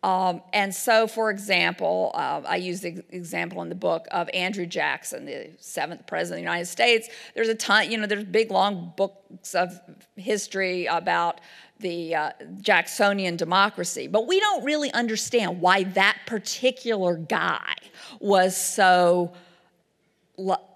Um, 0.02 0.40
and 0.54 0.74
so, 0.74 1.06
for 1.06 1.30
example, 1.30 2.10
uh, 2.14 2.40
I 2.46 2.56
use 2.56 2.80
the 2.80 3.04
example 3.10 3.60
in 3.60 3.68
the 3.68 3.74
book 3.74 4.06
of 4.10 4.30
Andrew 4.32 4.64
Jackson, 4.64 5.26
the 5.26 5.50
seventh 5.58 6.06
president 6.06 6.38
of 6.38 6.44
the 6.44 6.50
United 6.50 6.66
States. 6.66 7.08
There's 7.34 7.50
a 7.50 7.54
ton, 7.54 7.90
you 7.90 7.98
know, 7.98 8.06
there's 8.06 8.24
big 8.24 8.50
long 8.50 8.94
books 8.96 9.54
of 9.54 9.78
history 10.16 10.86
about 10.86 11.42
the 11.80 12.14
uh, 12.14 12.30
Jacksonian 12.60 13.36
democracy, 13.36 14.06
but 14.06 14.26
we 14.26 14.40
don't 14.40 14.64
really 14.64 14.90
understand 14.92 15.60
why 15.60 15.84
that 15.84 16.18
particular 16.26 17.16
guy 17.16 17.74
was 18.20 18.56
so 18.56 19.32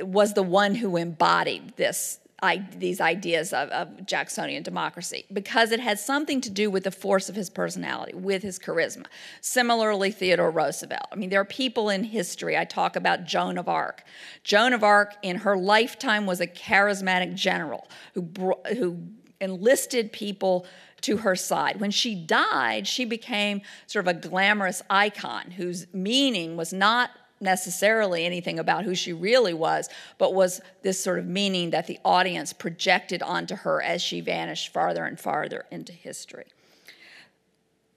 was 0.00 0.34
the 0.34 0.42
one 0.42 0.74
who 0.74 0.96
embodied 0.96 1.76
this 1.76 2.20
I, 2.42 2.66
these 2.76 3.00
ideas 3.00 3.54
of, 3.54 3.70
of, 3.70 4.04
Jacksonian 4.04 4.62
democracy 4.62 5.24
because 5.32 5.72
it 5.72 5.80
had 5.80 5.98
something 5.98 6.42
to 6.42 6.50
do 6.50 6.68
with 6.68 6.84
the 6.84 6.90
force 6.90 7.30
of 7.30 7.36
his 7.36 7.48
personality, 7.48 8.12
with 8.14 8.42
his 8.42 8.58
charisma. 8.58 9.06
Similarly, 9.40 10.10
Theodore 10.10 10.50
Roosevelt. 10.50 11.06
I 11.10 11.16
mean, 11.16 11.30
there 11.30 11.40
are 11.40 11.46
people 11.46 11.88
in 11.88 12.04
history. 12.04 12.58
I 12.58 12.66
talk 12.66 12.96
about 12.96 13.24
Joan 13.24 13.56
of 13.56 13.66
Arc. 13.66 14.04
Joan 14.42 14.74
of 14.74 14.84
Arc, 14.84 15.14
in 15.22 15.36
her 15.36 15.56
lifetime, 15.56 16.26
was 16.26 16.40
a 16.40 16.46
charismatic 16.46 17.34
general 17.34 17.88
who, 18.12 18.28
who 18.76 18.98
enlisted 19.40 20.12
people 20.12 20.66
to 21.02 21.18
her 21.18 21.36
side. 21.36 21.80
When 21.80 21.90
she 21.90 22.14
died, 22.14 22.86
she 22.86 23.04
became 23.04 23.62
sort 23.86 24.06
of 24.06 24.16
a 24.16 24.20
glamorous 24.28 24.82
icon 24.90 25.52
whose 25.52 25.86
meaning 25.94 26.56
was 26.56 26.72
not 26.72 27.10
necessarily 27.44 28.24
anything 28.24 28.58
about 28.58 28.84
who 28.84 28.94
she 28.96 29.12
really 29.12 29.54
was, 29.54 29.88
but 30.18 30.34
was 30.34 30.60
this 30.82 30.98
sort 30.98 31.20
of 31.20 31.26
meaning 31.26 31.70
that 31.70 31.86
the 31.86 32.00
audience 32.04 32.52
projected 32.52 33.22
onto 33.22 33.54
her 33.54 33.80
as 33.80 34.02
she 34.02 34.20
vanished 34.20 34.72
farther 34.72 35.04
and 35.04 35.20
farther 35.20 35.66
into 35.70 35.92
history. 35.92 36.46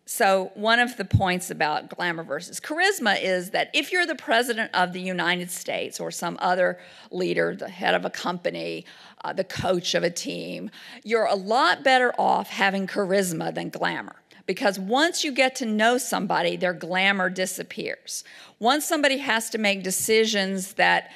So, 0.09 0.51
one 0.53 0.79
of 0.79 0.95
the 0.95 1.03
points 1.03 1.51
about 1.51 1.89
glamour 1.89 2.23
versus 2.23 2.61
charisma 2.61 3.21
is 3.21 3.49
that 3.49 3.69
if 3.73 3.91
you're 3.91 4.05
the 4.05 4.15
president 4.15 4.71
of 4.73 4.93
the 4.93 5.01
United 5.01 5.51
States 5.51 5.99
or 5.99 6.11
some 6.11 6.37
other 6.39 6.79
leader, 7.11 7.53
the 7.53 7.67
head 7.67 7.93
of 7.93 8.05
a 8.05 8.09
company, 8.09 8.85
uh, 9.25 9.33
the 9.33 9.43
coach 9.43 9.95
of 9.95 10.03
a 10.03 10.09
team, 10.09 10.71
you're 11.03 11.25
a 11.25 11.35
lot 11.35 11.83
better 11.83 12.13
off 12.17 12.49
having 12.49 12.87
charisma 12.87 13.53
than 13.53 13.67
glamour. 13.67 14.15
Because 14.47 14.79
once 14.79 15.23
you 15.23 15.31
get 15.31 15.55
to 15.57 15.65
know 15.65 15.97
somebody, 15.97 16.55
their 16.55 16.73
glamour 16.73 17.29
disappears. 17.29 18.23
Once 18.59 18.85
somebody 18.85 19.17
has 19.17 19.49
to 19.51 19.57
make 19.57 19.83
decisions 19.83 20.73
that, 20.73 21.11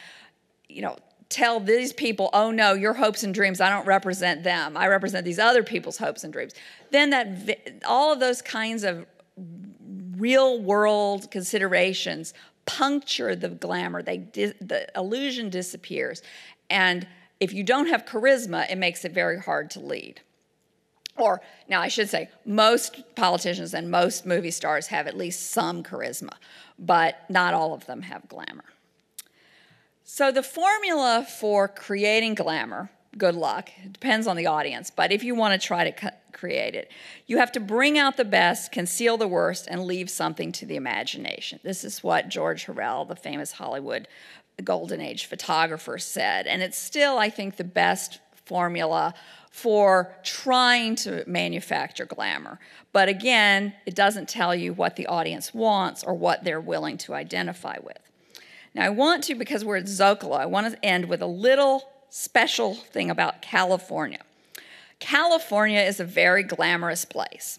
you 0.70 0.82
know, 0.82 0.98
tell 1.30 1.60
these 1.62 1.94
people, 1.94 2.30
oh 2.34 2.52
no, 2.52 2.74
your 2.74 2.94
hopes 2.94 3.24
and 3.24 3.34
dreams, 3.34 3.62
I 3.62 3.70
don't 3.70 3.88
represent 3.88 4.44
them. 4.44 4.78
I 4.78 4.88
represent 4.88 5.26
these 5.26 5.40
other 5.40 5.64
people's 5.64 5.98
hopes 5.98 6.24
and 6.24 6.32
dreams. 6.32 6.54
Then 6.92 7.10
that 7.12 7.82
all 7.86 8.14
of 8.14 8.20
those 8.20 8.42
kinds 8.42 8.84
of 8.84 9.06
real 10.18 10.62
world 10.62 11.32
considerations 11.32 12.34
puncture 12.66 13.36
the 13.36 13.50
glamour. 13.50 14.04
They 14.04 14.18
the 14.18 14.88
illusion 14.96 15.50
disappears. 15.50 16.22
And 16.70 17.08
if 17.40 17.54
you 17.54 17.64
don't 17.64 17.88
have 17.88 18.06
charisma, 18.06 18.70
it 18.70 18.78
makes 18.78 19.04
it 19.04 19.14
very 19.14 19.40
hard 19.40 19.72
to 19.72 19.80
lead. 19.80 20.22
Or, 21.22 21.42
now 21.70 21.82
I 21.82 21.88
should 21.88 22.10
say, 22.10 22.30
most 22.46 23.16
politicians 23.16 23.74
and 23.74 23.92
most 23.92 24.26
movie 24.26 24.52
stars 24.52 24.88
have 24.88 25.06
at 25.08 25.16
least 25.16 25.52
some 25.52 25.84
charisma, 25.84 26.34
but 26.80 27.30
not 27.30 27.54
all 27.54 27.74
of 27.74 27.86
them 27.86 28.02
have 28.02 28.28
glamour. 28.28 28.66
So, 30.04 30.32
the 30.32 30.44
formula 30.44 31.26
for 31.40 31.68
creating 31.68 32.36
glamour, 32.36 32.90
good 33.18 33.36
luck, 33.36 33.70
it 33.84 33.94
depends 33.94 34.26
on 34.26 34.36
the 34.36 34.48
audience, 34.48 34.90
but 34.90 35.12
if 35.12 35.24
you 35.24 35.36
want 35.36 35.60
to 35.60 35.66
try 35.66 35.90
to 35.90 36.12
create 36.34 36.76
it, 36.76 36.92
you 37.28 37.38
have 37.38 37.52
to 37.52 37.60
bring 37.60 38.00
out 38.00 38.18
the 38.18 38.26
best, 38.26 38.72
conceal 38.72 39.16
the 39.16 39.28
worst, 39.28 39.68
and 39.70 39.86
leave 39.86 40.10
something 40.10 40.52
to 40.54 40.66
the 40.66 40.76
imagination. 40.76 41.60
This 41.64 41.84
is 41.84 42.04
what 42.04 42.30
George 42.30 42.66
Hurrell, 42.66 43.06
the 43.06 43.16
famous 43.16 43.54
Hollywood 43.54 44.08
Golden 44.64 45.02
Age 45.02 45.26
photographer, 45.26 45.98
said. 45.98 46.48
And 46.48 46.62
it's 46.62 46.78
still, 46.78 47.18
I 47.18 47.30
think, 47.30 47.58
the 47.58 47.64
best 47.64 48.20
formula 48.52 49.14
for 49.50 50.14
trying 50.24 50.94
to 50.98 51.24
manufacture 51.26 52.06
glamour. 52.06 52.60
But 52.92 53.08
again, 53.08 53.74
it 53.86 53.96
doesn't 53.96 54.28
tell 54.28 54.54
you 54.54 54.74
what 54.74 54.98
the 54.98 55.08
audience 55.08 55.54
wants 55.54 56.04
or 56.04 56.14
what 56.14 56.44
they're 56.44 56.60
willing 56.60 56.98
to 57.06 57.14
identify 57.14 57.78
with. 57.82 58.00
Now, 58.76 58.86
I 58.86 58.90
want 58.90 59.24
to, 59.26 59.36
because 59.36 59.64
we're 59.64 59.78
at 59.78 59.86
Zócalo, 59.86 60.38
I 60.38 60.48
want 60.48 60.70
to 60.70 60.86
end 60.86 61.06
with 61.06 61.22
a 61.22 61.28
little 61.28 61.90
special 62.10 62.74
thing 62.76 63.10
about 63.10 63.42
California. 63.42 64.20
California 65.00 65.80
is 65.80 66.02
a 66.02 66.06
very 66.06 66.44
glamorous 66.44 67.06
place. 67.06 67.58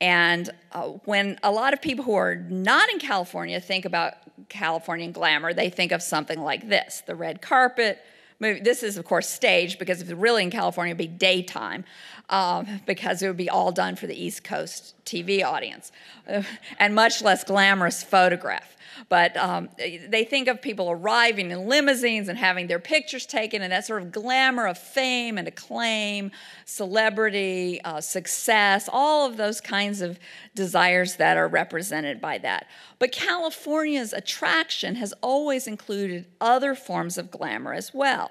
And 0.00 0.48
uh, 0.70 0.90
when 1.06 1.40
a 1.42 1.50
lot 1.50 1.72
of 1.72 1.82
people 1.82 2.04
who 2.04 2.14
are 2.14 2.36
not 2.36 2.88
in 2.90 3.00
California 3.00 3.60
think 3.60 3.84
about 3.84 4.14
Californian 4.48 5.10
glamour, 5.10 5.52
they 5.52 5.70
think 5.70 5.90
of 5.90 6.02
something 6.02 6.40
like 6.40 6.68
this 6.68 7.02
the 7.06 7.16
red 7.16 7.42
carpet, 7.42 7.98
movie. 8.40 8.60
This 8.60 8.82
is, 8.82 8.96
of 8.96 9.04
course, 9.04 9.28
staged 9.28 9.78
because 9.78 10.00
if 10.00 10.10
it's 10.10 10.18
really 10.18 10.42
in 10.42 10.50
California, 10.50 10.90
it'd 10.90 10.98
be 10.98 11.06
daytime 11.06 11.84
um, 12.30 12.80
because 12.86 13.22
it 13.22 13.28
would 13.28 13.36
be 13.36 13.50
all 13.50 13.70
done 13.70 13.96
for 13.96 14.06
the 14.06 14.20
East 14.20 14.42
Coast 14.42 14.94
TV 15.04 15.44
audience 15.44 15.92
uh, 16.28 16.42
and 16.78 16.94
much 16.94 17.22
less 17.22 17.44
glamorous 17.44 18.02
photograph. 18.02 18.76
But 19.08 19.36
um, 19.36 19.68
they 19.78 20.24
think 20.24 20.48
of 20.48 20.60
people 20.60 20.90
arriving 20.90 21.50
in 21.50 21.66
limousines 21.66 22.28
and 22.28 22.38
having 22.38 22.66
their 22.66 22.78
pictures 22.78 23.26
taken, 23.26 23.62
and 23.62 23.72
that 23.72 23.86
sort 23.86 24.02
of 24.02 24.12
glamour 24.12 24.66
of 24.66 24.78
fame 24.78 25.38
and 25.38 25.48
acclaim, 25.48 26.30
celebrity, 26.64 27.80
uh, 27.82 28.00
success, 28.00 28.88
all 28.92 29.26
of 29.26 29.36
those 29.36 29.60
kinds 29.60 30.00
of 30.00 30.18
desires 30.54 31.16
that 31.16 31.36
are 31.36 31.48
represented 31.48 32.20
by 32.20 32.38
that. 32.38 32.66
But 32.98 33.12
California's 33.12 34.12
attraction 34.12 34.96
has 34.96 35.14
always 35.22 35.66
included 35.66 36.26
other 36.40 36.74
forms 36.74 37.18
of 37.18 37.30
glamour 37.30 37.72
as 37.72 37.94
well. 37.94 38.30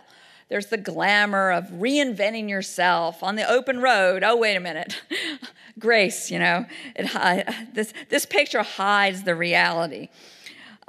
There's 0.50 0.68
the 0.68 0.78
glamour 0.78 1.52
of 1.52 1.66
reinventing 1.66 2.50
yourself 2.50 3.22
on 3.22 3.36
the 3.36 3.48
open 3.48 3.82
road. 3.82 4.24
Oh, 4.24 4.36
wait 4.36 4.56
a 4.56 4.60
minute. 4.60 5.00
Grace, 5.80 6.32
you 6.32 6.40
know, 6.40 6.66
it, 6.96 7.74
this, 7.74 7.94
this 8.10 8.26
picture 8.26 8.64
hides 8.64 9.24
the 9.24 9.36
reality. 9.36 10.10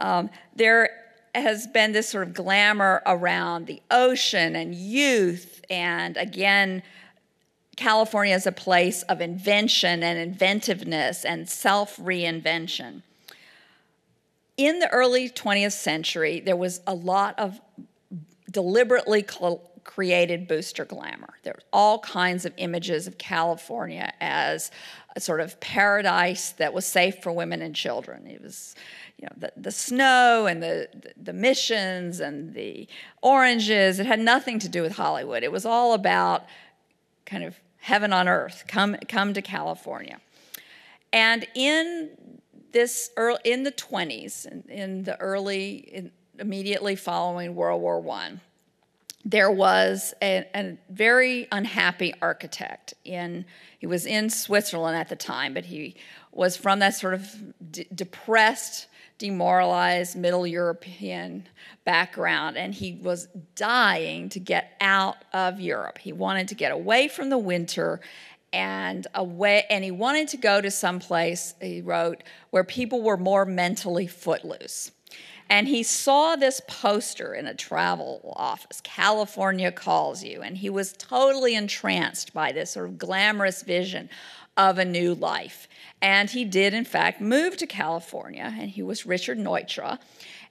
Um, 0.00 0.30
there 0.56 0.90
has 1.34 1.66
been 1.68 1.92
this 1.92 2.08
sort 2.08 2.26
of 2.26 2.34
glamour 2.34 3.02
around 3.06 3.66
the 3.66 3.80
ocean 3.90 4.56
and 4.56 4.74
youth, 4.74 5.62
and 5.70 6.16
again, 6.16 6.82
California 7.76 8.34
is 8.34 8.46
a 8.46 8.52
place 8.52 9.02
of 9.04 9.20
invention 9.20 10.02
and 10.02 10.18
inventiveness 10.18 11.24
and 11.24 11.48
self 11.48 11.96
reinvention. 11.96 13.02
In 14.56 14.80
the 14.80 14.90
early 14.90 15.30
20th 15.30 15.72
century, 15.72 16.40
there 16.40 16.56
was 16.56 16.82
a 16.86 16.94
lot 16.94 17.38
of 17.38 17.60
deliberately 18.50 19.22
created 19.94 20.46
booster 20.46 20.84
glamour. 20.84 21.34
There 21.42 21.52
were 21.56 21.64
all 21.72 21.98
kinds 21.98 22.44
of 22.44 22.52
images 22.58 23.08
of 23.08 23.18
California 23.18 24.12
as 24.20 24.70
a 25.16 25.20
sort 25.20 25.40
of 25.40 25.58
paradise 25.58 26.52
that 26.52 26.72
was 26.72 26.86
safe 26.86 27.20
for 27.24 27.32
women 27.32 27.60
and 27.60 27.74
children. 27.74 28.24
It 28.28 28.40
was 28.40 28.76
you 29.18 29.26
know, 29.26 29.32
the, 29.36 29.52
the 29.56 29.72
snow 29.72 30.46
and 30.46 30.62
the, 30.62 30.88
the 31.20 31.32
missions 31.32 32.20
and 32.20 32.54
the 32.54 32.86
oranges. 33.20 33.98
It 33.98 34.06
had 34.06 34.20
nothing 34.20 34.60
to 34.60 34.68
do 34.68 34.80
with 34.80 34.92
Hollywood. 34.92 35.42
It 35.42 35.50
was 35.50 35.66
all 35.66 35.94
about 35.94 36.44
kind 37.26 37.42
of 37.42 37.58
heaven 37.78 38.12
on 38.12 38.28
earth. 38.28 38.66
Come, 38.68 38.96
come 39.08 39.34
to 39.34 39.42
California. 39.42 40.20
And 41.12 41.48
in 41.56 42.10
this 42.70 43.10
early, 43.16 43.40
in 43.44 43.64
the 43.64 43.72
20s, 43.72 44.46
in, 44.46 44.62
in 44.68 45.02
the 45.02 45.20
early, 45.20 45.78
in, 45.78 46.12
immediately 46.38 46.94
following 46.94 47.56
World 47.56 47.82
War 47.82 48.08
I, 48.08 48.38
there 49.24 49.50
was 49.50 50.14
a, 50.22 50.46
a, 50.54 50.78
very 50.88 51.46
unhappy 51.52 52.14
architect 52.22 52.94
in 53.04 53.44
he 53.78 53.86
was 53.86 54.06
in 54.06 54.30
Switzerland 54.30 54.96
at 54.96 55.08
the 55.08 55.16
time, 55.16 55.54
but 55.54 55.64
he 55.66 55.96
was 56.32 56.56
from 56.56 56.78
that 56.78 56.94
sort 56.94 57.14
of 57.14 57.54
depressed 57.94 58.86
demoralized 59.20 60.16
middle 60.16 60.46
European 60.46 61.46
background, 61.84 62.56
and 62.56 62.74
he 62.74 62.94
was 63.02 63.28
dying 63.54 64.30
to 64.30 64.40
get 64.40 64.72
out 64.80 65.16
of 65.34 65.60
Europe. 65.60 65.98
He 65.98 66.12
wanted 66.12 66.48
to 66.48 66.54
get 66.54 66.72
away 66.72 67.06
from 67.06 67.28
the 67.28 67.38
winter 67.38 68.00
and 68.52 69.06
away 69.14 69.64
and 69.70 69.84
he 69.84 69.92
wanted 69.92 70.26
to 70.26 70.36
go 70.36 70.60
to 70.60 70.70
some 70.72 70.98
place 70.98 71.54
he 71.60 71.80
wrote 71.80 72.24
where 72.50 72.64
people 72.64 73.00
were 73.00 73.16
more 73.16 73.44
mentally 73.44 74.08
footloose 74.08 74.90
and 75.50 75.68
he 75.68 75.82
saw 75.82 76.36
this 76.36 76.62
poster 76.66 77.34
in 77.34 77.46
a 77.46 77.54
travel 77.54 78.32
office 78.36 78.80
california 78.80 79.70
calls 79.70 80.24
you 80.24 80.40
and 80.40 80.56
he 80.56 80.70
was 80.70 80.94
totally 80.94 81.54
entranced 81.54 82.32
by 82.32 82.52
this 82.52 82.70
sort 82.70 82.86
of 82.86 82.98
glamorous 82.98 83.62
vision 83.62 84.08
of 84.56 84.78
a 84.78 84.84
new 84.84 85.14
life. 85.14 85.68
And 86.02 86.28
he 86.28 86.44
did, 86.44 86.74
in 86.74 86.84
fact, 86.84 87.20
move 87.20 87.56
to 87.58 87.66
California, 87.66 88.54
and 88.58 88.70
he 88.70 88.82
was 88.82 89.06
Richard 89.06 89.38
Neutra. 89.38 89.98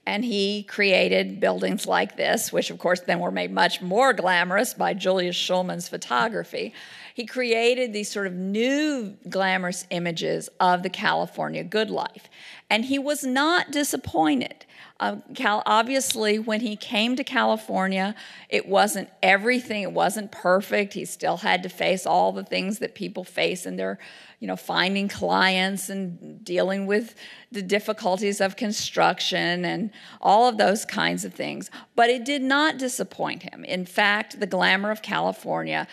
And 0.06 0.24
he 0.24 0.62
created 0.64 1.40
buildings 1.40 1.86
like 1.86 2.16
this, 2.16 2.52
which 2.52 2.70
of 2.70 2.78
course 2.78 3.00
then 3.00 3.20
were 3.20 3.30
made 3.30 3.52
much 3.52 3.82
more 3.82 4.12
glamorous 4.12 4.72
by 4.72 4.94
Julius 4.94 5.36
Shulman's 5.36 5.88
photography. 5.88 6.72
He 7.14 7.26
created 7.26 7.92
these 7.92 8.10
sort 8.10 8.26
of 8.26 8.32
new 8.32 9.16
glamorous 9.28 9.86
images 9.90 10.48
of 10.58 10.82
the 10.82 10.88
California 10.88 11.62
good 11.62 11.90
life. 11.90 12.30
And 12.70 12.86
he 12.86 12.98
was 12.98 13.24
not 13.24 13.70
disappointed. 13.70 14.64
Uh, 15.00 15.16
Cal- 15.34 15.62
obviously, 15.64 16.38
when 16.38 16.60
he 16.60 16.76
came 16.76 17.16
to 17.16 17.24
California, 17.24 18.14
it 18.50 18.68
wasn't 18.68 19.08
everything, 19.22 19.82
it 19.82 19.92
wasn't 19.92 20.30
perfect. 20.30 20.92
He 20.92 21.06
still 21.06 21.38
had 21.38 21.62
to 21.62 21.70
face 21.70 22.06
all 22.06 22.32
the 22.32 22.44
things 22.44 22.78
that 22.80 22.94
people 22.94 23.24
face 23.24 23.64
in 23.64 23.76
their 23.76 23.98
you 24.40 24.46
know, 24.46 24.56
finding 24.56 25.06
clients 25.08 25.90
and 25.90 26.42
dealing 26.44 26.86
with 26.86 27.14
the 27.52 27.60
difficulties 27.60 28.40
of 28.40 28.56
construction 28.56 29.64
and 29.66 29.90
all 30.20 30.48
of 30.48 30.56
those 30.56 30.86
kinds 30.86 31.24
of 31.26 31.34
things. 31.34 31.70
But 31.94 32.08
it 32.08 32.24
did 32.24 32.42
not 32.42 32.78
disappoint 32.78 33.42
him. 33.42 33.64
In 33.64 33.84
fact, 33.84 34.40
the 34.40 34.46
glamour 34.46 34.90
of 34.90 35.02
California 35.02 35.86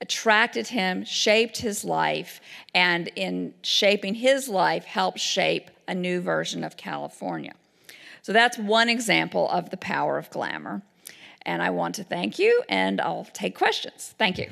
attracted 0.00 0.68
him, 0.68 1.04
shaped 1.04 1.58
his 1.58 1.84
life, 1.84 2.40
and 2.74 3.08
in 3.14 3.54
shaping 3.62 4.14
his 4.14 4.48
life, 4.48 4.84
helped 4.84 5.20
shape 5.20 5.70
a 5.86 5.94
new 5.94 6.20
version 6.20 6.64
of 6.64 6.76
California. 6.76 7.54
So 8.24 8.32
that's 8.32 8.56
one 8.56 8.88
example 8.88 9.50
of 9.50 9.68
the 9.68 9.76
power 9.76 10.16
of 10.16 10.30
glamour. 10.30 10.80
And 11.42 11.60
I 11.62 11.68
want 11.68 11.96
to 11.96 12.04
thank 12.04 12.38
you, 12.38 12.62
and 12.70 12.98
I'll 12.98 13.28
take 13.34 13.54
questions. 13.54 14.14
Thank 14.18 14.38
you. 14.38 14.48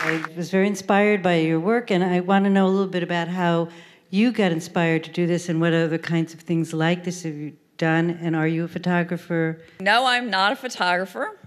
I 0.00 0.24
was 0.34 0.50
very 0.50 0.66
inspired 0.66 1.22
by 1.22 1.40
your 1.40 1.60
work, 1.60 1.90
and 1.90 2.02
I 2.02 2.20
want 2.20 2.46
to 2.46 2.50
know 2.50 2.66
a 2.66 2.72
little 2.72 2.86
bit 2.86 3.02
about 3.02 3.28
how 3.28 3.68
you 4.08 4.32
got 4.32 4.50
inspired 4.50 5.04
to 5.04 5.10
do 5.10 5.26
this 5.26 5.50
and 5.50 5.60
what 5.60 5.74
other 5.74 5.98
kinds 5.98 6.32
of 6.32 6.40
things 6.40 6.72
like 6.72 7.04
this 7.04 7.24
have 7.24 7.34
you 7.34 7.52
done. 7.76 8.18
And 8.22 8.34
are 8.34 8.48
you 8.48 8.64
a 8.64 8.68
photographer? 8.68 9.60
No, 9.78 10.06
I'm 10.06 10.30
not 10.30 10.52
a 10.52 10.56
photographer. 10.56 11.38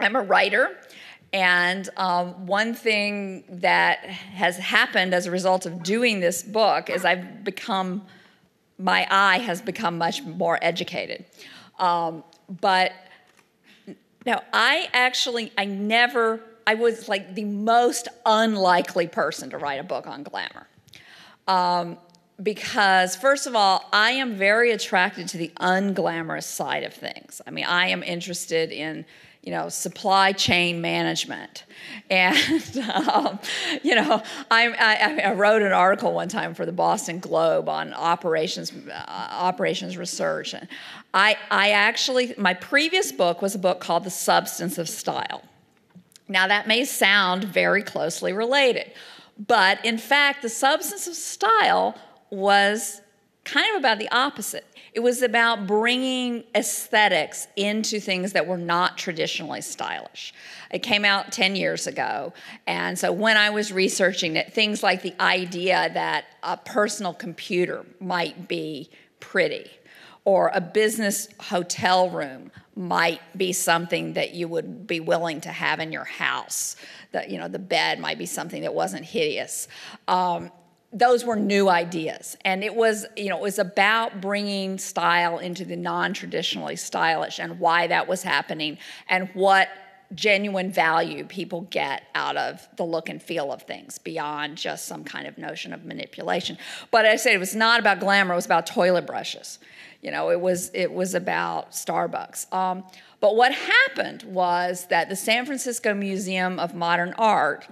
I'm 0.00 0.16
a 0.16 0.22
writer. 0.22 0.78
And 1.34 1.88
um, 1.96 2.46
one 2.46 2.74
thing 2.74 3.44
that 3.48 3.98
has 4.06 4.56
happened 4.56 5.12
as 5.12 5.26
a 5.26 5.30
result 5.30 5.66
of 5.66 5.82
doing 5.82 6.20
this 6.20 6.42
book 6.42 6.88
is 6.88 7.04
I've 7.04 7.44
become, 7.44 8.06
my 8.78 9.06
eye 9.10 9.38
has 9.38 9.60
become 9.60 9.98
much 9.98 10.22
more 10.22 10.58
educated. 10.62 11.26
Um, 11.78 12.24
but 12.48 12.92
now, 14.24 14.42
I 14.52 14.88
actually, 14.94 15.52
I 15.58 15.66
never 15.66 16.40
I 16.66 16.74
was 16.74 17.08
like 17.08 17.34
the 17.34 17.44
most 17.44 18.08
unlikely 18.24 19.08
person 19.08 19.50
to 19.50 19.58
write 19.58 19.80
a 19.80 19.84
book 19.84 20.06
on 20.06 20.22
glamour. 20.22 20.66
Um, 21.46 21.98
because, 22.42 23.14
first 23.14 23.46
of 23.46 23.54
all, 23.54 23.84
I 23.92 24.12
am 24.12 24.34
very 24.34 24.72
attracted 24.72 25.28
to 25.28 25.38
the 25.38 25.52
unglamorous 25.60 26.44
side 26.44 26.82
of 26.82 26.92
things. 26.92 27.40
I 27.46 27.50
mean, 27.50 27.64
I 27.64 27.88
am 27.88 28.02
interested 28.02 28.72
in 28.72 29.04
you 29.44 29.50
know, 29.50 29.68
supply 29.68 30.32
chain 30.32 30.80
management. 30.80 31.64
And, 32.08 32.78
um, 32.94 33.38
you 33.82 33.94
know, 33.94 34.22
I, 34.50 34.68
I, 34.68 35.20
I, 35.28 35.32
wrote 35.34 35.60
an 35.60 35.72
article 35.72 36.14
one 36.14 36.28
time 36.28 36.54
for 36.54 36.64
the 36.64 36.72
Boston 36.72 37.18
Globe 37.18 37.68
on 37.68 37.92
operations, 37.92 38.72
uh, 38.72 39.04
operations 39.06 39.98
research. 39.98 40.54
And 40.54 40.66
I, 41.12 41.36
I 41.50 41.70
actually, 41.72 42.34
my 42.38 42.54
previous 42.54 43.12
book 43.12 43.42
was 43.42 43.54
a 43.54 43.58
book 43.58 43.80
called 43.80 44.04
The 44.04 44.10
Substance 44.10 44.78
of 44.78 44.88
Style. 44.88 45.42
Now, 46.26 46.48
that 46.48 46.66
may 46.66 46.86
sound 46.86 47.44
very 47.44 47.82
closely 47.82 48.32
related, 48.32 48.92
but 49.38 49.84
in 49.84 49.98
fact, 49.98 50.40
the 50.40 50.48
substance 50.48 51.06
of 51.06 51.14
style 51.14 51.98
was 52.30 53.02
kind 53.44 53.68
of 53.74 53.78
about 53.78 53.98
the 53.98 54.10
opposite. 54.10 54.64
It 54.94 55.00
was 55.00 55.22
about 55.22 55.66
bringing 55.66 56.44
aesthetics 56.54 57.48
into 57.56 57.98
things 57.98 58.32
that 58.32 58.46
were 58.46 58.56
not 58.56 58.96
traditionally 58.96 59.60
stylish. 59.60 60.32
It 60.70 60.84
came 60.84 61.04
out 61.04 61.32
10 61.32 61.56
years 61.56 61.88
ago. 61.88 62.32
And 62.68 62.96
so 62.96 63.10
when 63.10 63.36
I 63.36 63.50
was 63.50 63.72
researching 63.72 64.36
it, 64.36 64.52
things 64.52 64.84
like 64.84 65.02
the 65.02 65.14
idea 65.20 65.90
that 65.94 66.26
a 66.44 66.56
personal 66.56 67.12
computer 67.12 67.84
might 67.98 68.46
be 68.46 68.88
pretty 69.18 69.68
or 70.24 70.50
a 70.54 70.60
business 70.60 71.28
hotel 71.40 72.08
room 72.08 72.52
might 72.76 73.20
be 73.36 73.52
something 73.52 74.14
that 74.14 74.32
you 74.32 74.48
would 74.48 74.86
be 74.86 75.00
willing 75.00 75.40
to 75.40 75.50
have 75.50 75.80
in 75.80 75.92
your 75.92 76.04
house. 76.04 76.76
That 77.12 77.30
you 77.30 77.38
know, 77.38 77.48
the 77.48 77.58
bed 77.58 77.98
might 77.98 78.18
be 78.18 78.26
something 78.26 78.62
that 78.62 78.74
wasn't 78.74 79.04
hideous. 79.04 79.68
Um, 80.08 80.50
those 80.94 81.24
were 81.24 81.34
new 81.34 81.68
ideas, 81.68 82.36
and 82.44 82.62
it 82.62 82.74
was 82.74 83.04
you 83.16 83.28
know 83.28 83.36
it 83.36 83.42
was 83.42 83.58
about 83.58 84.20
bringing 84.20 84.78
style 84.78 85.38
into 85.38 85.64
the 85.64 85.76
non-traditionally 85.76 86.76
stylish 86.76 87.40
and 87.40 87.58
why 87.58 87.88
that 87.88 88.06
was 88.06 88.22
happening 88.22 88.78
and 89.08 89.28
what 89.34 89.68
genuine 90.14 90.70
value 90.70 91.24
people 91.24 91.62
get 91.62 92.04
out 92.14 92.36
of 92.36 92.68
the 92.76 92.84
look 92.84 93.08
and 93.08 93.20
feel 93.20 93.50
of 93.50 93.62
things 93.62 93.98
beyond 93.98 94.56
just 94.56 94.86
some 94.86 95.02
kind 95.02 95.26
of 95.26 95.36
notion 95.36 95.72
of 95.72 95.84
manipulation. 95.84 96.56
But 96.92 97.06
I 97.06 97.16
said 97.16 97.34
it 97.34 97.38
was 97.38 97.56
not 97.56 97.80
about 97.80 97.98
glamour; 97.98 98.32
it 98.32 98.36
was 98.36 98.46
about 98.46 98.66
toilet 98.66 99.06
brushes. 99.06 99.58
You 100.00 100.12
know, 100.12 100.30
it 100.30 100.40
was 100.40 100.70
it 100.74 100.92
was 100.92 101.14
about 101.14 101.72
Starbucks. 101.72 102.52
Um, 102.52 102.84
but 103.20 103.34
what 103.34 103.52
happened 103.52 104.22
was 104.24 104.86
that 104.90 105.08
the 105.08 105.16
San 105.16 105.44
Francisco 105.44 105.92
Museum 105.92 106.60
of 106.60 106.74
Modern 106.74 107.14
Art 107.18 107.66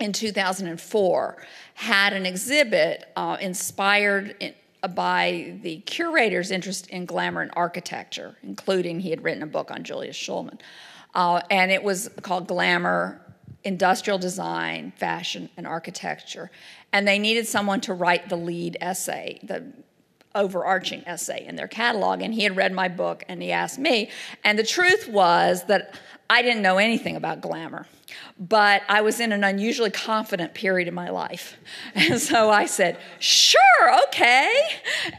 in 0.00 0.12
2004 0.12 1.36
had 1.74 2.12
an 2.12 2.26
exhibit 2.26 3.10
uh, 3.16 3.36
inspired 3.40 4.36
in, 4.40 4.54
by 4.94 5.58
the 5.62 5.78
curator's 5.80 6.50
interest 6.50 6.86
in 6.88 7.04
glamour 7.04 7.42
and 7.42 7.50
architecture, 7.54 8.36
including 8.42 9.00
he 9.00 9.10
had 9.10 9.24
written 9.24 9.42
a 9.42 9.46
book 9.46 9.70
on 9.70 9.82
Julius 9.82 10.16
Shulman. 10.16 10.60
Uh, 11.14 11.40
and 11.50 11.72
it 11.72 11.82
was 11.82 12.08
called 12.22 12.46
Glamour 12.46 13.20
Industrial 13.64 14.18
Design, 14.18 14.92
Fashion, 14.96 15.48
and 15.56 15.66
Architecture. 15.66 16.50
And 16.92 17.08
they 17.08 17.18
needed 17.18 17.46
someone 17.46 17.80
to 17.82 17.94
write 17.94 18.28
the 18.28 18.36
lead 18.36 18.76
essay, 18.80 19.40
the 19.42 19.72
overarching 20.34 21.02
essay 21.06 21.44
in 21.44 21.56
their 21.56 21.66
catalog. 21.66 22.22
And 22.22 22.32
he 22.32 22.44
had 22.44 22.56
read 22.56 22.72
my 22.72 22.88
book 22.88 23.24
and 23.28 23.42
he 23.42 23.50
asked 23.50 23.78
me. 23.78 24.10
And 24.44 24.58
the 24.58 24.64
truth 24.64 25.08
was 25.08 25.64
that 25.64 25.98
I 26.30 26.42
didn't 26.42 26.62
know 26.62 26.76
anything 26.76 27.16
about 27.16 27.40
glamour, 27.40 27.86
but 28.38 28.82
I 28.88 29.00
was 29.00 29.18
in 29.18 29.32
an 29.32 29.44
unusually 29.44 29.90
confident 29.90 30.52
period 30.52 30.86
in 30.86 30.94
my 30.94 31.08
life. 31.08 31.56
And 31.94 32.20
so 32.20 32.50
I 32.50 32.66
said, 32.66 32.98
sure, 33.18 33.60
okay. 34.08 34.52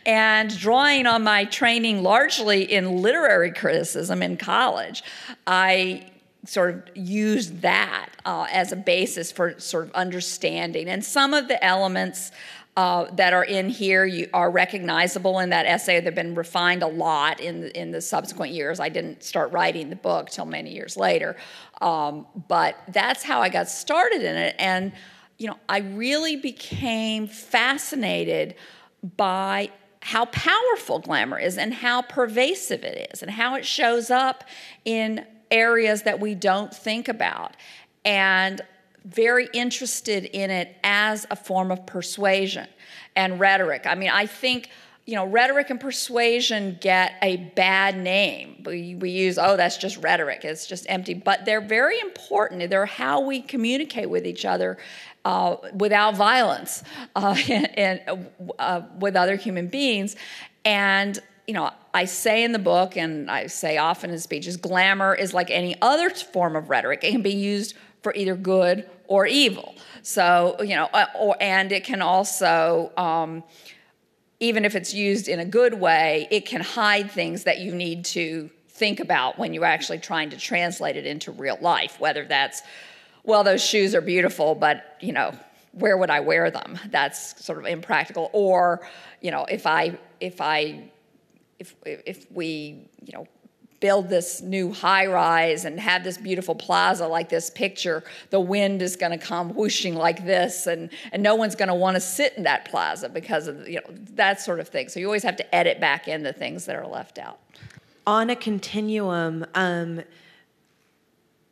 And 0.05 0.55
drawing 0.57 1.07
on 1.07 1.23
my 1.23 1.45
training 1.45 2.03
largely 2.03 2.71
in 2.71 3.01
literary 3.01 3.51
criticism 3.51 4.21
in 4.21 4.37
college, 4.37 5.03
I 5.47 6.11
sort 6.45 6.89
of 6.89 6.97
used 6.97 7.61
that 7.61 8.09
uh, 8.25 8.47
as 8.51 8.71
a 8.71 8.75
basis 8.75 9.31
for 9.31 9.59
sort 9.59 9.85
of 9.85 9.91
understanding. 9.93 10.87
And 10.87 11.03
some 11.03 11.33
of 11.33 11.47
the 11.47 11.63
elements 11.63 12.31
uh, 12.79 13.11
that 13.11 13.33
are 13.33 13.43
in 13.43 13.67
here 13.67 14.05
you 14.05 14.25
are 14.33 14.49
recognizable 14.49 15.39
in 15.39 15.49
that 15.49 15.65
essay. 15.65 15.99
They've 15.99 16.15
been 16.15 16.33
refined 16.33 16.81
a 16.81 16.87
lot 16.87 17.41
in 17.41 17.59
the, 17.59 17.77
in 17.77 17.91
the 17.91 17.99
subsequent 17.99 18.53
years. 18.53 18.79
I 18.79 18.87
didn't 18.87 19.21
start 19.21 19.51
writing 19.51 19.89
the 19.89 19.97
book 19.97 20.29
till 20.29 20.45
many 20.45 20.73
years 20.73 20.95
later, 20.95 21.35
um, 21.81 22.25
but 22.47 22.77
that's 22.87 23.21
how 23.21 23.41
I 23.41 23.49
got 23.49 23.67
started 23.67 24.21
in 24.21 24.33
it. 24.33 24.55
And 24.59 24.93
you 25.37 25.47
know, 25.47 25.57
I 25.67 25.79
really 25.79 26.37
became 26.37 27.27
fascinated 27.27 28.55
by 29.17 29.71
how 30.01 30.23
powerful 30.27 30.99
glamour 30.99 31.37
is 31.37 31.57
and 31.57 31.73
how 31.73 32.01
pervasive 32.01 32.85
it 32.85 33.09
is 33.11 33.21
and 33.21 33.29
how 33.29 33.55
it 33.55 33.65
shows 33.65 34.09
up 34.09 34.45
in 34.85 35.25
areas 35.51 36.03
that 36.03 36.21
we 36.21 36.33
don't 36.33 36.73
think 36.73 37.09
about. 37.09 37.57
And 38.05 38.61
very 39.05 39.49
interested 39.53 40.25
in 40.25 40.49
it 40.51 40.75
as 40.83 41.25
a 41.31 41.35
form 41.35 41.71
of 41.71 41.85
persuasion 41.85 42.67
and 43.15 43.39
rhetoric. 43.39 43.85
I 43.85 43.95
mean, 43.95 44.09
I 44.09 44.25
think 44.25 44.69
you 45.09 45.15
know, 45.15 45.25
rhetoric 45.25 45.71
and 45.71 45.79
persuasion 45.79 46.77
get 46.79 47.15
a 47.23 47.37
bad 47.37 47.97
name. 47.97 48.61
We, 48.63 48.93
we 48.93 49.09
use, 49.09 49.39
oh, 49.39 49.57
that's 49.57 49.77
just 49.77 49.97
rhetoric, 50.03 50.45
it's 50.45 50.67
just 50.67 50.85
empty. 50.87 51.15
But 51.15 51.45
they're 51.45 51.61
very 51.61 51.99
important. 51.99 52.69
They're 52.69 52.85
how 52.85 53.21
we 53.21 53.41
communicate 53.41 54.07
with 54.07 54.27
each 54.27 54.45
other 54.45 54.77
uh, 55.25 55.55
without 55.73 56.15
violence 56.15 56.83
uh, 57.15 57.35
and, 57.49 57.79
and 57.79 58.27
uh, 58.59 58.81
with 58.99 59.15
other 59.15 59.35
human 59.35 59.67
beings. 59.67 60.15
And, 60.63 61.17
you 61.47 61.55
know, 61.55 61.71
I 61.91 62.05
say 62.05 62.43
in 62.43 62.51
the 62.51 62.59
book, 62.59 62.95
and 62.95 63.31
I 63.31 63.47
say 63.47 63.77
often 63.77 64.11
in 64.11 64.19
speeches, 64.19 64.57
glamour 64.57 65.15
is 65.15 65.33
like 65.33 65.49
any 65.49 65.75
other 65.81 66.11
form 66.11 66.55
of 66.55 66.69
rhetoric. 66.69 67.03
It 67.03 67.13
can 67.13 67.23
be 67.23 67.33
used 67.33 67.73
for 68.01 68.13
either 68.13 68.35
good 68.35 68.89
or 69.07 69.25
evil. 69.25 69.75
So, 70.01 70.55
you 70.61 70.75
know, 70.75 70.87
uh, 70.93 71.07
or, 71.15 71.35
and 71.41 71.71
it 71.71 71.83
can 71.83 72.01
also, 72.01 72.91
um, 72.95 73.43
even 74.39 74.63
if 74.65 74.75
it's 74.75 74.93
used 74.93 75.27
in 75.27 75.39
a 75.39 75.45
good 75.45 75.73
way, 75.73 76.27
it 76.31 76.45
can 76.45 76.61
hide 76.61 77.11
things 77.11 77.43
that 77.43 77.59
you 77.59 77.75
need 77.75 78.05
to 78.05 78.49
think 78.69 78.99
about 78.99 79.37
when 79.37 79.53
you're 79.53 79.65
actually 79.65 79.99
trying 79.99 80.29
to 80.29 80.37
translate 80.37 80.95
it 80.95 81.05
into 81.05 81.31
real 81.31 81.57
life, 81.59 81.99
whether 81.99 82.23
that's, 82.23 82.61
well, 83.23 83.43
those 83.43 83.63
shoes 83.63 83.93
are 83.93 84.01
beautiful, 84.01 84.55
but, 84.55 84.95
you 85.01 85.11
know, 85.11 85.33
where 85.73 85.97
would 85.97 86.09
I 86.09 86.21
wear 86.21 86.49
them? 86.49 86.79
That's 86.89 87.43
sort 87.43 87.59
of 87.59 87.65
impractical. 87.65 88.29
Or, 88.31 88.87
you 89.21 89.31
know, 89.31 89.45
if 89.45 89.67
I, 89.67 89.99
if 90.19 90.39
I, 90.39 90.89
if, 91.59 91.75
if 91.85 92.25
we, 92.31 92.87
you 93.03 93.13
know, 93.13 93.27
build 93.79 94.09
this 94.09 94.41
new 94.41 94.71
high 94.73 95.05
rise 95.05 95.65
and 95.65 95.79
have 95.79 96.03
this 96.03 96.17
beautiful 96.17 96.55
plaza 96.55 97.07
like 97.07 97.29
this 97.29 97.49
picture, 97.49 98.03
the 98.29 98.39
wind 98.39 98.81
is 98.81 98.95
going 98.95 99.11
to 99.11 99.17
come 99.17 99.55
whooshing 99.55 99.95
like 99.95 100.25
this, 100.25 100.67
and, 100.67 100.89
and 101.11 101.23
no 101.23 101.35
one's 101.35 101.55
going 101.55 101.69
to 101.69 101.75
want 101.75 101.95
to 101.95 102.01
sit 102.01 102.33
in 102.35 102.43
that 102.43 102.65
plaza 102.65 103.09
because 103.09 103.47
of 103.47 103.67
you 103.67 103.75
know 103.75 103.95
that 104.15 104.41
sort 104.41 104.59
of 104.59 104.67
thing. 104.67 104.89
So 104.89 104.99
you 104.99 105.05
always 105.05 105.23
have 105.23 105.37
to 105.37 105.55
edit 105.55 105.79
back 105.79 106.07
in 106.07 106.23
the 106.23 106.33
things 106.33 106.65
that 106.65 106.75
are 106.75 106.87
left 106.87 107.17
out. 107.17 107.39
On 108.05 108.29
a 108.29 108.35
continuum, 108.35 109.45
um, 109.55 110.01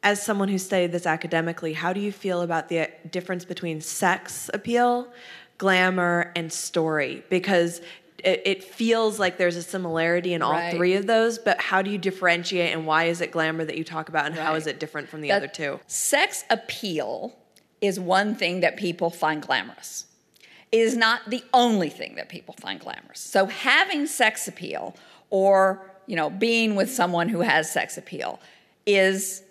as 0.04 0.22
someone 0.22 0.48
who 0.48 0.58
studied 0.58 0.92
this 0.92 1.06
academically, 1.06 1.74
how 1.74 1.94
do 1.94 2.00
you 2.00 2.12
feel 2.12 2.42
about 2.42 2.70
the 2.70 2.90
difference 3.12 3.46
between 3.46 3.82
sex 3.82 4.50
appeal, 4.54 5.08
glamour, 5.58 6.32
and 6.36 6.52
story? 6.52 7.24
Because 7.30 7.82
it, 8.24 8.42
it 8.46 8.64
feels 8.64 9.20
like 9.20 9.38
there's 9.38 9.56
a 9.56 9.64
similarity 9.64 10.34
in 10.34 10.42
all 10.42 10.54
Right. 10.54 10.74
three 10.76 10.96
of 10.96 11.06
those, 11.08 11.38
but 11.38 11.60
how 11.62 11.82
do 11.82 11.90
you 11.92 11.98
differentiate 11.98 12.74
and 12.74 12.86
why 12.88 13.06
is 13.06 13.22
it 13.22 13.32
glamour 13.32 13.64
that 13.66 13.78
you 13.78 13.84
talk 13.84 14.10
about 14.10 14.26
and 14.26 14.36
how 14.36 14.52
Right. 14.52 14.58
is 14.58 14.68
it 14.68 14.80
different 14.80 15.08
from 15.10 15.22
the 15.22 15.28
That 15.30 15.38
other 15.38 15.48
two? 15.48 15.80
Sex 15.88 16.44
appeal 16.50 17.38
is 17.82 18.00
one 18.00 18.34
thing 18.36 18.62
that 18.62 18.76
people 18.78 19.10
find 19.10 19.42
glamorous. 19.42 20.06
It 20.72 20.80
is 20.80 20.98
not 20.98 21.30
the 21.30 21.44
only 21.54 21.90
thing 21.90 22.16
that 22.16 22.28
people 22.28 22.56
find 22.60 22.80
glamorous. 22.80 23.20
So 23.20 23.46
having 23.46 24.06
sex 24.08 24.48
appeal 24.48 24.96
or, 25.30 25.86
you 26.08 26.16
know, 26.16 26.30
being 26.30 26.76
with 26.76 26.90
someone 26.92 27.30
who 27.30 27.42
has 27.42 27.72
sex 27.72 27.98
appeal 27.98 28.40
is 28.86 29.44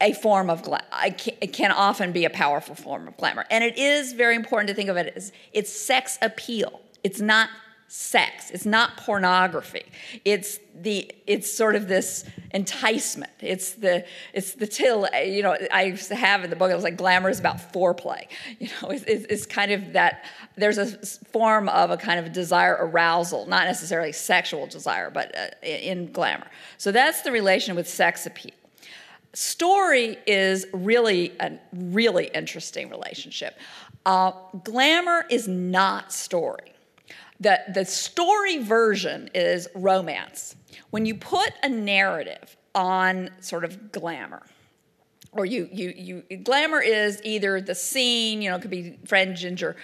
a 0.00 0.12
form 0.14 0.48
of 0.48 0.62
gla- 0.62 0.84
I 0.92 1.10
ca- 1.10 1.36
it 1.42 1.52
can 1.52 1.72
often 1.72 2.12
be 2.12 2.24
a 2.24 2.30
powerful 2.30 2.74
form 2.74 3.08
of 3.08 3.16
glamour. 3.18 3.44
And 3.50 3.62
it 3.62 3.76
is 3.76 4.12
very 4.14 4.34
important 4.36 4.68
to 4.68 4.74
think 4.74 4.88
of 4.88 4.96
it 4.96 5.12
as 5.16 5.32
it's 5.52 5.70
sex 5.70 6.16
appeal. 6.22 6.80
It's 7.02 7.20
not 7.20 7.48
sex. 7.92 8.52
It's 8.52 8.64
not 8.64 8.96
pornography. 8.96 9.82
It's 10.24 10.60
the 10.80 11.10
it's 11.26 11.52
sort 11.52 11.74
of 11.74 11.88
this 11.88 12.24
enticement. 12.52 13.32
It's 13.40 13.72
the 13.72 14.06
it's 14.32 14.52
the 14.54 14.68
till 14.68 15.08
you 15.24 15.42
know 15.42 15.56
I 15.72 15.98
have 16.10 16.44
in 16.44 16.50
the 16.50 16.56
book 16.56 16.70
it 16.70 16.76
was 16.76 16.84
like 16.84 16.96
glamour 16.96 17.30
is 17.30 17.40
about 17.40 17.72
foreplay. 17.72 18.28
You 18.60 18.68
know 18.80 18.90
it's, 18.90 19.04
it's, 19.06 19.44
kind 19.44 19.72
of 19.72 19.94
that 19.94 20.24
there's 20.56 20.78
a 20.78 20.86
form 21.32 21.68
of 21.68 21.90
a 21.90 21.96
kind 21.96 22.24
of 22.24 22.32
desire 22.32 22.76
arousal, 22.78 23.46
not 23.46 23.66
necessarily 23.66 24.12
sexual 24.12 24.68
desire, 24.68 25.10
but 25.10 25.36
uh, 25.36 25.48
in 25.62 25.98
in 25.98 26.12
glamour. 26.12 26.46
So 26.78 26.92
that's 26.92 27.22
the 27.22 27.32
relation 27.32 27.74
with 27.74 27.88
sex 27.88 28.24
appeal 28.24 28.52
story 29.32 30.18
is 30.26 30.66
really 30.72 31.32
a 31.40 31.52
really 31.72 32.30
interesting 32.34 32.88
relationship. 32.90 33.56
Uh, 34.06 34.32
glamour 34.64 35.24
is 35.30 35.46
not 35.46 36.12
story. 36.12 36.72
The, 37.40 37.60
the 37.72 37.84
story 37.86 38.62
version 38.62 39.30
is 39.34 39.66
romance. 39.74 40.56
When 40.90 41.06
you 41.06 41.14
put 41.14 41.52
a 41.62 41.68
narrative 41.68 42.56
on 42.74 43.30
sort 43.40 43.64
of 43.64 43.92
glamour, 43.92 44.42
or 45.32 45.46
you, 45.46 45.68
you, 45.72 46.22
you, 46.28 46.36
glamour 46.38 46.80
is 46.80 47.20
either 47.24 47.60
the 47.60 47.74
scene, 47.74 48.42
you 48.42 48.50
know, 48.50 48.56
it 48.56 48.62
could 48.62 48.70
be 48.70 48.98
Fred 49.06 49.36
Ginger 49.36 49.76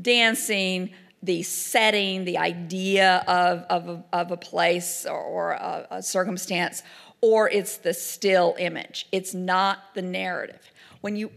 dancing, 0.00 0.90
the 1.22 1.42
setting, 1.42 2.24
the 2.24 2.38
idea 2.38 3.24
of, 3.26 3.64
of, 3.70 3.88
a, 3.88 4.04
of 4.12 4.30
a 4.32 4.36
place 4.36 5.06
or, 5.06 5.20
or 5.20 5.52
a, 5.52 5.86
a 5.90 6.02
circumstance, 6.02 6.82
or 7.20 7.48
it's 7.50 7.78
the 7.78 7.94
still 7.94 8.54
image. 8.58 9.06
It's 9.12 9.32
not 9.32 9.94
the 9.94 10.02
narrative. 10.02 10.60
When 11.00 11.16
you, 11.16 11.30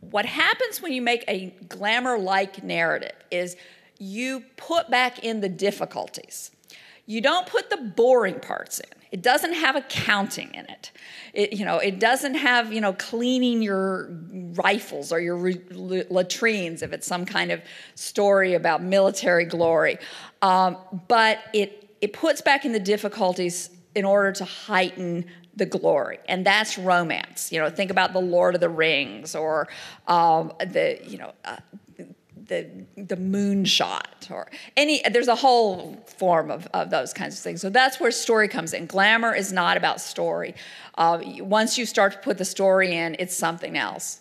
what 0.00 0.26
happens 0.26 0.82
when 0.82 0.92
you 0.92 1.02
make 1.02 1.24
a 1.28 1.54
glamour-like 1.68 2.62
narrative 2.62 3.14
is 3.30 3.56
you 4.04 4.44
put 4.56 4.90
back 4.90 5.24
in 5.24 5.40
the 5.40 5.48
difficulties. 5.48 6.50
You 7.06 7.20
don't 7.20 7.46
put 7.46 7.70
the 7.70 7.76
boring 7.76 8.40
parts 8.40 8.80
in. 8.80 8.90
It 9.10 9.22
doesn't 9.22 9.52
have 9.52 9.76
accounting 9.76 10.52
in 10.54 10.66
it. 10.66 10.90
It, 11.32 11.52
you 11.52 11.64
know, 11.64 11.78
it 11.78 12.00
doesn't 12.00 12.34
have, 12.34 12.72
you 12.72 12.80
know, 12.80 12.92
cleaning 12.94 13.62
your 13.62 14.08
rifles 14.56 15.12
or 15.12 15.20
your 15.20 15.36
latrines 15.38 16.82
if 16.82 16.92
it's 16.92 17.06
some 17.06 17.24
kind 17.24 17.52
of 17.52 17.62
story 17.94 18.54
about 18.54 18.82
military 18.82 19.44
glory. 19.44 19.98
Um, 20.42 20.76
but 21.06 21.38
it, 21.52 21.96
it 22.00 22.12
puts 22.12 22.40
back 22.40 22.64
in 22.64 22.72
the 22.72 22.80
difficulties 22.80 23.70
in 23.94 24.04
order 24.04 24.32
to 24.32 24.44
heighten 24.44 25.26
the 25.56 25.66
glory 25.66 26.18
and 26.26 26.44
that's 26.44 26.76
romance 26.76 27.52
you 27.52 27.60
know 27.60 27.70
think 27.70 27.88
about 27.88 28.12
the 28.12 28.20
lord 28.20 28.56
of 28.56 28.60
the 28.60 28.68
rings 28.68 29.36
or 29.36 29.68
um, 30.08 30.52
the 30.58 30.98
you 31.06 31.16
know 31.16 31.32
uh, 31.44 31.56
the 32.46 32.66
the 32.96 33.16
moonshot 33.16 34.30
or 34.30 34.50
any 34.76 35.02
there's 35.10 35.28
a 35.28 35.34
whole 35.34 35.96
form 36.06 36.50
of, 36.50 36.66
of 36.74 36.90
those 36.90 37.12
kinds 37.12 37.34
of 37.34 37.40
things 37.40 37.60
so 37.60 37.70
that's 37.70 37.98
where 38.00 38.10
story 38.10 38.48
comes 38.48 38.72
in 38.72 38.86
glamour 38.86 39.34
is 39.34 39.52
not 39.52 39.76
about 39.76 40.00
story 40.00 40.54
uh, 40.96 41.20
once 41.38 41.78
you 41.78 41.86
start 41.86 42.12
to 42.12 42.18
put 42.18 42.38
the 42.38 42.44
story 42.44 42.94
in 42.94 43.16
it's 43.18 43.36
something 43.36 43.76
else 43.78 44.20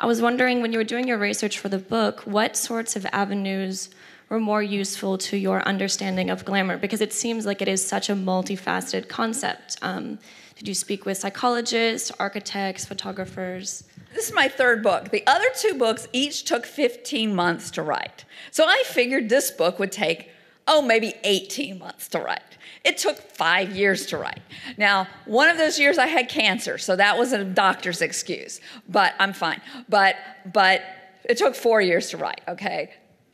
I 0.00 0.06
was 0.06 0.22
wondering 0.22 0.62
when 0.62 0.72
you 0.72 0.78
were 0.78 0.84
doing 0.84 1.06
your 1.06 1.18
research 1.18 1.58
for 1.58 1.68
the 1.68 1.78
book, 1.78 2.22
what 2.22 2.56
sorts 2.56 2.96
of 2.96 3.04
avenues 3.12 3.90
were 4.28 4.40
more 4.40 4.62
useful 4.62 5.18
to 5.18 5.36
your 5.36 5.62
understanding 5.62 6.30
of 6.30 6.44
glamour? 6.44 6.78
Because 6.78 7.00
it 7.00 7.12
seems 7.12 7.44
like 7.44 7.60
it 7.60 7.68
is 7.68 7.86
such 7.86 8.08
a 8.08 8.14
multifaceted 8.14 9.08
concept. 9.08 9.76
Um, 9.82 10.18
did 10.56 10.68
you 10.68 10.74
speak 10.74 11.04
with 11.04 11.18
psychologists, 11.18 12.10
architects, 12.18 12.86
photographers? 12.86 13.84
This 14.14 14.28
is 14.28 14.34
my 14.34 14.48
third 14.48 14.82
book. 14.82 15.10
The 15.10 15.26
other 15.26 15.46
two 15.56 15.74
books 15.74 16.08
each 16.12 16.44
took 16.44 16.66
15 16.66 17.34
months 17.34 17.70
to 17.72 17.82
write. 17.82 18.24
So 18.50 18.64
I 18.66 18.82
figured 18.86 19.28
this 19.28 19.50
book 19.50 19.78
would 19.78 19.92
take, 19.92 20.30
oh, 20.66 20.82
maybe 20.82 21.14
18 21.24 21.78
months 21.78 22.08
to 22.08 22.20
write. 22.20 22.42
It 22.84 22.96
took 22.96 23.18
five 23.18 23.76
years 23.76 24.06
to 24.06 24.18
write. 24.18 24.40
Now, 24.76 25.08
one 25.26 25.50
of 25.50 25.58
those 25.58 25.78
years 25.78 25.98
I 25.98 26.06
had 26.06 26.28
cancer, 26.28 26.78
so 26.78 26.96
that 26.96 27.18
was 27.18 27.32
a 27.32 27.44
doctor's 27.44 28.00
excuse, 28.00 28.60
but 28.88 29.14
I'm 29.18 29.32
fine. 29.32 29.60
But, 29.88 30.16
but 30.52 30.82
it 31.24 31.36
took 31.36 31.54
four 31.54 31.80
years 31.80 32.10
to 32.10 32.16
write, 32.16 32.40
okay? 32.48 32.92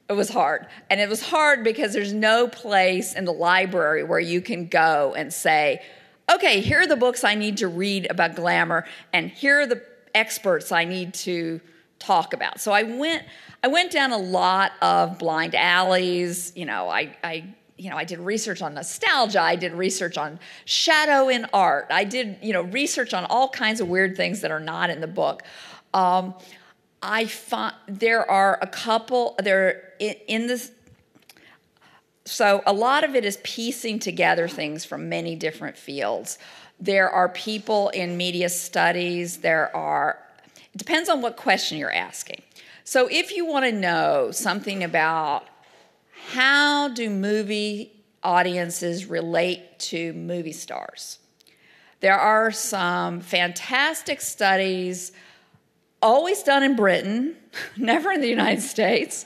It 0.09 0.15
was 0.15 0.29
hard. 0.29 0.67
And 0.91 1.01
it 1.01 1.09
was 1.09 1.23
hard 1.23 1.63
because 1.63 1.93
there's 1.93 2.13
no 2.13 2.49
place 2.49 3.15
in 3.15 3.25
the 3.25 3.33
library 3.33 4.03
where 4.03 4.21
you 4.21 4.41
can 4.41 4.67
go 4.67 5.15
and 5.17 5.33
say, 5.33 5.83
okay, 6.33 6.61
here 6.61 6.81
are 6.81 6.87
the 6.87 6.97
books 6.97 7.23
I 7.23 7.35
need 7.35 7.59
to 7.59 7.69
read 7.69 8.11
about 8.11 8.35
glamour, 8.35 8.87
and 9.13 9.31
here 9.31 9.61
are 9.61 9.67
the 9.67 9.83
experts 10.15 10.73
I 10.73 10.85
need 10.85 11.15
to 11.15 11.61
talk 11.99 12.33
about. 12.33 12.61
So 12.61 12.73
I 12.73 12.83
went, 12.83 13.25
I 13.63 13.69
went 13.69 13.91
down 13.91 14.13
a 14.13 14.19
lot 14.19 14.73
of 14.83 15.19
blind 15.19 15.55
alleys. 15.55 16.53
You 16.55 16.67
know, 16.67 16.89
I, 16.89 17.17
I, 17.25 17.45
you 17.77 17.91
know, 17.91 17.97
I 17.97 18.05
did 18.05 18.19
research 18.21 18.63
on 18.63 18.75
nostalgia. 18.75 19.41
I 19.41 19.57
did 19.57 19.73
research 19.73 20.17
on 20.17 20.39
shadow 20.65 21.29
in 21.29 21.47
art. 21.53 21.87
I 21.91 22.05
did, 22.05 22.39
you 22.43 22.53
know, 22.53 22.63
research 22.63 23.15
on 23.15 23.25
all 23.27 23.49
kinds 23.49 23.81
of 23.81 23.89
weird 23.89 24.17
things 24.17 24.43
that 24.43 24.51
are 24.51 24.61
not 24.61 24.91
in 24.91 25.01
the 25.01 25.09
book. 25.09 25.43
Um, 25.93 26.35
I 27.03 27.27
find 27.27 27.75
there 27.87 28.29
are 28.31 28.59
a 28.63 28.67
couple 28.67 29.35
there 29.43 29.93
in, 29.99 30.15
in 30.27 30.47
this 30.47 30.71
so 32.27 32.63
a 32.67 32.73
lot 32.73 33.05
of 33.05 33.15
it 33.15 33.25
is 33.25 33.39
piecing 33.43 33.99
together 33.99 34.49
things 34.49 34.85
from 34.85 35.11
many 35.11 35.37
different 35.37 35.77
fields. 35.77 36.39
There 36.81 37.09
are 37.09 37.29
people 37.29 37.89
in 37.91 38.17
media 38.17 38.49
studies, 38.49 39.39
there 39.39 39.75
are, 39.77 40.19
it 40.73 40.79
depends 40.79 41.09
on 41.09 41.23
what 41.23 41.37
question 41.37 41.79
you're 41.79 41.93
asking. 41.93 42.43
So 42.85 43.09
if 43.11 43.35
you 43.35 43.47
want 43.47 43.65
to 43.65 43.73
know 43.73 44.31
something 44.31 44.85
about 44.85 45.47
how 46.33 46.89
do 46.89 47.09
movie 47.09 47.93
audiences 48.23 49.07
relate 49.07 49.79
to 49.79 50.13
movie 50.13 50.53
stars, 50.53 51.19
there 52.01 52.19
are 52.19 52.51
some 52.51 53.21
fantastic 53.21 54.21
studies 54.21 55.13
always 56.03 56.43
done 56.43 56.63
in 56.63 56.77
Britain, 56.77 57.35
never 57.79 58.13
in 58.13 58.21
the 58.21 58.29
United 58.29 58.61
States. 58.61 59.25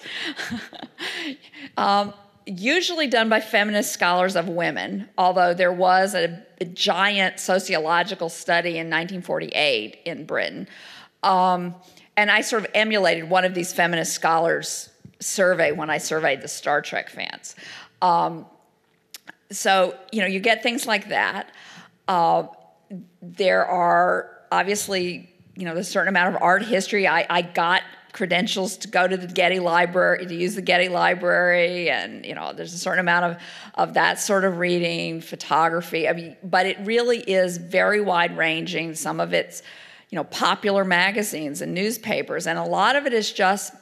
um, 1.76 2.14
usually 2.48 3.06
done 3.06 3.28
by 3.28 3.40
feminist 3.40 3.92
scholars 3.92 4.34
of 4.34 4.48
women, 4.48 5.08
although 5.18 5.52
there 5.52 5.72
was 5.72 6.14
a, 6.14 6.42
a 6.60 6.64
giant 6.64 7.38
sociological 7.38 8.28
study 8.28 8.70
in 8.70 8.88
1948 8.88 9.98
in 10.06 10.24
Britain. 10.24 10.66
Um, 11.22 11.74
and 12.16 12.30
I 12.30 12.40
sort 12.40 12.64
of 12.64 12.70
emulated 12.74 13.28
one 13.28 13.44
of 13.44 13.54
these 13.54 13.72
feminist 13.72 14.12
scholars' 14.12 14.88
survey 15.20 15.72
when 15.72 15.90
I 15.90 15.98
surveyed 15.98 16.40
the 16.40 16.48
Star 16.48 16.80
Trek 16.80 17.10
fans. 17.10 17.54
Um, 18.00 18.46
so, 19.50 19.96
you 20.10 20.20
know, 20.20 20.26
you 20.26 20.40
get 20.40 20.62
things 20.62 20.86
like 20.86 21.10
that. 21.10 21.50
Uh, 22.06 22.44
there 23.20 23.66
are 23.66 24.30
obviously, 24.50 25.28
you 25.54 25.64
know, 25.64 25.76
a 25.76 25.84
certain 25.84 26.08
amount 26.08 26.34
of 26.34 26.42
art 26.42 26.62
history. 26.62 27.06
I, 27.06 27.26
I 27.28 27.42
got 27.42 27.77
credentials 28.18 28.76
to 28.76 28.88
go 28.88 29.06
to 29.06 29.16
the 29.16 29.28
Getty 29.28 29.60
Library, 29.60 30.26
to 30.26 30.34
use 30.34 30.56
the 30.56 30.60
Getty 30.60 30.88
Library, 30.88 31.88
and 31.88 32.26
you 32.26 32.34
know, 32.34 32.52
there's 32.52 32.74
a 32.74 32.78
certain 32.78 32.98
amount 32.98 33.24
of, 33.26 33.36
of 33.74 33.94
that 33.94 34.18
sort 34.18 34.44
of 34.44 34.58
reading, 34.58 35.20
photography. 35.20 36.08
I 36.08 36.14
mean, 36.14 36.36
but 36.42 36.66
it 36.66 36.78
really 36.80 37.20
is 37.20 37.58
very 37.58 38.00
wide 38.00 38.36
ranging. 38.36 38.96
Some 38.96 39.20
of 39.20 39.32
it's, 39.32 39.62
you 40.10 40.16
know, 40.16 40.24
popular 40.24 40.84
magazines 40.84 41.62
and 41.62 41.72
newspapers, 41.72 42.48
and 42.48 42.58
a 42.58 42.64
lot 42.64 42.96
of 42.96 43.06
it 43.06 43.12
is 43.12 43.32
just 43.32 43.72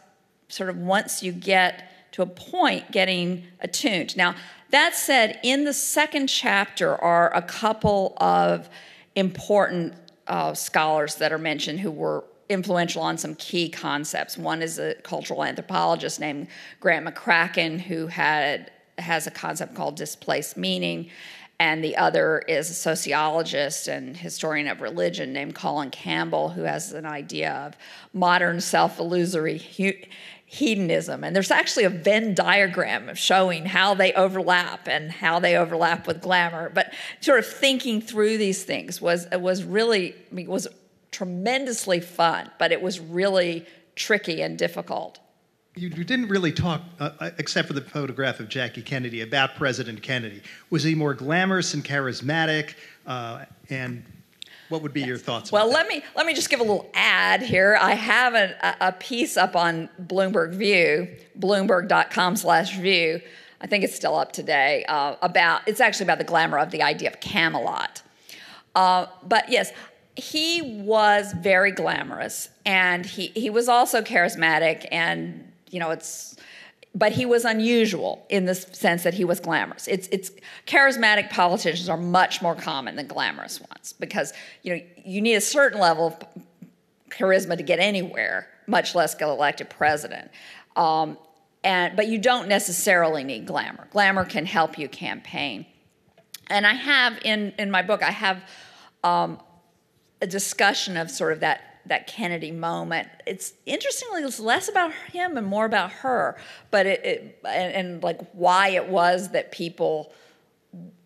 sort 0.48 0.68
of 0.68 0.76
once 0.76 1.22
you 1.22 1.32
get 1.32 1.90
to 2.12 2.20
a 2.20 2.26
point 2.26 2.92
getting 2.92 3.42
attuned. 3.60 4.18
Now, 4.18 4.34
that 4.68 4.94
said, 4.94 5.40
in 5.44 5.64
the 5.64 5.72
second 5.72 6.26
chapter 6.26 6.94
are 6.94 7.34
a 7.34 7.40
couple 7.40 8.12
of 8.18 8.68
important 9.14 9.94
uh, 10.26 10.52
scholars 10.52 11.14
that 11.14 11.32
are 11.32 11.38
mentioned 11.38 11.80
who 11.80 11.90
were 11.90 12.24
influential 12.48 13.02
on 13.02 13.18
some 13.18 13.34
key 13.34 13.68
concepts. 13.68 14.36
One 14.38 14.62
is 14.62 14.78
a 14.78 14.94
cultural 15.02 15.44
anthropologist 15.44 16.20
named 16.20 16.48
Grant 16.80 17.06
McCracken, 17.06 17.80
who 17.80 18.06
had 18.06 18.70
has 18.98 19.26
a 19.26 19.30
concept 19.30 19.74
called 19.74 19.96
displaced 19.96 20.56
meaning, 20.56 21.10
and 21.58 21.82
the 21.82 21.96
other 21.96 22.38
is 22.48 22.70
a 22.70 22.74
sociologist 22.74 23.88
and 23.88 24.16
historian 24.16 24.68
of 24.68 24.80
religion 24.80 25.32
named 25.32 25.54
Colin 25.54 25.90
Campbell, 25.90 26.50
who 26.50 26.62
has 26.62 26.92
an 26.92 27.06
idea 27.06 27.52
of 27.52 27.76
modern 28.12 28.60
self-illusory 28.60 29.58
hedonism. 30.46 31.24
And 31.24 31.34
there's 31.34 31.50
actually 31.50 31.84
a 31.84 31.90
Venn 31.90 32.34
diagram 32.34 33.08
of 33.08 33.18
showing 33.18 33.66
how 33.66 33.94
they 33.94 34.12
overlap 34.12 34.86
and 34.86 35.10
how 35.10 35.40
they 35.40 35.56
overlap 35.56 36.06
with 36.06 36.22
glamour. 36.22 36.70
But 36.70 36.92
sort 37.20 37.38
of 37.38 37.46
thinking 37.46 38.00
through 38.00 38.38
these 38.38 38.62
things 38.64 39.00
was 39.00 39.26
was 39.32 39.64
really 39.64 40.14
was 40.30 40.68
tremendously 41.16 41.98
fun, 41.98 42.50
but 42.58 42.72
it 42.72 42.82
was 42.82 43.00
really 43.00 43.64
tricky 43.94 44.42
and 44.42 44.58
difficult. 44.58 45.18
You, 45.74 45.88
you 45.88 46.04
didn't 46.04 46.28
really 46.28 46.52
talk, 46.52 46.82
uh, 47.00 47.10
uh, 47.18 47.30
except 47.38 47.68
for 47.68 47.72
the 47.72 47.80
photograph 47.80 48.38
of 48.38 48.50
Jackie 48.50 48.82
Kennedy, 48.82 49.22
about 49.22 49.54
President 49.54 50.02
Kennedy. 50.02 50.42
Was 50.68 50.82
he 50.82 50.94
more 50.94 51.14
glamorous 51.14 51.72
and 51.72 51.82
charismatic? 51.82 52.74
Uh, 53.06 53.46
and 53.70 54.04
what 54.68 54.82
would 54.82 54.92
be 54.92 55.02
your 55.02 55.16
thoughts? 55.16 55.50
Well, 55.50 55.70
let 55.70 55.88
me 55.88 56.02
let 56.14 56.26
me 56.26 56.34
just 56.34 56.50
give 56.50 56.60
a 56.60 56.62
little 56.62 56.90
ad 56.92 57.40
here. 57.40 57.78
I 57.80 57.94
have 57.94 58.34
a, 58.34 58.76
a 58.80 58.92
piece 58.92 59.38
up 59.38 59.56
on 59.56 59.88
Bloomberg 60.02 60.54
View, 60.54 61.08
Bloomberg.com/view. 61.38 63.22
I 63.62 63.66
think 63.66 63.84
it's 63.84 63.94
still 63.94 64.16
up 64.16 64.32
today. 64.32 64.84
Uh, 64.86 65.16
about 65.22 65.62
it's 65.66 65.80
actually 65.80 66.04
about 66.04 66.18
the 66.18 66.24
glamour 66.24 66.58
of 66.58 66.72
the 66.72 66.82
idea 66.82 67.08
of 67.08 67.20
Camelot. 67.20 68.02
Uh, 68.74 69.06
but 69.22 69.48
yes, 69.48 69.72
he 70.16 70.80
was 70.82 71.32
very 71.34 71.70
glamorous, 71.70 72.48
and 72.64 73.04
he 73.04 73.28
he 73.28 73.50
was 73.50 73.68
also 73.68 74.02
charismatic, 74.02 74.86
and 74.90 75.52
you 75.70 75.78
know 75.78 75.90
it's 75.90 76.36
but 76.96 77.12
he 77.12 77.26
was 77.26 77.44
unusual 77.44 78.24
in 78.30 78.46
the 78.46 78.54
sense 78.54 79.02
that 79.02 79.12
he 79.12 79.22
was 79.22 79.38
glamorous. 79.38 79.86
It's, 79.86 80.08
it's 80.08 80.30
charismatic 80.66 81.28
politicians 81.28 81.90
are 81.90 81.98
much 81.98 82.40
more 82.40 82.54
common 82.54 82.96
than 82.96 83.06
glamorous 83.06 83.60
ones 83.60 83.92
because 84.00 84.32
you 84.62 84.74
know 84.74 84.82
you 85.04 85.20
need 85.20 85.34
a 85.34 85.42
certain 85.42 85.78
level 85.78 86.06
of 86.06 86.16
charisma 87.10 87.56
to 87.58 87.62
get 87.62 87.78
anywhere, 87.80 88.48
much 88.66 88.94
less 88.94 89.14
get 89.14 89.28
elected 89.28 89.68
president. 89.68 90.30
Um, 90.74 91.18
and 91.62 91.94
but 91.96 92.06
you 92.06 92.18
don't 92.18 92.48
necessarily 92.48 93.24
need 93.24 93.44
glamour. 93.46 93.88
Glamour 93.90 94.24
can 94.24 94.46
help 94.46 94.78
you 94.78 94.88
campaign. 94.88 95.66
And 96.48 96.66
I 96.66 96.72
have 96.72 97.18
in 97.24 97.52
in 97.58 97.70
my 97.70 97.82
book 97.82 98.02
I 98.02 98.12
have 98.12 98.42
um, 99.04 99.38
a 100.20 100.26
discussion 100.26 100.96
of 100.96 101.10
sort 101.10 101.32
of 101.32 101.40
that 101.40 101.76
that 101.88 102.06
Kennedy 102.06 102.50
moment. 102.50 103.08
It's 103.26 103.52
interestingly 103.64 104.22
it's 104.22 104.40
less 104.40 104.68
about 104.68 104.92
him 105.12 105.36
and 105.36 105.46
more 105.46 105.64
about 105.64 105.92
her, 105.92 106.36
but 106.70 106.86
it, 106.86 107.04
it 107.04 107.38
and, 107.44 107.72
and, 107.72 108.02
like 108.02 108.20
why 108.32 108.70
it 108.70 108.88
was 108.88 109.30
that 109.30 109.52
people 109.52 110.12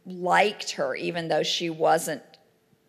liked 0.07 0.73
her, 0.73 0.95
even 0.95 1.29
though 1.29 1.43
she 1.43 1.69
wasn't 1.69 2.23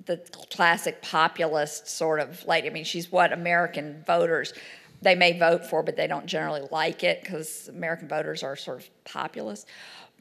the 0.06 0.18
classic 0.50 1.02
populist 1.02 1.88
sort 1.88 2.20
of 2.20 2.46
like. 2.46 2.66
I 2.66 2.70
mean, 2.70 2.86
she's 2.86 3.12
what 3.12 3.34
American 3.34 4.04
voters 4.08 4.54
they 5.02 5.16
may 5.16 5.38
vote 5.38 5.66
for, 5.66 5.82
but 5.82 5.96
they 5.96 6.08
don't 6.08 6.28
generally 6.28 6.62
like 6.72 7.04
it 7.04 7.22
because 7.22 7.68
American 7.68 8.08
voters 8.08 8.44
are 8.44 8.56
sort 8.56 8.80
of 8.80 8.90
populist. 9.04 9.68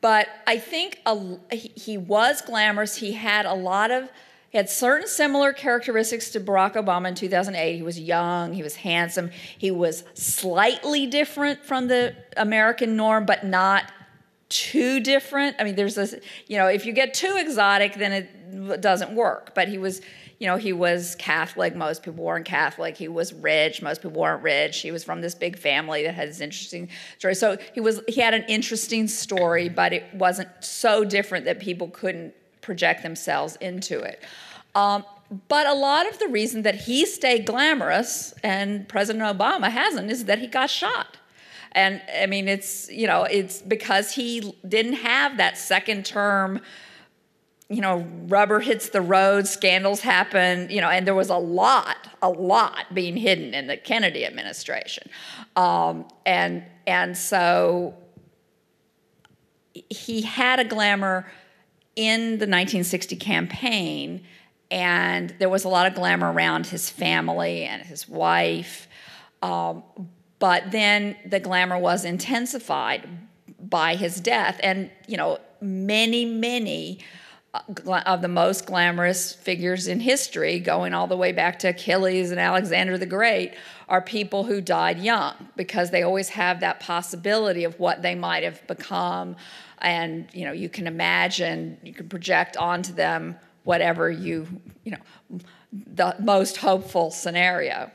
But 0.01 0.27
I 0.47 0.59
think 0.59 1.01
a, 1.05 1.37
he 1.53 1.99
was 1.99 2.41
glamorous. 2.41 2.97
He 2.97 3.13
had 3.13 3.45
a 3.45 3.53
lot 3.55 3.91
of 3.91 4.09
he 4.51 4.59
had 4.59 4.69
certain 4.69 5.07
similar 5.07 5.53
characteristics 5.53 6.31
to 6.31 6.41
Barack 6.41 6.75
Obama 6.75 7.09
in 7.09 7.15
2008. 7.15 7.77
He 7.77 7.83
was 7.83 7.99
young, 7.99 8.53
he 8.53 8.63
was 8.63 8.77
handsome, 8.77 9.31
he 9.57 9.71
was 9.71 10.05
slightly 10.15 11.07
different 11.07 11.65
from 11.65 11.87
the 11.87 12.17
American 12.37 12.97
norm, 12.97 13.27
but 13.27 13.47
not 13.47 13.93
too 14.49 14.99
different. 14.99 15.57
I 15.61 15.65
mean, 15.65 15.77
there's 15.77 15.95
this, 15.95 16.17
you 16.49 16.59
know, 16.59 16.67
if 16.67 16.85
you 16.85 16.93
get 16.93 17.15
too 17.15 17.37
exotic, 17.39 17.95
then 17.95 18.13
it 18.13 18.81
doesn't 18.81 19.15
work. 19.15 19.55
But 19.55 19.69
he 19.69 19.79
was, 19.79 20.01
you 20.41 20.49
know, 20.49 20.57
he 20.57 20.73
was 20.73 21.15
Catholic. 21.15 21.77
Most 21.77 22.03
people 22.03 22.25
weren't 22.25 22.45
Catholic. 22.45 22.97
He 22.97 23.07
was 23.07 23.33
rich. 23.33 23.81
Most 23.81 24.03
people 24.03 24.21
weren't 24.21 24.43
rich. 24.43 24.81
He 24.81 24.91
was 24.91 25.05
from 25.05 25.21
this 25.21 25.37
big 25.37 25.57
family 25.57 26.03
that 26.03 26.15
had 26.15 26.29
this 26.29 26.41
interesting 26.41 26.89
story. 27.19 27.37
So 27.37 27.57
he 27.73 27.81
was, 27.81 28.01
he 28.09 28.21
had 28.21 28.35
an 28.35 28.43
interesting 28.49 29.07
story, 29.07 29.69
but 29.69 29.93
it 29.93 30.13
wasn't 30.13 30.49
so 30.61 31.05
different 31.05 31.45
that 31.45 31.61
people 31.61 31.87
couldn't 31.87 32.35
project 32.61 33.03
themselves 33.03 33.57
into 33.57 34.01
it. 34.01 34.23
Um, 34.75 35.05
but 35.49 35.67
a 35.67 35.75
lot 35.75 36.09
of 36.09 36.19
the 36.19 36.29
reason 36.29 36.63
that 36.63 36.75
he 36.75 37.07
stayed 37.07 37.47
glamorous 37.47 38.35
and 38.43 38.89
President 38.89 39.25
Obama 39.25 39.71
hasn't 39.71 40.11
is 40.11 40.25
that 40.25 40.41
he 40.41 40.47
got 40.47 40.71
shot. 40.71 41.17
And 41.73 42.03
I 42.21 42.27
mean, 42.27 42.49
it's, 42.49 42.91
you 42.91 43.07
know, 43.07 43.23
it's 43.25 43.63
because 43.63 44.13
he 44.13 44.57
didn't 44.67 44.95
have 44.95 45.37
that 45.37 45.57
second 45.57 46.05
term, 46.05 46.61
you 47.69 47.81
know, 47.81 48.05
rubber 48.27 48.59
hits 48.59 48.89
the 48.89 49.01
road, 49.01 49.47
scandals 49.47 50.01
happen, 50.01 50.69
you 50.69 50.81
know, 50.81 50.89
and 50.89 51.07
there 51.07 51.15
was 51.15 51.31
a 51.31 51.37
lot, 51.37 52.09
a 52.21 52.29
lot 52.29 52.93
being 52.93 53.17
hidden 53.17 53.55
in 53.55 53.69
the 53.69 53.77
Kennedy 53.77 54.27
administration. 54.27 55.09
Um, 55.55 56.07
and, 56.27 56.65
and 56.89 57.17
so 57.17 57.95
he 59.89 60.23
had 60.23 60.59
a 60.59 60.65
glamour 60.65 61.31
in 61.97 62.21
the 62.39 62.47
1960 62.47 63.17
campaign, 63.17 64.23
and 64.71 65.35
there 65.39 65.49
was 65.49 65.65
a 65.65 65.69
lot 65.69 65.87
of 65.87 65.95
glamour 65.95 66.33
around 66.33 66.67
his 66.67 66.89
family 66.89 67.65
and 67.65 67.83
his 67.83 68.09
wife. 68.09 68.89
Um, 69.43 69.83
but 70.39 70.71
then 70.71 71.17
the 71.27 71.41
glamour 71.41 71.79
was 71.79 72.05
intensified 72.05 73.09
by 73.59 73.97
his 73.97 74.21
death, 74.21 74.59
and 74.63 74.91
you 75.07 75.17
know, 75.17 75.39
many, 75.61 76.25
many 76.25 77.01
uh, 77.53 78.03
of 78.07 78.23
the 78.23 78.29
most 78.29 78.67
glamorous 78.67 79.33
figures 79.33 79.89
in 79.89 80.01
history, 80.01 80.61
going 80.61 80.95
all 80.95 81.07
the 81.07 81.17
way 81.17 81.33
back 81.33 81.59
to 81.59 81.69
Achilles 81.69 82.31
and 82.31 82.39
Alexander 82.39 82.97
the 82.97 83.07
Great, 83.07 83.55
are 83.89 84.01
people 84.01 84.45
who 84.45 84.61
died 84.61 84.99
young 85.01 85.35
because 85.57 85.91
they 85.91 86.03
always 86.03 86.29
have 86.31 86.61
that 86.61 86.79
possibility 86.79 87.65
of 87.65 87.79
what 87.81 88.03
they 88.03 88.15
might 88.15 88.45
have 88.45 88.65
become 88.69 89.35
and 89.81 90.29
you 90.33 90.45
know 90.45 90.53
you 90.53 90.69
can 90.69 90.87
imagine 90.87 91.79
you 91.83 91.93
can 91.93 92.09
project 92.09 92.57
onto 92.57 92.93
them 92.93 93.37
whatever 93.65 94.11
you 94.11 94.47
you 94.85 94.93
know 94.93 95.41
the 95.73 96.17
most 96.19 96.57
hopeful 96.57 97.11
scenario. 97.11 97.91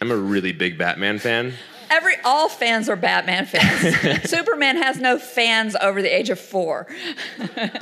I'm 0.00 0.10
a 0.10 0.16
really 0.16 0.52
big 0.52 0.78
batman 0.78 1.18
fan. 1.18 1.54
Every 1.90 2.14
all 2.24 2.48
fans 2.48 2.88
are 2.88 2.96
batman 2.96 3.46
fans. 3.46 4.24
Superman 4.30 4.76
has 4.76 4.98
no 4.98 5.18
fans 5.18 5.76
over 5.80 6.00
the 6.00 6.14
age 6.14 6.30
of 6.30 6.38
four. 6.38 6.86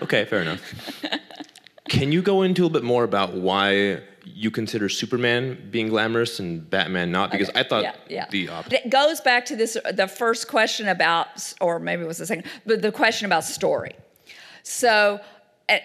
Okay 0.03 0.25
fair 0.25 0.41
enough. 0.41 1.05
Can 1.89 2.13
you 2.13 2.23
go 2.23 2.43
into 2.43 2.63
a 2.63 2.65
little 2.65 2.81
bit 2.81 2.85
more 2.85 3.05
about 3.05 3.35
why 3.35 4.01
you 4.39 4.53
consider 4.53 4.89
Superman 4.89 5.69
being 5.69 5.89
glamorous 5.89 6.39
and 6.39 6.69
Batman 6.71 7.11
not? 7.11 7.33
Because 7.33 7.49
okay. 7.49 7.61
I 7.61 7.63
thought 7.65 7.83
yeah, 7.83 7.95
yeah. 8.09 8.27
the 8.31 8.49
opposite. 8.49 8.85
It 8.85 8.91
goes 8.91 9.21
back 9.21 9.45
to 9.47 9.57
this 9.57 9.77
the 9.93 10.07
first 10.07 10.47
question 10.47 10.87
about, 10.89 11.55
or 11.61 11.81
maybe 11.81 12.03
it 12.03 12.07
was 12.07 12.19
the 12.19 12.27
second, 12.27 12.45
but 12.65 12.81
the 12.81 12.93
question 12.93 13.27
about 13.27 13.43
story. 13.43 13.97
So, 14.63 15.19
uh, 15.69 15.79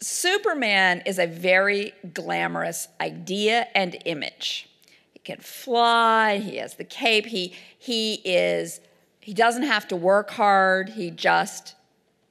Superman 0.00 1.04
is 1.06 1.20
a 1.20 1.26
very 1.28 1.92
glamorous 2.12 2.88
idea 3.00 3.68
and 3.76 3.96
image. 4.06 4.68
He 5.12 5.20
can 5.20 5.38
fly. 5.38 6.38
He 6.38 6.56
has 6.56 6.74
the 6.74 6.84
cape. 6.84 7.26
He 7.26 7.54
he 7.78 8.14
is. 8.24 8.80
He 9.20 9.34
doesn't 9.34 9.64
have 9.64 9.86
to 9.88 9.96
work 9.96 10.30
hard. 10.30 10.88
He 10.88 11.12
just 11.12 11.76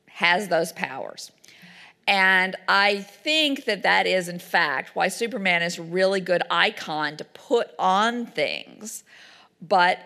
has 0.08 0.50
those 0.50 0.74
powers. 0.74 1.32
And 2.08 2.55
I 2.70 2.99
think 2.99 3.66
that 3.66 3.84
that 3.84 4.08
is, 4.08 4.30
in 4.30 4.39
fact, 4.39 4.95
why 4.95 5.10
Superman 5.10 5.62
is 5.62 5.78
a 5.78 5.84
really 5.84 6.22
good 6.22 6.41
icon 6.49 7.18
to 7.18 7.26
put 7.26 7.70
on 7.78 8.26
things, 8.26 9.03
but 9.62 9.99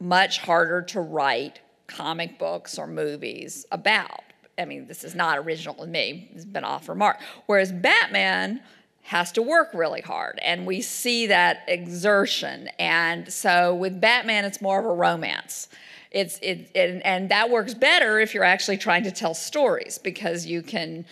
much 0.00 0.40
harder 0.40 0.82
to 0.82 1.00
write 1.00 1.60
comic 1.86 2.38
books 2.38 2.76
or 2.76 2.86
movies 2.86 3.66
about. 3.70 4.22
I 4.58 4.64
mean, 4.64 4.86
this 4.86 5.04
is 5.04 5.14
not 5.14 5.38
original 5.38 5.74
to 5.76 5.86
me, 5.86 6.28
it's 6.34 6.44
been 6.44 6.64
off 6.64 6.88
remark. 6.88 7.18
Whereas 7.46 7.70
Batman 7.70 8.60
has 9.08 9.32
to 9.32 9.40
work 9.40 9.70
really 9.72 10.02
hard 10.02 10.38
and 10.42 10.66
we 10.66 10.82
see 10.82 11.28
that 11.28 11.62
exertion 11.66 12.68
and 12.78 13.32
so 13.32 13.74
with 13.74 13.98
batman 14.02 14.44
it's 14.44 14.60
more 14.60 14.78
of 14.78 14.84
a 14.84 14.92
romance 14.92 15.68
it's 16.10 16.38
it, 16.42 16.70
it 16.74 17.00
and 17.06 17.30
that 17.30 17.48
works 17.48 17.72
better 17.72 18.20
if 18.20 18.34
you're 18.34 18.44
actually 18.44 18.76
trying 18.76 19.02
to 19.02 19.10
tell 19.10 19.32
stories 19.32 19.96
because 19.96 20.44
you 20.44 20.60
can 20.60 21.06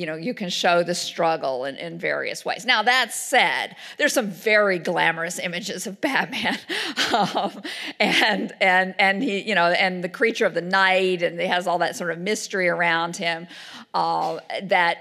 you 0.00 0.06
know 0.06 0.16
you 0.16 0.32
can 0.32 0.48
show 0.48 0.82
the 0.82 0.94
struggle 0.94 1.64
in, 1.66 1.76
in 1.76 1.98
various 1.98 2.44
ways 2.44 2.64
now 2.64 2.82
that 2.82 3.12
said 3.12 3.76
there's 3.98 4.14
some 4.14 4.28
very 4.28 4.78
glamorous 4.78 5.38
images 5.38 5.86
of 5.86 6.00
batman 6.00 6.58
um, 7.12 7.62
and 8.00 8.52
and 8.60 8.94
and 8.98 9.22
he 9.22 9.40
you 9.42 9.54
know 9.54 9.66
and 9.66 10.02
the 10.02 10.08
creature 10.08 10.46
of 10.46 10.54
the 10.54 10.62
night 10.62 11.22
and 11.22 11.38
he 11.38 11.46
has 11.46 11.66
all 11.66 11.78
that 11.78 11.94
sort 11.94 12.10
of 12.10 12.18
mystery 12.18 12.68
around 12.68 13.16
him 13.16 13.46
uh, 13.92 14.38
that 14.62 14.98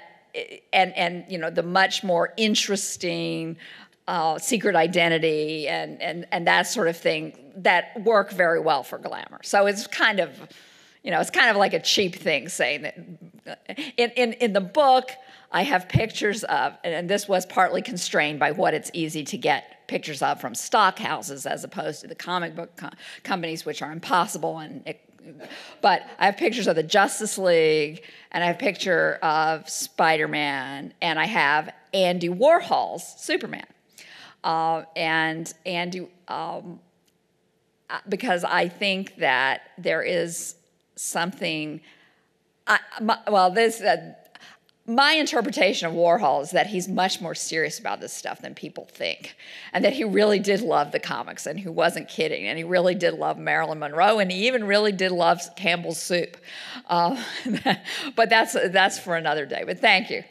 and 0.73 0.95
and 0.97 1.25
you 1.29 1.37
know 1.37 1.49
the 1.49 1.63
much 1.63 2.03
more 2.03 2.33
interesting 2.37 3.55
uh, 4.07 4.37
secret 4.39 4.75
identity 4.75 5.67
and 5.67 6.01
and 6.01 6.27
and 6.31 6.47
that 6.47 6.63
sort 6.63 6.87
of 6.87 6.97
thing 6.97 7.33
that 7.55 8.03
work 8.03 8.31
very 8.31 8.59
well 8.59 8.83
for 8.83 8.97
glamour. 8.97 9.39
So 9.43 9.67
it's 9.67 9.85
kind 9.87 10.19
of 10.19 10.31
you 11.03 11.11
know 11.11 11.19
it's 11.19 11.29
kind 11.29 11.49
of 11.49 11.57
like 11.57 11.73
a 11.73 11.79
cheap 11.79 12.15
thing 12.15 12.49
saying 12.49 12.81
that 12.81 13.79
in 13.97 14.09
in 14.11 14.33
in 14.33 14.53
the 14.53 14.61
book 14.61 15.11
I 15.51 15.63
have 15.63 15.89
pictures 15.89 16.43
of 16.43 16.77
and 16.83 17.09
this 17.09 17.27
was 17.27 17.45
partly 17.45 17.81
constrained 17.81 18.39
by 18.39 18.51
what 18.51 18.73
it's 18.73 18.91
easy 18.93 19.23
to 19.25 19.37
get 19.37 19.87
pictures 19.87 20.21
of 20.21 20.39
from 20.39 20.53
stock 20.53 20.99
houses 20.99 21.45
as 21.45 21.63
opposed 21.63 22.01
to 22.01 22.07
the 22.07 22.15
comic 22.15 22.55
book 22.55 22.75
co- 22.75 22.89
companies 23.23 23.65
which 23.65 23.81
are 23.81 23.91
impossible 23.91 24.59
and 24.59 24.83
it, 24.85 25.01
but 25.81 26.03
I 26.17 26.25
have 26.27 26.37
pictures 26.37 26.67
of 26.67 26.75
the 26.75 26.83
Justice 26.83 27.37
League, 27.37 28.03
and 28.31 28.43
I 28.43 28.47
have 28.47 28.55
a 28.55 28.59
picture 28.59 29.15
of 29.21 29.69
Spider 29.69 30.27
Man, 30.27 30.93
and 31.01 31.19
I 31.19 31.25
have 31.25 31.73
Andy 31.93 32.29
Warhol's 32.29 33.03
Superman. 33.21 33.65
Uh, 34.43 34.83
and 34.95 35.53
Andy, 35.65 36.07
um, 36.27 36.79
uh, 37.89 37.99
because 38.07 38.43
I 38.43 38.69
think 38.69 39.17
that 39.17 39.61
there 39.77 40.01
is 40.01 40.55
something. 40.99 41.81
I, 42.67 42.79
my, 43.01 43.17
well, 43.27 43.51
this 43.51 43.81
uh, 43.81 44.13
my 44.85 45.13
interpretation 45.13 45.87
of 45.87 45.93
Warhol 45.93 46.41
is 46.41 46.51
that 46.51 46.65
he's 46.67 46.87
much 46.87 47.21
more 47.21 47.35
serious 47.35 47.77
about 47.77 48.01
this 48.01 48.11
stuff 48.11 48.41
than 48.41 48.55
people 48.55 48.85
think, 48.85 49.35
and 49.71 49.85
that 49.85 49.93
he 49.93 50.03
really 50.03 50.39
did 50.39 50.61
love 50.61 50.91
the 50.91 50.99
comics 50.99 51.45
and 51.45 51.59
he 51.59 51.69
wasn't 51.69 52.09
kidding, 52.09 52.47
and 52.47 52.57
he 52.57 52.63
really 52.63 52.95
did 52.95 53.13
love 53.13 53.37
Marilyn 53.37 53.79
Monroe, 53.79 54.19
and 54.19 54.31
he 54.31 54.47
even 54.47 54.63
really 54.63 54.91
did 54.91 55.11
love 55.11 55.41
Campbell's 55.55 56.01
soup. 56.01 56.37
Uh, 56.87 57.21
but 58.15 58.29
that's 58.29 58.53
that's 58.53 58.99
for 58.99 59.15
another 59.15 59.45
day. 59.45 59.63
But 59.65 59.79
thank 59.79 60.09
you. 60.09 60.23